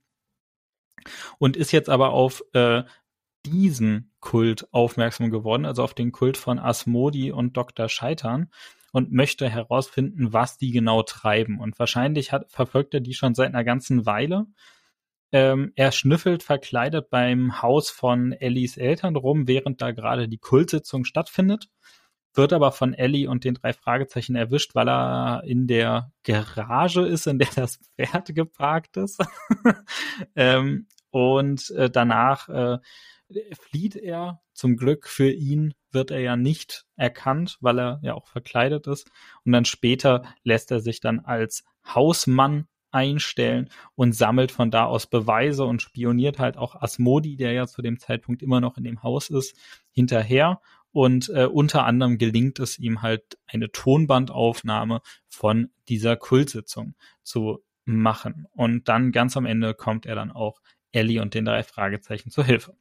und 1.37 1.55
ist 1.57 1.71
jetzt 1.71 1.89
aber 1.89 2.11
auf 2.11 2.43
äh, 2.53 2.83
diesen 3.45 4.11
Kult 4.19 4.67
aufmerksam 4.73 5.29
geworden, 5.29 5.65
also 5.65 5.83
auf 5.83 5.93
den 5.93 6.11
Kult 6.11 6.37
von 6.37 6.59
Asmodi 6.59 7.31
und 7.31 7.55
Dr. 7.55 7.87
Scheitern 7.87 8.49
und 8.91 9.11
möchte 9.11 9.47
herausfinden, 9.47 10.33
was 10.33 10.57
die 10.57 10.71
genau 10.71 11.03
treiben. 11.03 11.59
Und 11.59 11.79
wahrscheinlich 11.79 12.31
hat, 12.31 12.51
verfolgt 12.51 12.93
er 12.93 12.99
die 12.99 13.13
schon 13.13 13.35
seit 13.35 13.49
einer 13.49 13.63
ganzen 13.63 14.05
Weile. 14.05 14.47
Ähm, 15.31 15.71
er 15.75 15.91
schnüffelt 15.91 16.41
verkleidet 16.41 17.11
beim 17.11 17.61
Haus 17.61 17.91
von 17.91 18.31
Ellies 18.31 18.77
Eltern 18.77 19.15
rum, 19.15 19.47
während 19.47 19.79
da 19.79 19.91
gerade 19.91 20.27
die 20.27 20.39
Kultsitzung 20.39 21.05
stattfindet 21.05 21.69
wird 22.33 22.53
aber 22.53 22.71
von 22.71 22.93
Ellie 22.93 23.29
und 23.29 23.43
den 23.43 23.55
drei 23.55 23.73
Fragezeichen 23.73 24.35
erwischt, 24.35 24.75
weil 24.75 24.89
er 24.89 25.43
in 25.45 25.67
der 25.67 26.11
Garage 26.23 27.01
ist, 27.01 27.27
in 27.27 27.39
der 27.39 27.49
das 27.55 27.79
Pferd 27.97 28.33
geparkt 28.35 28.97
ist. 28.97 29.23
ähm, 30.35 30.87
und 31.11 31.69
äh, 31.71 31.89
danach 31.89 32.49
äh, 32.49 32.77
flieht 33.59 33.95
er. 33.95 34.41
Zum 34.53 34.75
Glück 34.75 35.07
für 35.07 35.31
ihn 35.31 35.73
wird 35.91 36.11
er 36.11 36.19
ja 36.19 36.35
nicht 36.35 36.85
erkannt, 36.95 37.57
weil 37.61 37.79
er 37.79 37.99
ja 38.03 38.13
auch 38.13 38.27
verkleidet 38.27 38.87
ist. 38.87 39.09
Und 39.45 39.53
dann 39.53 39.65
später 39.65 40.23
lässt 40.43 40.71
er 40.71 40.81
sich 40.81 40.99
dann 40.99 41.19
als 41.19 41.63
Hausmann 41.85 42.67
einstellen 42.91 43.69
und 43.95 44.13
sammelt 44.13 44.51
von 44.51 44.71
da 44.71 44.85
aus 44.85 45.07
Beweise 45.07 45.63
und 45.63 45.81
spioniert 45.81 46.39
halt 46.39 46.57
auch 46.57 46.81
Asmodi, 46.81 47.35
der 47.35 47.53
ja 47.53 47.67
zu 47.67 47.81
dem 47.81 47.99
Zeitpunkt 47.99 48.41
immer 48.41 48.61
noch 48.61 48.77
in 48.77 48.83
dem 48.83 49.03
Haus 49.03 49.29
ist, 49.29 49.55
hinterher 49.91 50.59
und 50.91 51.29
äh, 51.29 51.45
unter 51.45 51.85
anderem 51.85 52.17
gelingt 52.17 52.59
es 52.59 52.79
ihm 52.79 53.01
halt 53.01 53.37
eine 53.47 53.71
Tonbandaufnahme 53.71 55.01
von 55.27 55.69
dieser 55.87 56.15
Kultsitzung 56.15 56.95
zu 57.23 57.63
machen. 57.85 58.47
Und 58.51 58.87
dann 58.87 59.11
ganz 59.11 59.37
am 59.37 59.45
Ende 59.45 59.73
kommt 59.73 60.05
er 60.05 60.15
dann 60.15 60.31
auch 60.31 60.61
Ellie 60.91 61.21
und 61.21 61.33
den 61.33 61.45
drei 61.45 61.63
Fragezeichen 61.63 62.31
zur 62.31 62.45
Hilfe. 62.45 62.75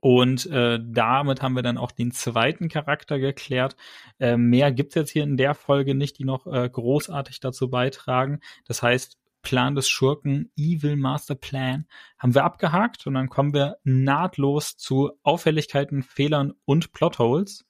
Und 0.00 0.46
äh, 0.46 0.80
damit 0.82 1.42
haben 1.42 1.54
wir 1.54 1.62
dann 1.62 1.78
auch 1.78 1.92
den 1.92 2.10
zweiten 2.10 2.68
Charakter 2.68 3.20
geklärt. 3.20 3.76
Äh, 4.18 4.36
mehr 4.36 4.72
gibt's 4.72 4.96
jetzt 4.96 5.10
hier 5.10 5.22
in 5.22 5.36
der 5.36 5.54
Folge 5.54 5.94
nicht, 5.94 6.18
die 6.18 6.24
noch 6.24 6.46
äh, 6.46 6.68
großartig 6.68 7.38
dazu 7.38 7.70
beitragen. 7.70 8.40
Das 8.66 8.82
heißt, 8.82 9.16
Plan 9.42 9.74
des 9.74 9.88
Schurken, 9.88 10.50
Evil 10.56 10.96
Master 10.96 11.34
Plan, 11.34 11.86
haben 12.18 12.34
wir 12.34 12.44
abgehakt 12.44 13.06
und 13.06 13.14
dann 13.14 13.28
kommen 13.28 13.52
wir 13.52 13.76
nahtlos 13.84 14.76
zu 14.76 15.12
Auffälligkeiten, 15.22 16.02
Fehlern 16.02 16.54
und 16.64 16.92
Plotholes. 16.92 17.66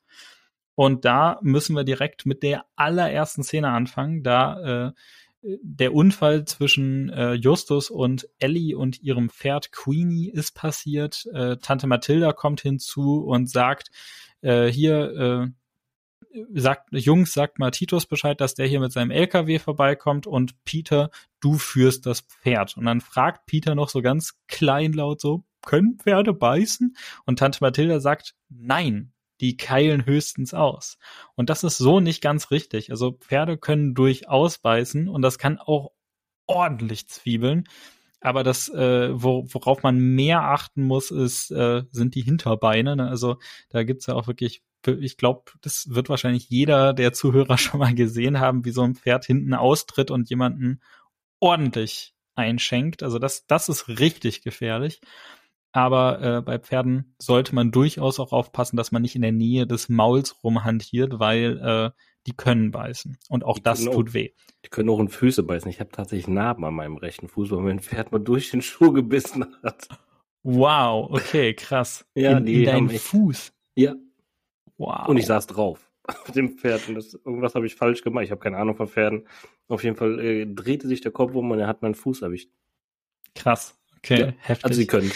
Und 0.74 1.04
da 1.04 1.38
müssen 1.42 1.76
wir 1.76 1.85
direkt 1.85 2.24
mit 2.24 2.42
der 2.42 2.64
allerersten 2.76 3.42
Szene 3.42 3.70
anfangen, 3.70 4.22
da 4.22 4.88
äh, 4.88 4.92
der 5.42 5.92
Unfall 5.92 6.44
zwischen 6.44 7.11
äh, 7.11 7.32
Justus 7.35 7.90
und 7.90 8.28
Ellie 8.38 8.76
und 8.76 9.02
ihrem 9.02 9.28
Pferd 9.28 9.72
Queenie 9.72 10.30
ist 10.30 10.54
passiert. 10.54 11.26
Äh, 11.35 11.56
Tante 11.56 11.87
Mathilda 11.87 12.32
kommt 12.32 12.61
hinzu 12.61 13.24
und 13.24 13.50
sagt, 13.50 13.90
äh, 14.40 14.66
hier, 14.66 15.48
äh, 15.48 15.62
sagt, 16.52 16.88
Jungs, 16.92 17.32
sagt 17.32 17.58
mal 17.58 17.70
Titus 17.70 18.06
Bescheid, 18.06 18.40
dass 18.40 18.54
der 18.54 18.66
hier 18.66 18.80
mit 18.80 18.92
seinem 18.92 19.11
LKW 19.11 19.58
vorbeikommt 19.58 20.26
und 20.26 20.64
Peter, 20.64 21.11
du 21.40 21.58
führst 21.58 22.06
das 22.06 22.20
Pferd. 22.22 22.76
Und 22.76 22.85
dann 22.85 23.00
fragt 23.00 23.46
Peter 23.46 23.74
noch 23.74 23.88
so 23.88 24.02
ganz 24.02 24.38
kleinlaut 24.48 25.20
so, 25.20 25.44
können 25.64 25.98
Pferde 25.98 26.32
beißen? 26.32 26.96
Und 27.24 27.38
Tante 27.38 27.58
Mathilda 27.61 28.00
sagt, 28.00 28.35
nein, 28.48 29.12
die 29.40 29.56
keilen 29.56 30.06
höchstens 30.06 30.54
aus. 30.54 30.98
Und 31.35 31.50
das 31.50 31.64
ist 31.64 31.78
so 31.78 32.00
nicht 32.00 32.22
ganz 32.22 32.50
richtig. 32.50 32.90
Also 32.90 33.12
Pferde 33.12 33.58
können 33.58 33.94
durchaus 33.94 34.58
beißen 34.58 35.08
und 35.08 35.22
das 35.22 35.38
kann 35.38 35.58
auch 35.58 35.92
ordentlich 36.46 37.08
zwiebeln. 37.08 37.64
Aber 38.20 38.44
das, 38.44 38.68
äh, 38.68 39.11
worauf 39.12 39.82
man 39.82 39.98
mehr 39.98 40.42
achten 40.42 40.85
muss, 40.85 41.11
ist, 41.11 41.50
äh, 41.50 41.82
sind 41.90 42.14
die 42.14 42.22
Hinterbeine. 42.22 42.94
Ne? 42.94 43.08
Also 43.08 43.38
da 43.68 43.82
gibt's 43.82 44.06
ja 44.06 44.14
auch 44.14 44.28
wirklich 44.28 44.62
ich 44.87 45.16
glaube, 45.16 45.53
das 45.61 45.87
wird 45.90 46.09
wahrscheinlich 46.09 46.49
jeder 46.49 46.92
der 46.92 47.12
Zuhörer 47.12 47.57
schon 47.59 47.81
mal 47.81 47.95
gesehen 47.95 48.40
haben, 48.40 48.64
wie 48.64 48.73
so 48.73 48.83
ein 48.83 48.95
Pferd 48.95 49.25
hinten 49.25 49.55
austritt 49.55 50.11
und 50.11 50.29
jemanden 50.31 50.81
ordentlich 51.40 52.14
einschenkt. 52.35 53.03
Also 53.03 53.18
das, 53.18 53.47
das 53.47 53.68
ist 53.68 53.88
richtig 53.88 54.42
gefährlich. 54.42 55.01
Aber 55.73 56.21
äh, 56.21 56.42
bei 56.42 56.59
Pferden 56.59 57.14
sollte 57.18 57.55
man 57.55 57.71
durchaus 57.71 58.21
auch 58.21 58.33
aufpassen, 58.33 58.77
dass 58.77 58.92
man 58.92 59.03
nicht 59.03 59.16
in 59.16 59.23
der 59.23 59.33
Nähe 59.33 59.66
des 59.66 59.88
Mauls 59.88 60.45
rumhantiert, 60.45 61.18
weil 61.18 61.59
äh, 61.59 61.90
die 62.27 62.37
können 62.37 62.71
beißen. 62.71 63.16
Und 63.31 63.45
auch 63.45 63.57
die 63.57 63.62
das 63.62 63.85
tut 63.85 64.11
auch, 64.11 64.14
weh. 64.14 64.31
Die 64.64 64.68
können 64.68 64.90
auch 64.90 65.01
in 65.01 65.09
Füße 65.09 65.42
beißen. 65.42 65.71
Ich 65.71 65.81
habe 65.81 65.90
tatsächlich 65.90 66.29
Narben 66.29 66.64
an 66.64 66.75
meinem 66.75 66.97
rechten 66.99 67.27
Fuß, 67.29 67.51
weil 67.51 67.61
mein 67.61 67.81
Pferd 67.81 68.12
mal 68.12 68.18
durch 68.18 68.51
den 68.51 68.61
Schuh 68.61 68.92
gebissen 68.92 69.47
hat. 69.62 69.88
Wow, 70.42 71.09
okay, 71.11 71.55
krass. 71.55 72.05
ja, 72.14 72.37
in, 72.37 72.45
die 72.45 72.61
in 72.61 72.64
deinen 72.64 72.90
Fuß. 72.90 73.53
Ja, 73.75 73.95
Wow. 74.78 75.08
Und 75.08 75.16
ich 75.16 75.26
saß 75.26 75.46
drauf 75.46 75.90
auf 76.04 76.30
dem 76.32 76.58
Pferd 76.58 76.88
und 76.88 76.96
das, 76.96 77.14
irgendwas 77.14 77.54
habe 77.54 77.66
ich 77.66 77.74
falsch 77.74 78.02
gemacht. 78.02 78.24
Ich 78.24 78.30
habe 78.30 78.40
keine 78.40 78.58
Ahnung 78.58 78.76
von 78.76 78.88
Pferden. 78.88 79.26
Auf 79.68 79.85
jeden 79.85 79.96
Fall 79.96 80.18
äh, 80.20 80.46
drehte 80.46 80.88
sich 80.88 81.00
der 81.00 81.12
Kopf 81.12 81.35
um 81.35 81.50
und 81.50 81.58
er 81.58 81.66
hat 81.66 81.82
meinen 81.82 81.94
Fuß 81.94 82.22
erwischt. 82.22 82.50
Krass. 83.35 83.78
Okay, 83.98 84.20
ja, 84.20 84.32
heftig. 84.38 84.64
Also 84.64 84.76
sie 84.76 84.87
können. 84.87 85.12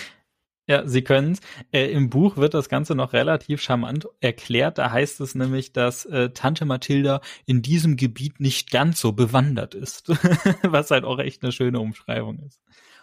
Ja, 0.68 0.86
sie 0.86 1.02
können 1.02 1.38
äh, 1.72 1.92
Im 1.92 2.10
Buch 2.10 2.36
wird 2.36 2.54
das 2.54 2.68
Ganze 2.68 2.96
noch 2.96 3.12
relativ 3.12 3.62
charmant 3.62 4.08
erklärt. 4.20 4.78
Da 4.78 4.90
heißt 4.90 5.20
es 5.20 5.36
nämlich, 5.36 5.72
dass 5.72 6.06
äh, 6.06 6.30
Tante 6.30 6.64
Mathilda 6.64 7.20
in 7.46 7.62
diesem 7.62 7.96
Gebiet 7.96 8.40
nicht 8.40 8.72
ganz 8.72 9.00
so 9.00 9.12
bewandert 9.12 9.74
ist. 9.74 10.08
Was 10.62 10.90
halt 10.90 11.04
auch 11.04 11.20
echt 11.20 11.44
eine 11.44 11.52
schöne 11.52 11.78
Umschreibung 11.78 12.40
ist. 12.40 12.60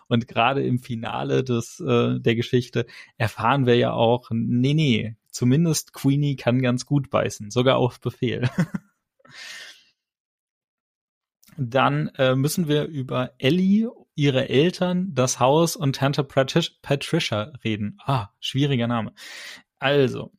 Und 0.08 0.28
gerade 0.28 0.62
im 0.66 0.80
Finale 0.80 1.44
des, 1.46 1.80
äh, 1.80 2.20
der 2.20 2.36
Geschichte 2.36 2.86
erfahren 3.18 3.66
wir 3.66 3.78
ja 3.78 3.94
auch, 3.94 4.30
nee, 4.32 4.74
nee, 4.74 5.16
zumindest 5.34 5.94
Queenie 5.94 6.36
kann 6.36 6.62
ganz 6.62 6.86
gut 6.86 7.10
beißen, 7.10 7.52
sogar 7.52 7.78
auf 7.78 8.00
Befehl. 8.00 8.50
Dann 11.58 12.08
äh, 12.18 12.36
müssen 12.36 12.68
wir 12.68 12.86
über 12.86 13.34
Ellie, 13.38 13.90
ihre 14.16 14.50
Eltern, 14.50 15.14
das 15.14 15.40
Haus 15.40 15.76
und 15.76 15.96
Tante 15.98 16.24
Patricia 16.24 17.52
reden. 17.64 17.98
Ah, 18.06 18.30
schwieriger 18.40 18.88
Name. 18.88 19.14
Also, 19.80 20.32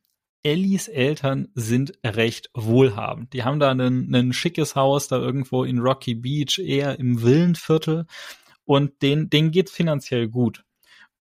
Ellies 0.43 0.87
Eltern 0.87 1.47
sind 1.55 1.93
recht 2.05 2.49
wohlhabend. 2.53 3.33
Die 3.33 3.43
haben 3.43 3.59
da 3.59 3.71
ein 3.71 4.31
schickes 4.33 4.75
Haus 4.75 5.07
da 5.07 5.17
irgendwo 5.17 5.63
in 5.63 5.79
Rocky 5.79 6.13
Beach, 6.15 6.59
eher 6.59 6.99
im 6.99 7.23
Villenviertel. 7.23 8.05
Und 8.63 9.01
denen, 9.01 9.29
denen 9.29 9.51
geht's 9.51 9.71
finanziell 9.71 10.27
gut. 10.27 10.63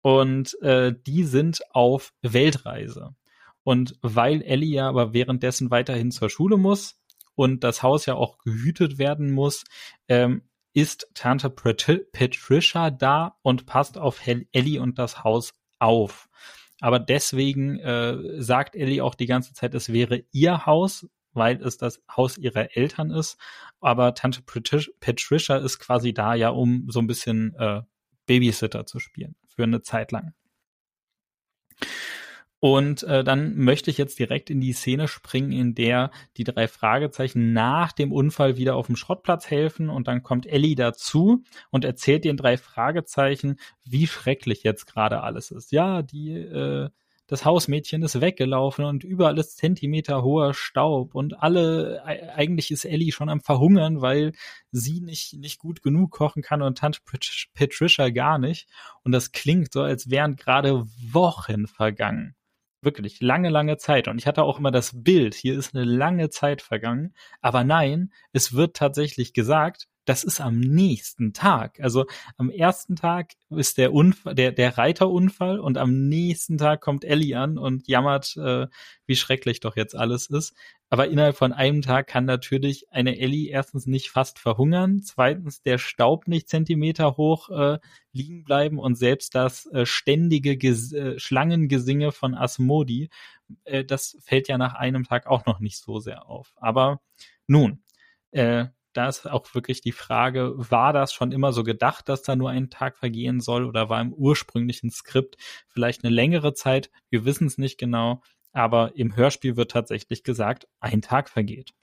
Und 0.02 0.60
äh, 0.62 0.94
die 1.06 1.24
sind 1.24 1.62
auf 1.72 2.14
Weltreise. 2.22 3.16
Und 3.64 3.98
weil 4.02 4.42
Ellie 4.42 4.76
ja 4.76 4.90
aber 4.90 5.14
währenddessen 5.14 5.72
weiterhin 5.72 6.12
zur 6.12 6.30
Schule 6.30 6.58
muss, 6.58 7.02
und 7.36 7.64
das 7.64 7.82
Haus 7.84 8.06
ja 8.06 8.16
auch 8.16 8.38
gehütet 8.40 8.98
werden 8.98 9.32
muss, 9.32 9.64
ähm, 10.08 10.44
ist 10.74 11.08
Tante 11.14 11.50
Patricia 11.50 12.92
da 12.92 13.36
und 13.42 13.66
passt 13.66 13.98
auf 13.98 14.22
Ellie 14.26 14.80
und 14.80 15.00
das 15.00 15.24
Haus 15.24 15.54
auf. 15.80 16.30
Aber 16.80 17.00
deswegen 17.00 17.78
äh, 17.80 18.42
sagt 18.42 18.76
Ellie 18.76 19.04
auch 19.04 19.16
die 19.16 19.26
ganze 19.26 19.54
Zeit, 19.54 19.74
es 19.76 19.92
wäre 19.92 20.24
ihr 20.32 20.66
Haus, 20.66 21.08
weil 21.34 21.62
es 21.62 21.78
das 21.78 22.02
Haus 22.16 22.38
ihrer 22.38 22.76
Eltern 22.76 23.12
ist. 23.12 23.38
Aber 23.80 24.14
Tante 24.14 24.42
Patricia 24.44 25.58
ist 25.58 25.80
quasi 25.80 26.14
da 26.14 26.34
ja, 26.34 26.50
um 26.50 26.90
so 26.90 27.00
ein 27.00 27.08
bisschen 27.08 27.54
äh, 27.56 27.82
Babysitter 28.26 28.86
zu 28.86 29.00
spielen 29.00 29.36
für 29.48 29.64
eine 29.64 29.82
Zeit 29.82 30.12
lang. 30.12 30.34
Und 32.62 33.02
äh, 33.04 33.24
dann 33.24 33.58
möchte 33.58 33.90
ich 33.90 33.98
jetzt 33.98 34.20
direkt 34.20 34.52
in 34.52 34.62
die 34.62 34.74
Szene 34.74 35.08
springen, 35.08 35.52
in 35.52 35.74
der 35.74 36.12
die 36.38 36.44
drei 36.44 36.68
Fragezeichen 36.68 37.54
nach 37.54 37.92
dem 37.92 38.12
Unfall 38.12 38.56
wieder 38.56 38.76
auf 38.76 38.86
dem 38.86 38.96
Schrottplatz 38.96 39.50
helfen 39.50 39.90
und 39.90 40.08
dann 40.08 40.22
kommt 40.22 40.46
Ellie 40.46 40.76
dazu 40.76 41.44
und 41.72 41.86
erzählt 41.86 42.24
den 42.24 42.38
drei 42.38 42.58
Fragezeichen, 42.58 43.58
wie 43.84 44.06
schrecklich 44.06 44.62
jetzt 44.62 44.86
gerade 44.86 45.24
alles 45.24 45.50
ist. 45.50 45.72
Ja, 45.72 46.04
die 46.04 46.34
äh, 46.34 46.90
das 47.26 47.46
Hausmädchen 47.46 48.04
ist 48.04 48.22
weggelaufen 48.22 48.86
und 48.86 49.06
überall 49.06 49.40
ist 49.40 49.58
Zentimeter 49.58 50.22
hoher 50.22 50.54
Staub 50.54 51.16
und 51.16 51.42
alle, 51.42 52.04
eigentlich 52.36 52.70
ist 52.70 52.86
Ellie 52.86 53.14
schon 53.14 53.30
am 53.30 53.40
Verhungern, 53.40 54.02
weil 54.02 54.34
sie 54.72 55.00
nicht, 55.00 55.34
nicht 55.40 55.58
gut 55.58 55.82
genug 55.82 56.12
kochen 56.12 56.44
kann 56.44 56.62
und 56.62 56.78
Tante 56.78 57.00
Patricia 57.54 58.10
gar 58.10 58.38
nicht. 58.38 58.68
Und 59.04 59.14
das 59.14 59.32
klingt 59.32 59.72
so, 59.72 59.82
als 59.82 60.12
wären 60.12 60.36
gerade 60.36 60.86
Wochen 61.10 61.68
vergangen. 61.68 62.36
Wirklich 62.84 63.22
lange, 63.22 63.50
lange 63.50 63.78
Zeit. 63.78 64.08
Und 64.08 64.18
ich 64.18 64.26
hatte 64.26 64.44
auch 64.44 64.58
immer 64.58 64.72
das 64.72 65.04
Bild, 65.04 65.36
hier 65.36 65.58
ist 65.58 65.76
eine 65.76 65.84
lange 65.86 66.30
Zeit 66.30 66.64
vergangen. 66.64 67.14
Aber 67.40 67.64
nein, 67.64 68.12
es 68.34 68.54
wird 68.54 68.76
tatsächlich 68.76 69.34
gesagt, 69.34 69.88
das 70.06 70.24
ist 70.24 70.42
am 70.42 70.60
nächsten 70.60 71.34
Tag. 71.34 71.80
Also 71.80 72.06
am 72.38 72.50
ersten 72.50 72.96
Tag 72.96 73.34
ist 73.50 73.78
der 73.78 73.94
Unfall, 73.94 74.34
der, 74.34 74.52
der 74.52 74.78
Reiterunfall 74.78 75.60
und 75.60 75.78
am 75.78 76.10
nächsten 76.10 76.58
Tag 76.58 76.82
kommt 76.82 77.06
Ellie 77.06 77.38
an 77.38 77.58
und 77.58 77.88
jammert, 77.88 78.36
äh, 78.38 78.68
wie 79.06 79.16
schrecklich 79.16 79.60
doch 79.60 79.76
jetzt 79.76 79.96
alles 79.96 80.28
ist. 80.28 80.54
Aber 80.90 81.08
innerhalb 81.08 81.38
von 81.38 81.54
einem 81.54 81.82
Tag 81.82 82.08
kann 82.08 82.26
natürlich 82.26 82.92
eine 82.92 83.18
Ellie 83.18 83.50
erstens 83.50 83.86
nicht 83.86 84.10
fast 84.10 84.40
verhungern, 84.40 85.02
zweitens 85.04 85.62
der 85.62 85.78
Staub 85.78 86.28
nicht 86.28 86.50
Zentimeter 86.50 87.16
hoch 87.16 87.50
äh, 87.50 87.80
liegen 88.12 88.44
bleiben 88.44 88.80
und 88.80 88.96
selbst 88.96 89.36
das 89.36 89.68
äh, 89.68 89.86
ständige 89.86 90.58
Ges 90.58 90.92
äh, 90.92 91.18
Schlangengesinge 91.20 92.12
von 92.12 92.36
Asmodi, 92.36 93.10
äh, 93.64 93.86
das 93.86 94.18
fällt 94.22 94.48
ja 94.48 94.58
nach 94.58 94.74
einem 94.74 95.04
Tag 95.04 95.28
auch 95.28 95.46
noch 95.46 95.60
nicht 95.60 95.78
so 95.78 96.00
sehr 96.00 96.28
auf. 96.28 96.54
Aber 96.58 97.02
nun, 97.48 97.84
äh, 98.32 98.66
da 98.94 99.08
ist 99.08 99.30
auch 99.30 99.54
wirklich 99.54 99.82
die 99.82 99.92
Frage, 99.92 100.54
war 100.56 100.94
das 100.94 101.14
schon 101.14 101.32
immer 101.32 101.54
so 101.54 101.64
gedacht, 101.64 102.10
dass 102.10 102.22
da 102.22 102.36
nur 102.36 102.50
ein 102.50 102.70
Tag 102.70 102.98
vergehen 102.98 103.40
soll 103.40 103.66
oder 103.66 103.90
war 103.90 104.02
im 104.02 104.14
ursprünglichen 104.14 104.92
Skript 104.92 105.38
vielleicht 105.68 106.04
eine 106.04 106.14
längere 106.14 106.54
Zeit? 106.54 106.92
Wir 107.10 107.26
wissen 107.26 107.48
es 107.48 107.58
nicht 107.58 107.78
genau, 107.78 108.22
aber 108.52 108.96
im 108.96 109.16
Hörspiel 109.16 109.56
wird 109.56 109.72
tatsächlich 109.72 110.24
gesagt, 110.24 110.68
ein 110.80 111.02
Tag 111.02 111.30
vergeht. 111.30 111.74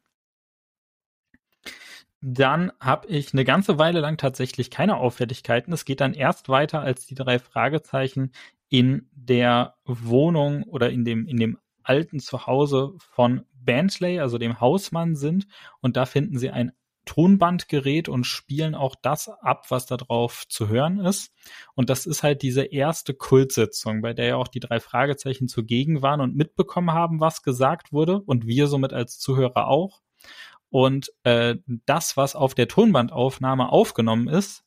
Dann 2.21 2.73
habe 2.81 3.07
ich 3.07 3.33
eine 3.33 3.45
ganze 3.45 3.79
Weile 3.79 4.01
lang 4.01 4.17
tatsächlich 4.17 4.71
keine 4.71 4.97
Auffälligkeiten. 4.97 5.73
Es 5.73 5.85
geht 5.85 6.01
dann 6.01 6.15
erst 6.15 6.49
weiter, 6.49 6.81
als 6.81 7.07
die 7.07 7.15
drei 7.15 7.39
Fragezeichen 7.39 8.33
in 8.69 9.09
der 9.13 9.77
Wohnung 9.85 10.65
oder 10.65 10.91
in 10.91 11.05
dem, 11.05 11.27
in 11.27 11.37
dem 11.37 11.59
alten 11.85 12.19
Zuhause 12.19 12.95
von 12.99 13.45
Bentley, 13.53 14.19
also 14.21 14.37
dem 14.37 14.61
Hausmann 14.61 15.15
sind. 15.15 15.47
Und 15.81 15.97
da 15.97 16.07
finden 16.07 16.39
sie 16.39 16.51
ein 16.51 16.73
Tonbandgerät 17.09 18.11
und 18.11 18.25
spielen 18.25 18.75
auch 18.75 18.95
das 19.01 19.29
ab, 19.29 19.71
was 19.71 19.87
da 19.87 19.97
drauf 19.97 20.45
zu 20.47 20.69
hören 20.69 21.01
ist. 21.01 21.33
Und 21.75 21.89
das 21.89 22.05
ist 22.05 22.23
halt 22.23 22.43
diese 22.43 22.65
erste 22.65 23.15
Kultsitzung, 23.15 24.03
bei 24.03 24.13
der 24.13 24.27
ja 24.27 24.37
auch 24.37 24.49
die 24.49 24.61
drei 24.61 24.79
Fragezeichen 24.79 25.49
zugegen 25.49 26.03
waren 26.03 26.21
und 26.21 26.37
mitbekommen 26.37 26.93
haben, 26.93 27.19
was 27.19 27.43
gesagt 27.43 27.95
wurde 27.95 28.21
und 28.21 28.47
wir 28.47 28.67
somit 28.67 28.93
als 28.93 29.19
Zuhörer 29.19 29.69
auch. 29.69 30.03
Und 30.69 31.11
äh, 31.23 31.57
das, 31.87 32.19
was 32.19 32.37
auf 32.37 32.55
der 32.55 32.69
Tonbandaufnahme 32.69 33.73
aufgenommen 33.73 34.29
ist, 34.29 34.65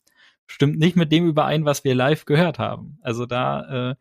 stimmt 0.48 0.80
nicht 0.80 0.96
mit 0.96 1.12
dem 1.12 1.28
überein, 1.28 1.64
was 1.64 1.84
wir 1.84 1.94
live 1.94 2.26
gehört 2.26 2.58
haben. 2.58 2.98
Also 3.04 3.28
da 3.28 3.92
äh, 3.92 3.96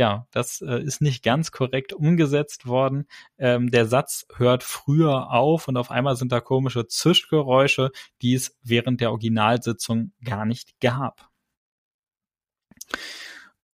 ja, 0.00 0.26
das 0.30 0.62
äh, 0.62 0.82
ist 0.82 1.02
nicht 1.02 1.22
ganz 1.22 1.52
korrekt 1.52 1.92
umgesetzt 1.92 2.66
worden. 2.66 3.06
Ähm, 3.36 3.70
der 3.70 3.84
Satz 3.84 4.24
hört 4.34 4.62
früher 4.62 5.30
auf 5.30 5.68
und 5.68 5.76
auf 5.76 5.90
einmal 5.90 6.16
sind 6.16 6.32
da 6.32 6.40
komische 6.40 6.86
Zischgeräusche, 6.86 7.90
die 8.22 8.32
es 8.32 8.56
während 8.62 9.02
der 9.02 9.10
Originalsitzung 9.10 10.12
gar 10.24 10.46
nicht 10.46 10.80
gab. 10.80 11.28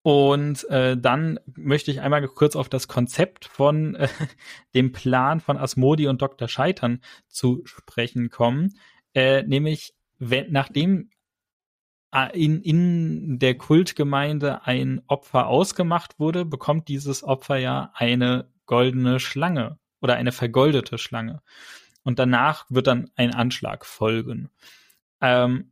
Und 0.02 0.64
äh, 0.70 0.96
dann 0.96 1.42
möchte 1.58 1.92
ich 1.92 2.00
einmal 2.00 2.26
kurz 2.30 2.56
auf 2.56 2.70
das 2.70 2.88
Konzept 2.88 3.44
von 3.44 3.96
äh, 3.96 4.08
dem 4.74 4.94
Plan 4.94 5.42
von 5.42 5.58
Asmodi 5.58 6.08
und 6.08 6.22
Dr. 6.22 6.48
Scheitern 6.48 7.02
zu 7.28 7.64
sprechen 7.66 8.30
kommen. 8.30 8.76
Äh, 9.14 9.44
nämlich, 9.44 9.94
wenn, 10.20 10.54
nachdem 10.54 11.10
in, 12.34 12.62
in 12.62 13.40
der 13.40 13.56
Kultgemeinde 13.56 14.66
ein 14.66 15.02
Opfer 15.08 15.48
ausgemacht 15.48 16.20
wurde, 16.20 16.46
bekommt 16.46 16.88
dieses 16.88 17.24
Opfer 17.24 17.58
ja 17.58 17.92
eine 17.96 18.50
goldene 18.66 19.20
Schlange 19.20 19.80
oder 20.02 20.16
eine 20.16 20.32
vergoldete 20.32 20.98
Schlange. 20.98 21.42
Und 22.04 22.20
danach 22.20 22.66
wird 22.70 22.88
dann 22.88 23.10
ein 23.16 23.34
Anschlag 23.34 23.86
folgen. 23.86 24.50
Ähm, 25.22 25.72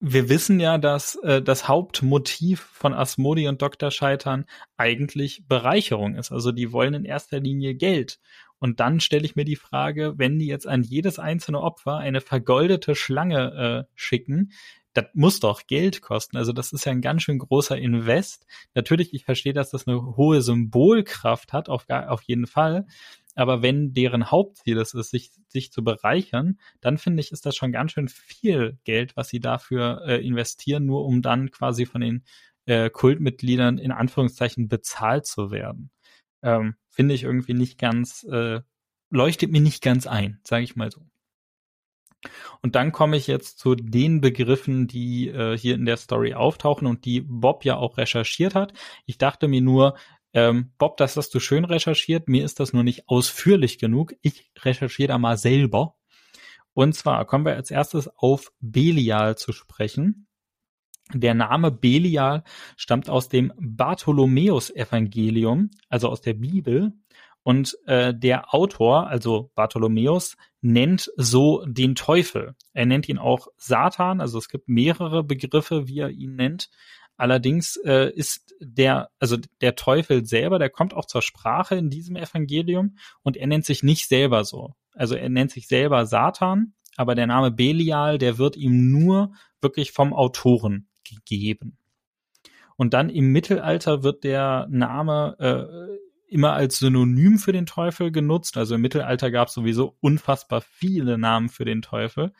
wir 0.00 0.28
wissen 0.28 0.60
ja, 0.60 0.78
dass 0.78 1.16
äh, 1.16 1.42
das 1.42 1.66
Hauptmotiv 1.66 2.60
von 2.60 2.94
Asmodi 2.94 3.48
und 3.48 3.60
Dr. 3.60 3.90
Scheitern 3.90 4.44
eigentlich 4.76 5.48
Bereicherung 5.48 6.14
ist. 6.14 6.30
Also 6.30 6.52
die 6.52 6.72
wollen 6.72 6.94
in 6.94 7.04
erster 7.04 7.40
Linie 7.40 7.74
Geld. 7.74 8.20
Und 8.60 8.80
dann 8.80 9.00
stelle 9.00 9.24
ich 9.24 9.36
mir 9.36 9.44
die 9.44 9.56
Frage, 9.56 10.14
wenn 10.16 10.38
die 10.38 10.46
jetzt 10.46 10.66
an 10.66 10.82
jedes 10.82 11.18
einzelne 11.18 11.60
Opfer 11.60 11.96
eine 11.96 12.20
vergoldete 12.20 12.94
Schlange 12.94 13.86
äh, 13.88 13.92
schicken, 13.94 14.52
das 14.98 15.06
muss 15.14 15.40
doch 15.40 15.66
Geld 15.66 16.02
kosten. 16.02 16.36
Also 16.36 16.52
das 16.52 16.72
ist 16.72 16.84
ja 16.84 16.92
ein 16.92 17.00
ganz 17.00 17.22
schön 17.22 17.38
großer 17.38 17.76
Invest. 17.78 18.46
Natürlich, 18.74 19.14
ich 19.14 19.24
verstehe, 19.24 19.52
dass 19.52 19.70
das 19.70 19.86
eine 19.86 20.16
hohe 20.16 20.42
Symbolkraft 20.42 21.52
hat, 21.52 21.68
auf, 21.68 21.88
auf 21.88 22.22
jeden 22.22 22.46
Fall. 22.46 22.86
Aber 23.36 23.62
wenn 23.62 23.92
deren 23.92 24.32
Hauptziel 24.32 24.78
es 24.78 24.94
ist, 24.94 25.10
sich, 25.10 25.30
sich 25.46 25.70
zu 25.70 25.84
bereichern, 25.84 26.58
dann 26.80 26.98
finde 26.98 27.20
ich, 27.20 27.30
ist 27.30 27.46
das 27.46 27.54
schon 27.54 27.70
ganz 27.70 27.92
schön 27.92 28.08
viel 28.08 28.78
Geld, 28.82 29.16
was 29.16 29.28
sie 29.28 29.38
dafür 29.38 30.02
äh, 30.04 30.26
investieren, 30.26 30.86
nur 30.86 31.04
um 31.04 31.22
dann 31.22 31.52
quasi 31.52 31.86
von 31.86 32.00
den 32.00 32.24
äh, 32.66 32.90
Kultmitgliedern 32.90 33.78
in 33.78 33.92
Anführungszeichen 33.92 34.68
bezahlt 34.68 35.26
zu 35.26 35.52
werden. 35.52 35.90
Ähm, 36.42 36.74
finde 36.90 37.14
ich 37.14 37.22
irgendwie 37.22 37.54
nicht 37.54 37.78
ganz, 37.78 38.24
äh, 38.24 38.60
leuchtet 39.10 39.52
mir 39.52 39.60
nicht 39.60 39.82
ganz 39.82 40.08
ein, 40.08 40.40
sage 40.42 40.64
ich 40.64 40.74
mal 40.74 40.90
so. 40.90 41.06
Und 42.62 42.74
dann 42.74 42.92
komme 42.92 43.16
ich 43.16 43.26
jetzt 43.26 43.58
zu 43.58 43.74
den 43.74 44.20
Begriffen, 44.20 44.86
die 44.86 45.28
äh, 45.28 45.56
hier 45.56 45.74
in 45.74 45.86
der 45.86 45.96
Story 45.96 46.34
auftauchen 46.34 46.86
und 46.86 47.04
die 47.04 47.20
Bob 47.20 47.64
ja 47.64 47.76
auch 47.76 47.96
recherchiert 47.96 48.54
hat. 48.54 48.72
Ich 49.06 49.18
dachte 49.18 49.48
mir 49.48 49.60
nur, 49.60 49.96
ähm, 50.32 50.72
Bob, 50.78 50.96
das 50.96 51.16
hast 51.16 51.34
du 51.34 51.40
schön 51.40 51.64
recherchiert, 51.64 52.28
mir 52.28 52.44
ist 52.44 52.60
das 52.60 52.72
nur 52.72 52.84
nicht 52.84 53.08
ausführlich 53.08 53.78
genug. 53.78 54.14
Ich 54.20 54.50
recherchiere 54.58 55.08
da 55.08 55.18
mal 55.18 55.38
selber. 55.38 55.96
Und 56.74 56.94
zwar 56.94 57.24
kommen 57.24 57.44
wir 57.44 57.56
als 57.56 57.70
erstes 57.70 58.08
auf 58.16 58.52
Belial 58.60 59.36
zu 59.36 59.52
sprechen. 59.52 60.28
Der 61.14 61.34
Name 61.34 61.70
Belial 61.70 62.44
stammt 62.76 63.08
aus 63.08 63.30
dem 63.30 63.52
Bartholomäus-Evangelium, 63.58 65.70
also 65.88 66.08
aus 66.08 66.20
der 66.20 66.34
Bibel. 66.34 66.92
Und 67.48 67.78
äh, 67.86 68.12
der 68.12 68.52
Autor, 68.52 69.06
also 69.06 69.50
Bartholomäus, 69.54 70.36
nennt 70.60 71.10
so 71.16 71.64
den 71.66 71.94
Teufel. 71.94 72.54
Er 72.74 72.84
nennt 72.84 73.08
ihn 73.08 73.16
auch 73.16 73.48
Satan, 73.56 74.20
also 74.20 74.36
es 74.36 74.50
gibt 74.50 74.68
mehrere 74.68 75.24
Begriffe, 75.24 75.88
wie 75.88 76.00
er 76.00 76.10
ihn 76.10 76.36
nennt. 76.36 76.68
Allerdings 77.16 77.76
äh, 77.86 78.12
ist 78.14 78.54
der, 78.60 79.08
also 79.18 79.38
der 79.62 79.76
Teufel 79.76 80.26
selber, 80.26 80.58
der 80.58 80.68
kommt 80.68 80.92
auch 80.92 81.06
zur 81.06 81.22
Sprache 81.22 81.74
in 81.76 81.88
diesem 81.88 82.16
Evangelium 82.16 82.98
und 83.22 83.38
er 83.38 83.46
nennt 83.46 83.64
sich 83.64 83.82
nicht 83.82 84.08
selber 84.08 84.44
so. 84.44 84.74
Also 84.92 85.14
er 85.14 85.30
nennt 85.30 85.50
sich 85.50 85.68
selber 85.68 86.04
Satan, 86.04 86.74
aber 86.98 87.14
der 87.14 87.28
Name 87.28 87.50
Belial, 87.50 88.18
der 88.18 88.36
wird 88.36 88.58
ihm 88.58 88.90
nur 88.90 89.32
wirklich 89.62 89.92
vom 89.92 90.12
Autoren 90.12 90.86
gegeben. 91.02 91.78
Und 92.76 92.92
dann 92.92 93.08
im 93.08 93.32
Mittelalter 93.32 94.02
wird 94.02 94.22
der 94.22 94.66
Name 94.68 95.34
äh, 95.38 96.07
immer 96.28 96.52
als 96.52 96.78
Synonym 96.78 97.38
für 97.38 97.52
den 97.52 97.66
Teufel 97.66 98.12
genutzt. 98.12 98.56
Also 98.56 98.74
im 98.74 98.80
Mittelalter 98.80 99.30
gab 99.30 99.48
es 99.48 99.54
sowieso 99.54 99.96
unfassbar 100.00 100.60
viele 100.60 101.18
Namen 101.18 101.48
für 101.48 101.64
den 101.64 101.82
Teufel. 101.82 102.32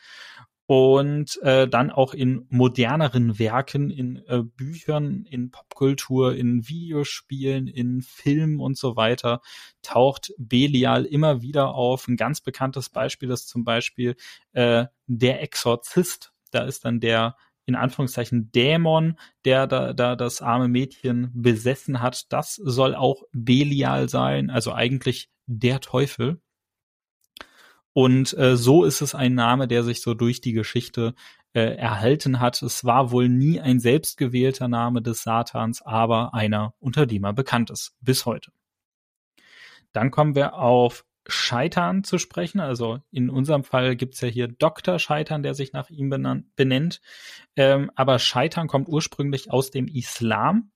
Und 0.67 1.41
äh, 1.43 1.67
dann 1.67 1.91
auch 1.91 2.13
in 2.13 2.45
moderneren 2.51 3.39
Werken, 3.39 3.89
in 3.89 4.17
äh, 4.27 4.43
Büchern, 4.43 5.25
in 5.25 5.51
Popkultur, 5.51 6.37
in 6.37 6.69
Videospielen, 6.69 7.69
in 7.69 8.03
Filmen 8.03 8.61
und 8.61 8.77
so 8.77 8.95
weiter 8.95 9.41
taucht 9.81 10.35
Belial 10.37 11.07
immer 11.07 11.41
wieder 11.41 11.75
auf. 11.75 12.07
Ein 12.07 12.19
ganz 12.19 12.43
bekanntes 12.43 12.91
Beispiel 12.91 13.31
ist 13.31 13.49
zum 13.49 13.65
Beispiel 13.65 14.15
äh, 14.53 14.85
der 15.07 15.43
Exorzist. 15.43 16.35
Da 16.51 16.65
ist 16.65 16.85
dann 16.85 17.01
der 17.01 17.37
in 17.69 17.75
Anführungszeichen 17.75 18.51
Dämon, 18.51 19.19
der 19.45 19.67
da, 19.67 19.93
da 19.93 20.17
das 20.17 20.41
arme 20.41 20.69
Mädchen 20.69 21.31
besessen 21.35 22.01
hat. 22.01 22.33
Das 22.33 22.55
soll 22.55 22.95
auch 22.95 23.25
Belial 23.33 24.09
sein, 24.09 24.49
also 24.49 24.73
eigentlich 24.73 25.29
der 25.47 25.81
Teufel. 25.81 26.41
Und 27.93 28.37
äh, 28.39 28.57
so 28.57 28.85
ist 28.85 29.03
es 29.03 29.15
ein 29.15 29.35
Name, 29.35 29.69
der 29.69 29.85
sich 29.85 30.01
so 30.01 30.15
durch 30.15 30.41
die 30.41 30.53
Geschichte 30.53 31.15
äh, 31.53 31.77
erhalten 31.77 32.41
hat. 32.41 32.63
Es 32.63 32.85
war 32.85 33.11
wohl 33.11 33.29
nie 33.29 33.61
ein 33.61 33.81
selbstgewählter 33.81 34.69
Name 34.69 35.03
des 35.03 35.23
Satans, 35.23 35.83
aber 35.83 36.33
einer, 36.33 36.73
unter 36.79 37.05
dem 37.05 37.25
er 37.25 37.35
bekannt 37.35 37.69
ist, 37.69 37.97
bis 38.01 38.25
heute. 38.25 38.51
Dann 39.93 40.11
kommen 40.11 40.35
wir 40.35 40.55
auf 40.55 41.05
Scheitern 41.29 42.05
zu 42.05 42.19
sprechen. 42.19 42.59
Also 42.61 43.01
in 43.11 43.31
unserem 43.31 43.63
Fall 43.63 43.97
gibt's 43.97 44.21
ja 44.21 44.29
hier 44.29 44.49
Dr. 44.49 44.99
Scheitern, 44.99 45.43
der 45.43 45.55
sich 45.55 45.73
nach 45.73 45.91
ihm 45.91 46.11
benennt. 46.11 47.01
Ähm, 47.55 47.91
aber 47.95 48.19
Scheitern 48.19 48.67
kommt 48.67 48.89
ursprünglich 48.89 49.51
aus 49.51 49.71
dem 49.71 49.87
Islam. 49.87 50.71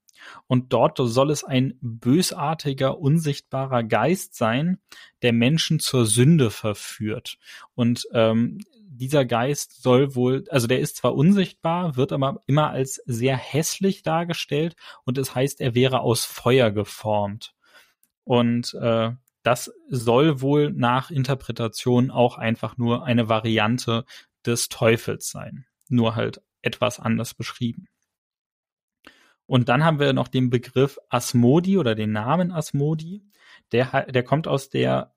Und 0.46 0.72
dort 0.72 0.98
soll 0.98 1.30
es 1.30 1.42
ein 1.42 1.78
bösartiger, 1.80 2.98
unsichtbarer 2.98 3.82
Geist 3.82 4.36
sein, 4.36 4.78
der 5.22 5.32
Menschen 5.32 5.80
zur 5.80 6.07
Sünde 6.07 6.50
verführt. 6.50 7.38
Und 7.74 8.07
ähm, 8.12 8.61
dieser 8.94 9.24
Geist 9.24 9.82
soll 9.82 10.14
wohl, 10.14 10.44
also 10.50 10.66
der 10.66 10.80
ist 10.80 10.96
zwar 10.96 11.14
unsichtbar, 11.14 11.96
wird 11.96 12.12
aber 12.12 12.42
immer 12.46 12.70
als 12.70 13.03
sehr 13.07 13.36
hässlich 13.36 14.03
dargestellt 14.03 14.76
und 15.05 15.18
es 15.18 15.34
heißt, 15.34 15.61
er 15.61 15.74
wäre 15.74 16.00
aus 16.00 16.24
Feuer 16.24 16.70
geformt. 16.70 17.55
Und 18.24 18.74
äh, 18.74 19.11
das 19.43 19.72
soll 19.88 20.40
wohl 20.40 20.72
nach 20.72 21.11
Interpretation 21.11 22.11
auch 22.11 22.38
einfach 22.38 22.76
nur 22.76 23.05
eine 23.05 23.28
Variante 23.28 24.05
des 24.47 24.68
Teufels 24.68 25.30
sein. 25.30 25.66
Nur 25.88 26.14
halt 26.14 26.43
etwas 26.62 27.01
anders 27.01 27.34
beschrieben. 27.34 27.88
Und 29.47 29.68
dann 29.68 29.84
haben 29.84 29.99
wir 29.99 30.12
noch 30.12 30.28
den 30.28 30.51
Begriff 30.51 30.99
Asmodi 31.09 31.76
oder 31.76 31.95
den 31.95 32.12
Namen 32.12 32.53
Asmodi. 32.53 33.24
Der, 33.72 34.07
der 34.11 34.22
kommt 34.22 34.47
aus 34.47 34.70
der 34.70 35.14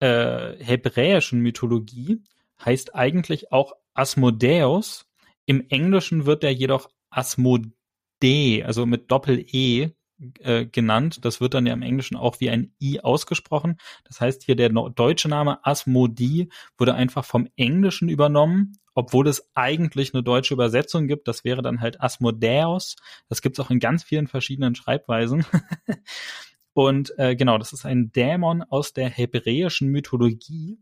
äh, 0.00 0.62
hebräischen 0.62 1.40
Mythologie, 1.40 2.22
heißt 2.64 2.94
eigentlich 2.94 3.50
auch 3.52 3.72
Asmodeus. 3.94 5.06
Im 5.46 5.66
Englischen 5.68 6.26
wird 6.26 6.44
er 6.44 6.52
jedoch 6.52 6.90
Asmode, 7.10 7.72
also 8.64 8.86
mit 8.86 9.10
Doppel-E 9.10 9.92
äh, 10.40 10.66
genannt. 10.66 11.24
Das 11.24 11.40
wird 11.40 11.54
dann 11.54 11.66
ja 11.66 11.72
im 11.72 11.82
Englischen 11.82 12.16
auch 12.16 12.40
wie 12.40 12.50
ein 12.50 12.74
I 12.80 13.00
ausgesprochen. 13.00 13.78
Das 14.04 14.20
heißt 14.20 14.44
hier 14.44 14.56
der 14.56 14.68
deutsche 14.68 15.28
Name 15.28 15.64
Asmodi 15.64 16.50
wurde 16.78 16.94
einfach 16.94 17.24
vom 17.24 17.48
Englischen 17.56 18.08
übernommen, 18.08 18.78
obwohl 18.94 19.28
es 19.28 19.50
eigentlich 19.54 20.14
eine 20.14 20.22
deutsche 20.22 20.54
Übersetzung 20.54 21.06
gibt. 21.06 21.28
Das 21.28 21.44
wäre 21.44 21.62
dann 21.62 21.80
halt 21.80 22.00
Asmodeus. 22.00 22.96
Das 23.28 23.42
gibt 23.42 23.58
es 23.58 23.64
auch 23.64 23.70
in 23.70 23.80
ganz 23.80 24.02
vielen 24.02 24.28
verschiedenen 24.28 24.74
Schreibweisen. 24.74 25.44
Und 26.74 27.12
äh, 27.18 27.36
genau, 27.36 27.58
das 27.58 27.72
ist 27.72 27.84
ein 27.84 28.12
Dämon 28.12 28.62
aus 28.62 28.94
der 28.94 29.10
hebräischen 29.10 29.88
Mythologie, 29.88 30.78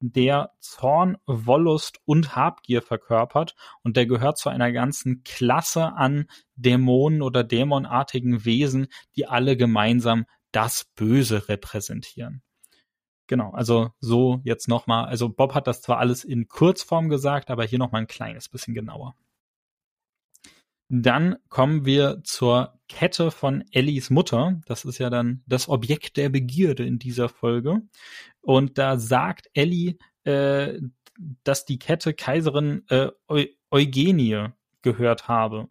der 0.00 0.50
Zorn, 0.60 1.16
Wollust 1.26 2.00
und 2.04 2.36
Habgier 2.36 2.82
verkörpert 2.82 3.54
und 3.82 3.96
der 3.96 4.06
gehört 4.06 4.38
zu 4.38 4.48
einer 4.48 4.72
ganzen 4.72 5.22
Klasse 5.24 5.94
an 5.94 6.26
Dämonen 6.56 7.22
oder 7.22 7.44
dämonartigen 7.44 8.44
Wesen, 8.44 8.88
die 9.16 9.26
alle 9.26 9.56
gemeinsam 9.56 10.26
das 10.52 10.84
Böse 10.94 11.48
repräsentieren. 11.48 12.42
Genau, 13.26 13.52
also 13.52 13.90
so 14.00 14.40
jetzt 14.44 14.68
nochmal, 14.68 15.06
also 15.06 15.30
Bob 15.30 15.54
hat 15.54 15.66
das 15.66 15.80
zwar 15.80 15.98
alles 15.98 16.24
in 16.24 16.48
Kurzform 16.48 17.08
gesagt, 17.08 17.50
aber 17.50 17.64
hier 17.64 17.78
nochmal 17.78 18.02
ein 18.02 18.06
kleines 18.06 18.48
bisschen 18.48 18.74
genauer. 18.74 19.14
Dann 20.90 21.36
kommen 21.48 21.86
wir 21.86 22.20
zur 22.24 22.78
Kette 22.88 23.30
von 23.30 23.64
Ellies 23.72 24.10
Mutter. 24.10 24.60
Das 24.66 24.84
ist 24.84 24.98
ja 24.98 25.08
dann 25.08 25.42
das 25.46 25.68
Objekt 25.68 26.18
der 26.18 26.28
Begierde 26.28 26.84
in 26.84 26.98
dieser 26.98 27.30
Folge. 27.30 27.80
Und 28.44 28.76
da 28.76 28.98
sagt 28.98 29.48
Ellie, 29.54 29.96
äh, 30.24 30.78
dass 31.44 31.64
die 31.64 31.78
Kette 31.78 32.12
Kaiserin 32.12 32.84
äh, 32.88 33.08
Eu 33.28 33.44
Eugenie 33.70 34.48
gehört 34.82 35.26
habe. 35.26 35.68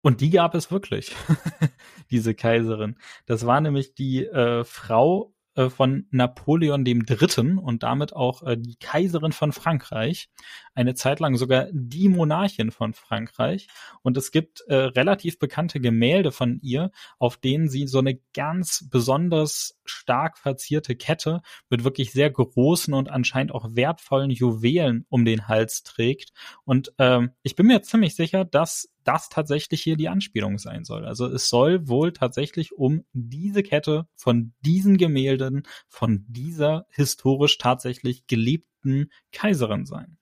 Und 0.00 0.20
die 0.20 0.30
gab 0.30 0.56
es 0.56 0.72
wirklich, 0.72 1.14
diese 2.10 2.34
Kaiserin. 2.34 2.96
Das 3.26 3.46
war 3.46 3.60
nämlich 3.60 3.94
die 3.94 4.24
äh, 4.24 4.64
Frau 4.64 5.34
äh, 5.54 5.68
von 5.68 6.06
Napoleon 6.10 6.84
dem 6.84 7.04
Dritten 7.04 7.58
und 7.58 7.82
damit 7.82 8.14
auch 8.14 8.42
äh, 8.42 8.56
die 8.56 8.76
Kaiserin 8.76 9.32
von 9.32 9.52
Frankreich, 9.52 10.30
eine 10.74 10.94
Zeit 10.94 11.20
lang 11.20 11.36
sogar 11.36 11.68
die 11.72 12.08
Monarchin 12.08 12.70
von 12.70 12.94
Frankreich. 12.94 13.68
Und 14.02 14.16
es 14.16 14.30
gibt 14.30 14.62
äh, 14.68 14.74
relativ 14.74 15.38
bekannte 15.38 15.80
Gemälde 15.80 16.32
von 16.32 16.58
ihr, 16.62 16.90
auf 17.18 17.36
denen 17.36 17.68
sie 17.68 17.86
so 17.86 17.98
eine 17.98 18.18
ganz 18.34 18.88
besonders 18.90 19.78
stark 19.84 20.38
verzierte 20.38 20.96
Kette 20.96 21.42
mit 21.68 21.84
wirklich 21.84 22.12
sehr 22.12 22.30
großen 22.30 22.94
und 22.94 23.10
anscheinend 23.10 23.52
auch 23.52 23.74
wertvollen 23.74 24.30
Juwelen 24.30 25.06
um 25.08 25.24
den 25.24 25.48
Hals 25.48 25.82
trägt. 25.82 26.32
Und 26.64 26.92
ähm, 26.98 27.32
ich 27.42 27.56
bin 27.56 27.66
mir 27.66 27.82
ziemlich 27.82 28.14
sicher, 28.14 28.44
dass 28.44 28.91
das 29.04 29.28
tatsächlich 29.28 29.82
hier 29.82 29.96
die 29.96 30.08
Anspielung 30.08 30.58
sein 30.58 30.84
soll. 30.84 31.04
Also 31.04 31.26
es 31.26 31.48
soll 31.48 31.88
wohl 31.88 32.12
tatsächlich 32.12 32.72
um 32.72 33.04
diese 33.12 33.62
Kette 33.62 34.06
von 34.14 34.52
diesen 34.60 34.96
Gemälden, 34.98 35.62
von 35.88 36.24
dieser 36.28 36.86
historisch 36.90 37.58
tatsächlich 37.58 38.26
geliebten 38.26 39.10
Kaiserin 39.32 39.86
sein. 39.86 40.18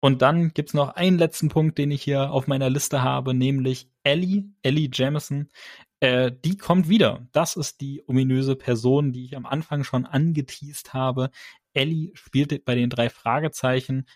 Und 0.00 0.22
dann 0.22 0.52
gibt's 0.52 0.74
noch 0.74 0.90
einen 0.90 1.18
letzten 1.18 1.48
Punkt, 1.48 1.78
den 1.78 1.90
ich 1.90 2.02
hier 2.02 2.30
auf 2.30 2.46
meiner 2.46 2.70
Liste 2.70 3.02
habe, 3.02 3.34
nämlich 3.34 3.90
Ellie, 4.04 4.44
Ellie 4.62 4.90
Jamison. 4.92 5.48
Äh, 6.00 6.30
die 6.44 6.56
kommt 6.56 6.88
wieder. 6.88 7.26
Das 7.32 7.56
ist 7.56 7.80
die 7.80 8.04
ominöse 8.06 8.54
Person, 8.54 9.12
die 9.12 9.24
ich 9.24 9.36
am 9.36 9.46
Anfang 9.46 9.82
schon 9.82 10.06
angeteased 10.06 10.94
habe. 10.94 11.30
Ellie 11.72 12.12
spielt 12.14 12.64
bei 12.64 12.74
den 12.74 12.90
drei 12.90 13.08
Fragezeichen 13.10 14.06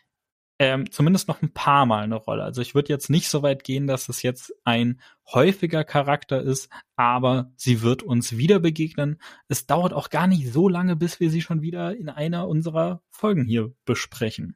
ähm, 0.60 0.90
zumindest 0.90 1.26
noch 1.26 1.40
ein 1.40 1.54
paar 1.54 1.86
Mal 1.86 2.04
eine 2.04 2.16
Rolle. 2.16 2.44
Also 2.44 2.60
ich 2.60 2.74
würde 2.74 2.90
jetzt 2.90 3.08
nicht 3.08 3.30
so 3.30 3.42
weit 3.42 3.64
gehen, 3.64 3.86
dass 3.86 4.10
es 4.10 4.22
jetzt 4.22 4.52
ein 4.64 5.00
häufiger 5.32 5.84
Charakter 5.84 6.42
ist, 6.42 6.68
aber 6.96 7.50
sie 7.56 7.80
wird 7.80 8.02
uns 8.02 8.36
wieder 8.36 8.60
begegnen. 8.60 9.22
Es 9.48 9.66
dauert 9.66 9.94
auch 9.94 10.10
gar 10.10 10.26
nicht 10.26 10.52
so 10.52 10.68
lange, 10.68 10.96
bis 10.96 11.18
wir 11.18 11.30
sie 11.30 11.40
schon 11.40 11.62
wieder 11.62 11.96
in 11.96 12.10
einer 12.10 12.46
unserer 12.46 13.02
Folgen 13.08 13.46
hier 13.46 13.72
besprechen. 13.86 14.54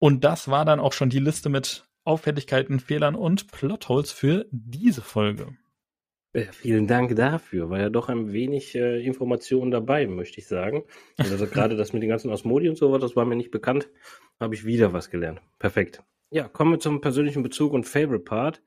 Und 0.00 0.24
das 0.24 0.48
war 0.48 0.64
dann 0.64 0.80
auch 0.80 0.92
schon 0.92 1.08
die 1.08 1.20
Liste 1.20 1.48
mit 1.48 1.86
Auffälligkeiten, 2.02 2.80
Fehlern 2.80 3.14
und 3.14 3.52
Plotholes 3.52 4.10
für 4.10 4.46
diese 4.50 5.02
Folge. 5.02 5.56
Vielen 6.52 6.86
Dank 6.86 7.16
dafür. 7.16 7.70
War 7.70 7.80
ja 7.80 7.88
doch 7.88 8.08
ein 8.08 8.32
wenig 8.32 8.74
äh, 8.74 9.04
Informationen 9.04 9.70
dabei, 9.70 10.06
möchte 10.06 10.38
ich 10.38 10.46
sagen. 10.46 10.84
Also 11.16 11.46
gerade 11.46 11.76
das 11.76 11.92
mit 11.92 12.02
den 12.02 12.10
ganzen 12.10 12.30
Osmodi 12.30 12.68
und 12.68 12.76
so 12.76 12.92
was, 12.92 13.00
das 13.00 13.16
war 13.16 13.24
mir 13.24 13.36
nicht 13.36 13.50
bekannt. 13.50 13.88
Habe 14.40 14.54
ich 14.54 14.64
wieder 14.64 14.92
was 14.92 15.10
gelernt. 15.10 15.40
Perfekt. 15.58 16.02
Ja, 16.30 16.48
kommen 16.48 16.72
wir 16.72 16.80
zum 16.80 17.00
persönlichen 17.00 17.42
Bezug 17.42 17.72
und 17.72 17.84
Favorite 17.84 18.24
Part. 18.24 18.62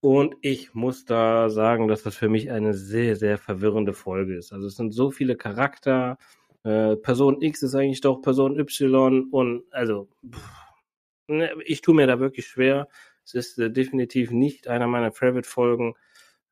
Und 0.00 0.36
ich 0.42 0.74
muss 0.74 1.06
da 1.06 1.48
sagen, 1.48 1.88
dass 1.88 2.02
das 2.02 2.14
für 2.14 2.28
mich 2.28 2.50
eine 2.50 2.74
sehr, 2.74 3.16
sehr 3.16 3.38
verwirrende 3.38 3.94
Folge 3.94 4.36
ist. 4.36 4.52
Also 4.52 4.66
es 4.66 4.76
sind 4.76 4.92
so 4.92 5.10
viele 5.10 5.34
Charakter. 5.34 6.18
Äh, 6.62 6.96
Person 6.96 7.40
X 7.40 7.62
ist 7.62 7.74
eigentlich 7.74 8.02
doch 8.02 8.20
Person 8.20 8.58
Y 8.58 9.28
und 9.30 9.64
also 9.70 10.08
pff, 10.30 10.42
ne, 11.26 11.54
ich 11.64 11.80
tue 11.80 11.94
mir 11.94 12.06
da 12.06 12.20
wirklich 12.20 12.46
schwer. 12.46 12.88
Es 13.24 13.34
ist 13.34 13.58
äh, 13.58 13.70
definitiv 13.70 14.30
nicht 14.30 14.68
einer 14.68 14.86
meiner 14.86 15.10
Favorite-Folgen. 15.10 15.94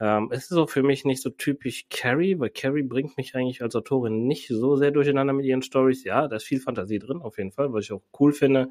Ähm, 0.03 0.31
es 0.33 0.51
ist 0.51 0.57
auch 0.57 0.69
für 0.69 0.83
mich 0.83 1.05
nicht 1.05 1.23
so 1.23 1.31
typisch 1.31 1.87
Carrie, 1.89 2.37
weil 2.41 2.51
Carrie 2.51 2.83
bringt 2.83 3.17
mich 3.17 3.37
eigentlich 3.37 3.63
als 3.63 3.77
Autorin 3.77 4.27
nicht 4.27 4.49
so 4.49 4.75
sehr 4.75 4.91
durcheinander 4.91 5.33
mit 5.33 5.47
ihren 5.47 5.63
Stories. 5.63 6.03
Ja, 6.03 6.27
da 6.27 6.35
ist 6.35 6.43
viel 6.43 6.59
Fantasie 6.59 6.99
drin, 6.99 7.23
auf 7.23 7.39
jeden 7.39 7.53
Fall, 7.53 7.73
was 7.73 7.85
ich 7.85 7.93
auch 7.93 8.03
cool 8.19 8.33
finde. 8.33 8.71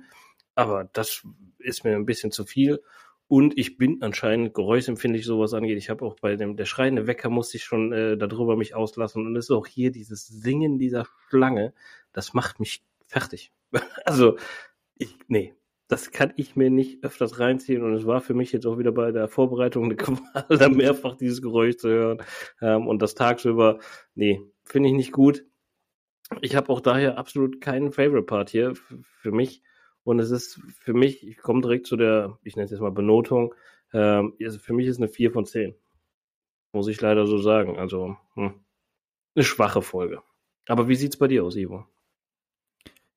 Aber 0.56 0.90
das 0.92 1.26
ist 1.60 1.86
mir 1.86 1.96
ein 1.96 2.06
bisschen 2.06 2.34
zu 2.34 2.44
viel. 2.46 2.82
Und 3.30 3.58
ich 3.58 3.78
bin 3.78 4.02
anscheinend 4.02 4.54
geräuschempfindlich, 4.54 5.24
sowas 5.24 5.54
angeht. 5.54 5.78
Ich 5.78 5.90
habe 5.90 6.04
auch 6.04 6.18
bei 6.20 6.36
dem, 6.36 6.58
der 6.58 6.66
schreiende 6.66 7.08
Wecker 7.08 7.30
musste 7.30 7.56
ich 7.56 7.64
schon 7.64 7.94
äh, 7.94 8.18
darüber 8.18 8.58
mich 8.58 8.76
auslassen. 8.76 9.26
Und 9.26 9.38
es 9.38 9.46
ist 9.46 9.52
auch 9.52 9.68
hier 9.68 9.90
dieses 9.90 10.28
Singen 10.28 10.80
dieser 10.80 11.08
Schlange, 11.30 11.74
das 12.12 12.34
macht 12.34 12.60
mich 12.60 12.84
fertig. 13.08 13.54
also, 14.04 14.36
ich, 14.98 15.16
nee, 15.30 15.54
das 15.92 16.12
kann 16.12 16.32
ich 16.38 16.56
mir 16.56 16.70
nicht 16.70 17.04
öfters 17.04 17.40
reinziehen. 17.40 17.84
Und 17.84 17.94
es 17.94 18.06
war 18.06 18.22
für 18.22 18.34
mich 18.34 18.54
jetzt 18.54 18.66
auch 18.66 18.78
wieder 18.78 18.94
bei 18.94 19.12
der 19.12 19.28
Vorbereitung 19.28 19.86
eine 19.86 19.96
Qual, 19.98 20.46
da 20.48 20.70
mehrfach 20.70 21.16
dieses 21.16 21.42
Geräusch 21.42 21.76
zu 21.78 21.90
hören. 21.90 22.24
Ähm, 22.62 22.88
und 22.88 23.02
das 23.02 23.14
tagsüber, 23.14 23.80
nee, 24.16 24.42
finde 24.64 24.88
ich 24.88 24.96
nicht 24.96 25.12
gut. 25.12 25.46
Ich 26.40 26.56
habe 26.56 26.70
auch 26.70 26.80
daher 26.80 27.18
absolut 27.18 27.60
keinen 27.60 27.92
Favorite 27.92 28.26
Part 28.26 28.50
hier 28.50 28.74
für 28.76 29.34
mich. 29.34 29.64
Und 30.04 30.20
es 30.20 30.32
ist 30.32 30.62
für 30.80 30.94
mich, 30.94 31.28
ich 31.28 31.38
komme 31.38 31.62
direkt 31.62 31.88
zu 31.88 31.98
der, 31.98 32.40
ich 32.44 32.56
nenne 32.56 32.66
es 32.66 32.72
jetzt 32.72 32.80
mal 32.80 32.92
Benotung, 32.92 33.54
ähm, 33.94 34.34
für 34.40 34.74
mich 34.74 34.88
ist 34.88 34.98
eine 34.98 35.10
4 35.10 35.32
von 35.32 35.46
10. 35.46 35.76
Muss 36.72 36.88
ich 36.88 37.02
leider 37.02 37.28
so 37.28 37.38
sagen. 37.38 37.78
Also, 37.78 38.16
hm, 38.36 38.64
eine 39.36 39.44
schwache 39.44 39.82
Folge. 39.82 40.24
Aber 40.68 40.88
wie 40.88 40.96
sieht's 40.96 41.18
bei 41.18 41.28
dir 41.28 41.44
aus, 41.44 41.58
Ivo? 41.58 41.86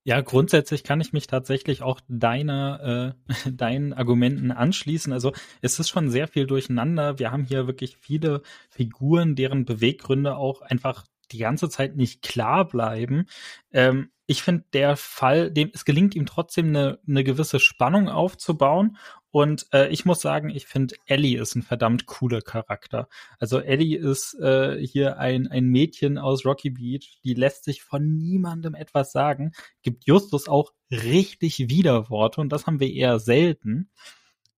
Ja, 0.07 0.21
grundsätzlich 0.21 0.85
kann 0.85 1.01
ich 1.01 1.15
mich 1.15 1.27
tatsächlich 1.27 1.81
auch 1.81 1.99
deiner, 2.09 3.15
äh, 3.27 3.51
deinen 3.51 3.95
Argumenten 3.95 4.51
anschließen. 4.51 5.13
Also 5.15 5.33
es 5.63 5.79
ist 5.79 5.89
schon 5.89 6.11
sehr 6.11 6.29
viel 6.29 6.47
durcheinander. 6.47 7.19
Wir 7.19 7.33
haben 7.33 7.45
hier 7.45 7.67
wirklich 7.67 7.97
viele 7.97 8.43
Figuren, 8.69 9.35
deren 9.35 9.65
Beweggründe 9.65 10.37
auch 10.37 10.61
einfach 10.61 11.07
die 11.33 11.39
ganze 11.39 11.69
Zeit 11.69 11.97
nicht 11.97 12.23
klar 12.23 12.67
bleiben. 12.67 13.27
Ähm, 13.73 14.11
ich 14.27 14.43
finde, 14.43 14.65
der 14.73 14.97
Fall, 14.97 15.51
dem 15.51 15.71
es 15.75 15.85
gelingt 15.85 16.15
ihm 16.15 16.27
trotzdem 16.27 16.69
eine, 16.69 16.99
eine 17.07 17.25
gewisse 17.25 17.61
Spannung 17.61 18.09
aufzubauen. 18.09 18.97
Und 19.31 19.67
äh, 19.73 19.89
ich 19.89 20.05
muss 20.05 20.21
sagen, 20.21 20.49
ich 20.49 20.67
finde, 20.67 20.95
Ellie 21.07 21.41
ist 21.41 21.57
ein 21.57 21.63
verdammt 21.63 22.07
cooler 22.07 22.41
Charakter. 22.41 23.09
Also 23.39 23.59
Ellie 23.59 23.99
ist 23.99 24.35
äh, 24.41 24.79
hier 24.87 25.19
ein, 25.19 25.49
ein 25.49 25.67
Mädchen 25.67 26.19
aus 26.19 26.47
Rocky 26.47 26.71
Beach, 26.71 27.19
die 27.25 27.35
lässt 27.35 27.65
sich 27.65 27.83
von 27.83 28.17
niemandem 28.17 28.75
etwas 28.75 29.11
sagen, 29.11 29.53
gibt 29.83 30.07
Justus 30.07 30.49
auch 30.49 30.73
richtig 30.91 31.69
Widerworte 31.69 32.41
und 32.41 32.51
das 32.51 32.67
haben 32.67 32.79
wir 32.79 32.93
eher 32.93 33.19
selten 33.19 33.91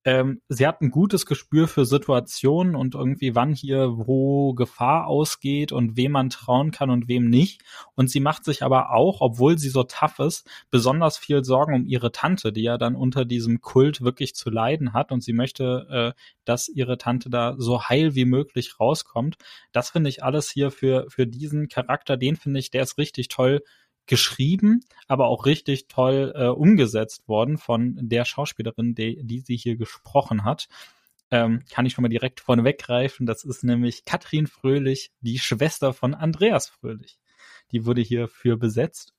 ähm, 0.07 0.41
sie 0.49 0.69
hat 0.69 0.83
ein 0.83 0.93
gutes 0.93 1.27
Gespür 1.27 1.67
für 1.67 1.85
Situationen 1.85 2.77
und 2.77 2.95
irgendwie 2.95 3.35
wann 3.35 3.53
hier 3.53 3.91
wo 3.97 4.55
Gefahr 4.55 5.09
ausgeht 5.09 5.73
und 5.73 5.97
wem 5.97 6.13
man 6.13 6.31
trauen 6.31 6.71
kann 6.71 6.91
und 6.91 7.09
wem 7.09 7.29
nicht. 7.29 7.63
Und 7.97 8.09
sie 8.09 8.21
macht 8.21 8.45
sich 8.45 8.63
aber 8.63 8.93
auch, 8.93 9.21
obwohl 9.21 9.59
sie 9.59 9.69
so 9.69 9.83
tough 9.83 10.21
ist, 10.21 10.49
besonders 10.71 11.19
viel 11.19 11.43
Sorgen 11.43 11.75
um 11.75 11.87
ihre 11.87 12.13
Tante, 12.13 12.53
die 12.53 12.63
ja 12.63 12.79
dann 12.79 12.95
unter 12.95 13.25
diesem 13.25 13.61
Kult 13.61 14.01
wirklich 14.01 14.37
zu 14.37 14.49
leiden 14.49 14.93
hat 14.93 15.11
und 15.11 15.25
sie 15.25 15.33
möchte, 15.33 16.15
äh, 16.17 16.21
dass 16.45 16.69
ihre 16.69 16.99
Tante 16.99 17.29
da 17.29 17.57
so 17.59 17.83
heil 17.83 18.15
wie 18.15 18.27
möglich 18.27 18.79
rauskommt. 18.79 19.39
Das 19.73 19.91
finde 19.91 20.09
ich 20.09 20.23
alles 20.23 20.49
hier 20.49 20.71
für, 20.71 21.07
für 21.09 21.27
diesen 21.27 21.67
Charakter, 21.67 22.17
den 22.17 22.37
finde 22.37 22.61
ich, 22.61 22.71
der 22.71 22.85
ist 22.85 22.97
richtig 22.97 23.27
toll 23.27 23.61
geschrieben, 24.07 24.81
aber 25.09 25.27
auch 25.27 25.47
richtig 25.47 25.89
toll 25.89 26.33
äh, 26.37 26.47
umgesetzt 26.47 27.29
worden 27.29 27.59
von 27.59 27.97
der 28.01 28.25
Schauspielerin, 28.25 28.95
die, 28.95 29.23
die 29.25 29.41
sie 29.41 29.57
hier 29.57 29.77
gesprochen 29.77 30.45
hat. 30.45 30.69
Ähm, 31.31 31.63
kann 31.71 31.87
ich 31.87 31.93
schon 31.93 32.03
mal 32.03 32.09
direkt 32.09 32.41
vorne 32.41 32.65
weggreifen. 32.65 33.27
Das 33.27 33.45
ist 33.45 33.65
nämlich 33.65 34.05
Katrin 34.05 34.47
Fröhlich, 34.47 35.11
die 35.21 35.39
Schwester 35.39 35.93
von 35.93 36.15
Andreas 36.15 36.69
Fröhlich. 36.69 37.19
Die 37.73 37.85
wurde 37.85 38.01
hierfür 38.01 38.57
besetzt. 38.57 39.13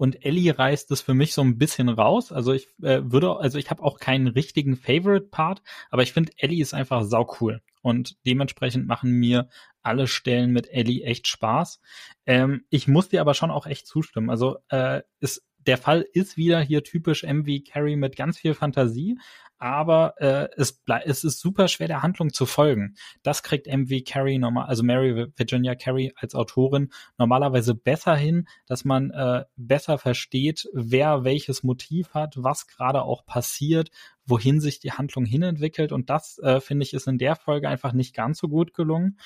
Und 0.00 0.24
Ellie 0.24 0.58
reißt 0.58 0.90
es 0.92 1.02
für 1.02 1.12
mich 1.12 1.34
so 1.34 1.42
ein 1.42 1.58
bisschen 1.58 1.90
raus. 1.90 2.32
Also 2.32 2.54
ich 2.54 2.68
äh, 2.80 3.02
würde, 3.04 3.36
also 3.36 3.58
ich 3.58 3.70
habe 3.70 3.82
auch 3.82 3.98
keinen 3.98 4.28
richtigen 4.28 4.76
Favorite-Part, 4.76 5.62
aber 5.90 6.02
ich 6.02 6.14
finde 6.14 6.32
Ellie 6.38 6.62
ist 6.62 6.72
einfach 6.72 7.04
sau 7.04 7.36
cool. 7.40 7.60
Und 7.82 8.16
dementsprechend 8.26 8.86
machen 8.86 9.12
mir 9.12 9.48
alle 9.82 10.06
Stellen 10.06 10.52
mit 10.52 10.68
Ellie 10.70 11.02
echt 11.04 11.26
Spaß. 11.28 11.80
Ähm, 12.26 12.64
ich 12.70 12.88
muss 12.88 13.08
dir 13.08 13.20
aber 13.20 13.34
schon 13.34 13.50
auch 13.50 13.66
echt 13.66 13.86
zustimmen. 13.86 14.30
Also 14.30 14.58
äh, 14.68 15.02
ist, 15.20 15.44
der 15.58 15.78
Fall 15.78 16.06
ist 16.12 16.36
wieder 16.36 16.60
hier 16.60 16.82
typisch 16.82 17.22
MV 17.22 17.64
Carrie 17.66 17.96
mit 17.96 18.16
ganz 18.16 18.38
viel 18.38 18.54
Fantasie, 18.54 19.18
aber 19.60 20.14
äh, 20.16 20.48
es, 20.56 20.82
es 21.04 21.22
ist 21.22 21.38
super 21.38 21.68
schwer 21.68 21.86
der 21.86 22.02
Handlung 22.02 22.32
zu 22.32 22.46
folgen. 22.46 22.94
Das 23.22 23.42
kriegt 23.42 23.66
MV 23.66 24.04
Carrie 24.06 24.38
normal, 24.38 24.66
also 24.66 24.82
Mary 24.82 25.26
Virginia 25.36 25.74
Carey 25.74 26.12
als 26.16 26.34
Autorin 26.34 26.90
normalerweise 27.18 27.74
besser 27.74 28.16
hin, 28.16 28.48
dass 28.66 28.86
man 28.86 29.10
äh, 29.10 29.44
besser 29.56 29.98
versteht, 29.98 30.66
wer 30.72 31.24
welches 31.24 31.62
Motiv 31.62 32.14
hat, 32.14 32.42
was 32.42 32.66
gerade 32.66 33.02
auch 33.02 33.26
passiert, 33.26 33.90
wohin 34.24 34.60
sich 34.60 34.80
die 34.80 34.92
Handlung 34.92 35.26
hinentwickelt 35.26 35.92
und 35.92 36.08
das 36.08 36.38
äh, 36.38 36.60
finde 36.60 36.84
ich 36.84 36.94
ist 36.94 37.06
in 37.06 37.18
der 37.18 37.36
Folge 37.36 37.68
einfach 37.68 37.92
nicht 37.92 38.14
ganz 38.14 38.38
so 38.38 38.48
gut 38.48 38.72
gelungen. 38.72 39.18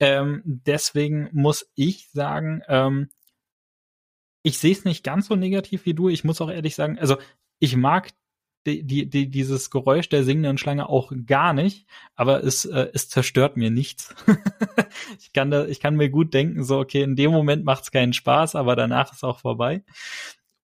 Ähm, 0.00 0.42
deswegen 0.44 1.30
muss 1.32 1.70
ich 1.74 2.10
sagen, 2.10 2.60
ähm, 2.68 3.08
ich 4.42 4.58
sehe 4.58 4.72
es 4.72 4.84
nicht 4.84 5.04
ganz 5.04 5.28
so 5.28 5.36
negativ 5.36 5.86
wie 5.86 5.94
du. 5.94 6.08
Ich 6.08 6.24
muss 6.24 6.40
auch 6.40 6.50
ehrlich 6.50 6.74
sagen, 6.74 6.98
also 6.98 7.16
ich 7.58 7.76
mag 7.76 8.10
die, 8.66 8.84
die, 8.84 9.08
die, 9.08 9.28
dieses 9.28 9.70
Geräusch 9.70 10.08
der 10.08 10.24
singenden 10.24 10.58
Schlange 10.58 10.88
auch 10.88 11.12
gar 11.26 11.52
nicht, 11.52 11.86
aber 12.14 12.44
es, 12.44 12.64
äh, 12.64 12.88
es 12.92 13.08
zerstört 13.08 13.56
mir 13.56 13.70
nichts. 13.70 14.14
ich, 15.18 15.32
kann 15.32 15.50
da, 15.50 15.66
ich 15.66 15.80
kann 15.80 15.96
mir 15.96 16.10
gut 16.10 16.32
denken, 16.34 16.62
so, 16.62 16.78
okay, 16.78 17.02
in 17.02 17.16
dem 17.16 17.32
Moment 17.32 17.64
macht 17.64 17.84
es 17.84 17.90
keinen 17.90 18.12
Spaß, 18.12 18.54
aber 18.54 18.76
danach 18.76 19.12
ist 19.12 19.24
auch 19.24 19.40
vorbei. 19.40 19.82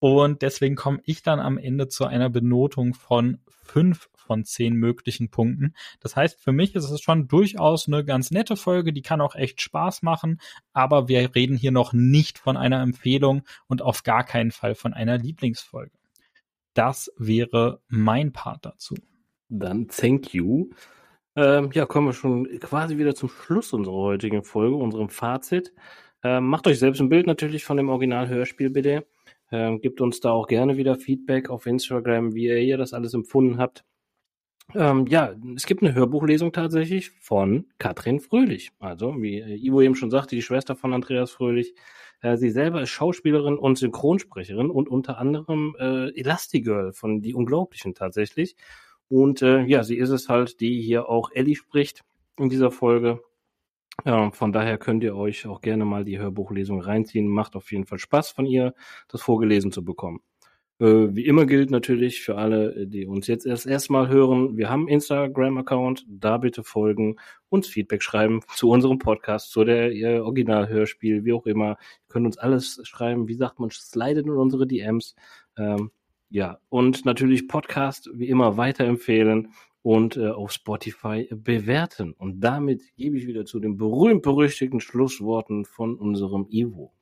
Und 0.01 0.43
deswegen 0.43 0.77
komme 0.77 1.01
ich 1.05 1.23
dann 1.23 1.41
am 1.41 1.59
Ende 1.59 1.89
zu 1.89 2.07
einer 2.07 2.31
Benotung 2.31 2.95
von 2.95 3.41
fünf 3.49 4.09
von 4.29 4.45
zehn 4.45 4.75
möglichen 4.75 5.31
Punkten. 5.31 5.75
Das 6.01 6.15
heißt, 6.15 6.39
für 6.41 6.53
mich 6.53 6.75
ist 6.75 6.91
es 6.91 7.01
schon 7.01 7.29
durchaus 7.29 7.89
eine 7.89 8.05
ganz 8.05 8.31
nette 8.31 8.57
Folge, 8.57 8.93
die 8.93 9.03
kann 9.03 9.23
auch 9.23 9.35
echt 9.35 9.63
Spaß 9.63 10.03
machen, 10.03 10.41
aber 10.73 11.09
wir 11.09 11.35
reden 11.35 11.57
hier 11.57 11.73
noch 11.73 11.95
nicht 11.95 12.39
von 12.39 12.57
einer 12.57 12.83
Empfehlung 12.83 13.43
und 13.67 13.81
auf 13.83 14.03
gar 14.03 14.25
keinen 14.25 14.53
Fall 14.53 14.75
von 14.75 14.93
einer 14.93 15.17
Lieblingsfolge. 15.19 15.98
Das 16.75 17.13
wäre 17.17 17.81
mein 17.89 18.33
Part 18.33 18.65
dazu. 18.67 18.95
Dann 19.49 19.89
thank 19.89 20.35
you. 20.35 20.71
Ähm, 21.37 21.71
ja, 21.73 21.87
kommen 21.87 22.09
wir 22.09 22.13
schon 22.13 22.49
quasi 22.61 22.99
wieder 22.99 23.15
zum 23.15 23.29
Schluss 23.29 23.73
unserer 23.73 23.95
heutigen 23.95 24.43
Folge, 24.43 24.77
unserem 24.77 25.09
Fazit. 25.09 25.73
Ähm, 26.25 26.47
macht 26.47 26.67
euch 26.67 26.79
selbst 26.79 27.01
ein 27.01 27.09
Bild 27.09 27.27
natürlich 27.27 27.65
von 27.65 27.77
dem 27.77 27.89
Original-Hörspiel 27.89 28.71
bitte. 28.71 29.07
Ähm, 29.51 29.81
gebt 29.81 30.01
uns 30.01 30.21
da 30.21 30.31
auch 30.33 30.47
gerne 30.47 30.77
wieder 30.77 30.97
Feedback 30.97 31.49
auf 31.49 31.67
Instagram, 31.67 32.35
wie 32.35 32.47
ihr 32.47 32.77
das 32.77 32.93
alles 32.93 33.15
empfunden 33.15 33.59
habt. 33.59 33.85
Ähm, 34.75 35.07
ja, 35.07 35.35
es 35.57 35.65
gibt 35.65 35.83
eine 35.83 35.95
Hörbuchlesung 35.95 36.53
tatsächlich 36.53 37.11
von 37.21 37.67
Katrin 37.79 38.21
Fröhlich. 38.21 38.71
Also, 38.79 39.21
wie 39.23 39.41
äh, 39.41 39.57
Ivo 39.57 39.81
eben 39.81 39.95
schon 39.95 40.11
sagte, 40.11 40.37
die 40.37 40.43
Schwester 40.43 40.77
von 40.77 40.93
Andreas 40.93 41.31
Fröhlich. 41.31 41.75
Äh, 42.21 42.37
sie 42.37 42.51
selber 42.51 42.83
ist 42.83 42.91
Schauspielerin 42.91 43.57
und 43.57 43.79
Synchronsprecherin 43.79 44.71
und 44.71 44.89
unter 44.89 45.19
anderem 45.19 45.75
äh, 45.79 46.11
Elastigirl 46.19 46.93
von 46.93 47.23
Die 47.23 47.35
Unglaublichen 47.35 47.95
tatsächlich. 47.95 48.57
Und 49.09 49.41
äh, 49.43 49.63
ja, 49.65 49.85
sie 49.85 49.97
ist 49.97 50.11
es 50.11 50.29
halt, 50.29 50.61
die 50.61 50.83
hier 50.83 51.09
auch 51.09 51.31
Ellie 51.33 51.57
spricht 51.57 52.05
in 52.39 52.51
dieser 52.51 52.71
Folge. 52.71 53.23
Ja, 54.05 54.31
von 54.33 54.53
daher 54.53 54.79
könnt 54.79 55.03
ihr 55.03 55.17
euch 55.17 55.47
auch 55.47 55.61
gerne 55.61 55.85
mal 55.85 56.05
die 56.05 56.19
Hörbuchlesung 56.19 56.81
reinziehen. 56.81 57.27
Macht 57.29 57.57
auf 57.57 57.73
jeden 57.73 57.87
Fall 57.87 57.99
Spaß 57.99 58.31
von 58.31 58.47
ihr, 58.47 58.75
das 59.09 59.23
vorgelesen 59.23 59.73
zu 59.73 59.85
bekommen. 59.85 60.21
Äh, 60.81 61.15
wie 61.15 61.27
immer 61.27 61.47
gilt 61.47 61.71
natürlich 61.71 62.21
für 62.21 62.37
alle, 62.37 62.87
die 62.87 63.07
uns 63.07 63.27
jetzt 63.27 63.47
erst 63.47 63.67
erstmal 63.67 64.09
hören, 64.09 64.57
wir 64.57 64.71
haben 64.71 64.87
Instagram-Account, 64.87 66.07
da 66.09 66.39
bitte 66.39 66.63
folgen, 66.63 67.17
uns 67.49 67.67
Feedback 67.67 68.03
schreiben 68.03 68.41
zu 68.55 68.71
unserem 68.71 68.99
Podcast, 68.99 69.51
zu 69.51 69.65
der 69.65 69.93
äh, 69.93 70.21
Originalhörspiel, 70.21 71.25
wie 71.25 71.33
auch 71.33 71.47
immer. 71.47 71.71
Ihr 71.71 72.09
könnt 72.09 72.27
uns 72.27 72.39
alles 72.39 72.81
schreiben, 72.85 73.27
wie 73.27 73.35
sagt 73.35 73.59
man, 73.59 73.71
slidet 73.71 74.27
in 74.27 74.33
unsere 74.33 74.67
DMs. 74.67 75.17
Ähm, 75.57 75.91
ja, 76.31 76.59
und 76.69 77.05
natürlich 77.05 77.49
Podcast 77.49 78.11
wie 78.15 78.29
immer 78.29 78.57
weiterempfehlen 78.57 79.53
und 79.83 80.17
äh, 80.17 80.29
auf 80.29 80.53
Spotify 80.53 81.29
bewerten. 81.31 82.13
Und 82.13 82.41
damit 82.41 82.83
gebe 82.97 83.17
ich 83.17 83.27
wieder 83.27 83.47
zu 83.47 83.59
den 83.59 83.77
berühmt-berüchtigten 83.77 84.81
Schlussworten 84.81 85.65
von 85.65 85.97
unserem 85.97 86.47
Ivo. 86.51 86.93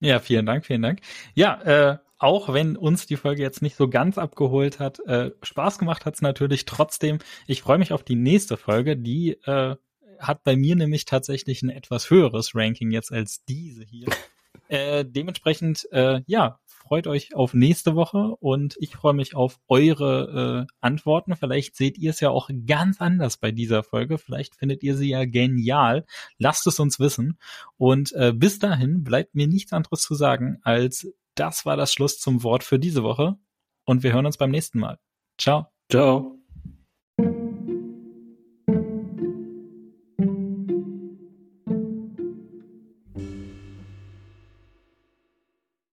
Ja, 0.00 0.18
vielen 0.18 0.46
Dank, 0.46 0.66
vielen 0.66 0.82
Dank. 0.82 1.00
Ja, 1.34 1.62
äh, 1.62 1.98
auch 2.22 2.52
wenn 2.52 2.76
uns 2.76 3.06
die 3.06 3.16
Folge 3.16 3.42
jetzt 3.42 3.62
nicht 3.62 3.76
so 3.76 3.88
ganz 3.88 4.16
abgeholt 4.16 4.78
hat, 4.78 5.00
äh, 5.00 5.32
Spaß 5.42 5.78
gemacht 5.78 6.06
hat 6.06 6.14
es 6.14 6.22
natürlich 6.22 6.64
trotzdem. 6.64 7.18
Ich 7.46 7.62
freue 7.62 7.78
mich 7.78 7.92
auf 7.92 8.04
die 8.04 8.14
nächste 8.14 8.56
Folge, 8.56 8.96
die 8.96 9.32
äh, 9.44 9.76
hat 10.20 10.44
bei 10.44 10.56
mir 10.56 10.76
nämlich 10.76 11.04
tatsächlich 11.04 11.62
ein 11.62 11.70
etwas 11.70 12.10
höheres 12.10 12.54
Ranking 12.54 12.92
jetzt 12.92 13.12
als 13.12 13.44
diese 13.44 13.84
hier. 13.84 14.06
äh, 14.68 15.04
dementsprechend, 15.04 15.88
äh, 15.90 16.20
ja, 16.26 16.60
freut 16.64 17.08
euch 17.08 17.34
auf 17.34 17.54
nächste 17.54 17.96
Woche 17.96 18.36
und 18.38 18.76
ich 18.78 18.94
freue 18.94 19.14
mich 19.14 19.34
auf 19.34 19.58
eure 19.66 20.66
äh, 20.68 20.72
Antworten. 20.80 21.34
Vielleicht 21.34 21.74
seht 21.74 21.98
ihr 21.98 22.10
es 22.10 22.20
ja 22.20 22.30
auch 22.30 22.50
ganz 22.66 23.00
anders 23.00 23.36
bei 23.36 23.50
dieser 23.50 23.82
Folge. 23.82 24.18
Vielleicht 24.18 24.54
findet 24.54 24.84
ihr 24.84 24.96
sie 24.96 25.08
ja 25.08 25.24
genial. 25.24 26.04
Lasst 26.38 26.66
es 26.68 26.78
uns 26.78 27.00
wissen. 27.00 27.38
Und 27.78 28.12
äh, 28.12 28.32
bis 28.32 28.60
dahin 28.60 29.02
bleibt 29.02 29.34
mir 29.34 29.48
nichts 29.48 29.72
anderes 29.72 30.02
zu 30.02 30.14
sagen 30.14 30.58
als 30.62 31.08
das 31.34 31.66
war 31.66 31.76
das 31.76 31.92
Schluss 31.92 32.18
zum 32.18 32.42
Wort 32.42 32.64
für 32.64 32.78
diese 32.78 33.02
Woche 33.02 33.36
und 33.84 34.02
wir 34.02 34.12
hören 34.12 34.26
uns 34.26 34.36
beim 34.36 34.50
nächsten 34.50 34.78
Mal. 34.78 34.98
Ciao. 35.38 35.66
Ciao. 35.90 36.41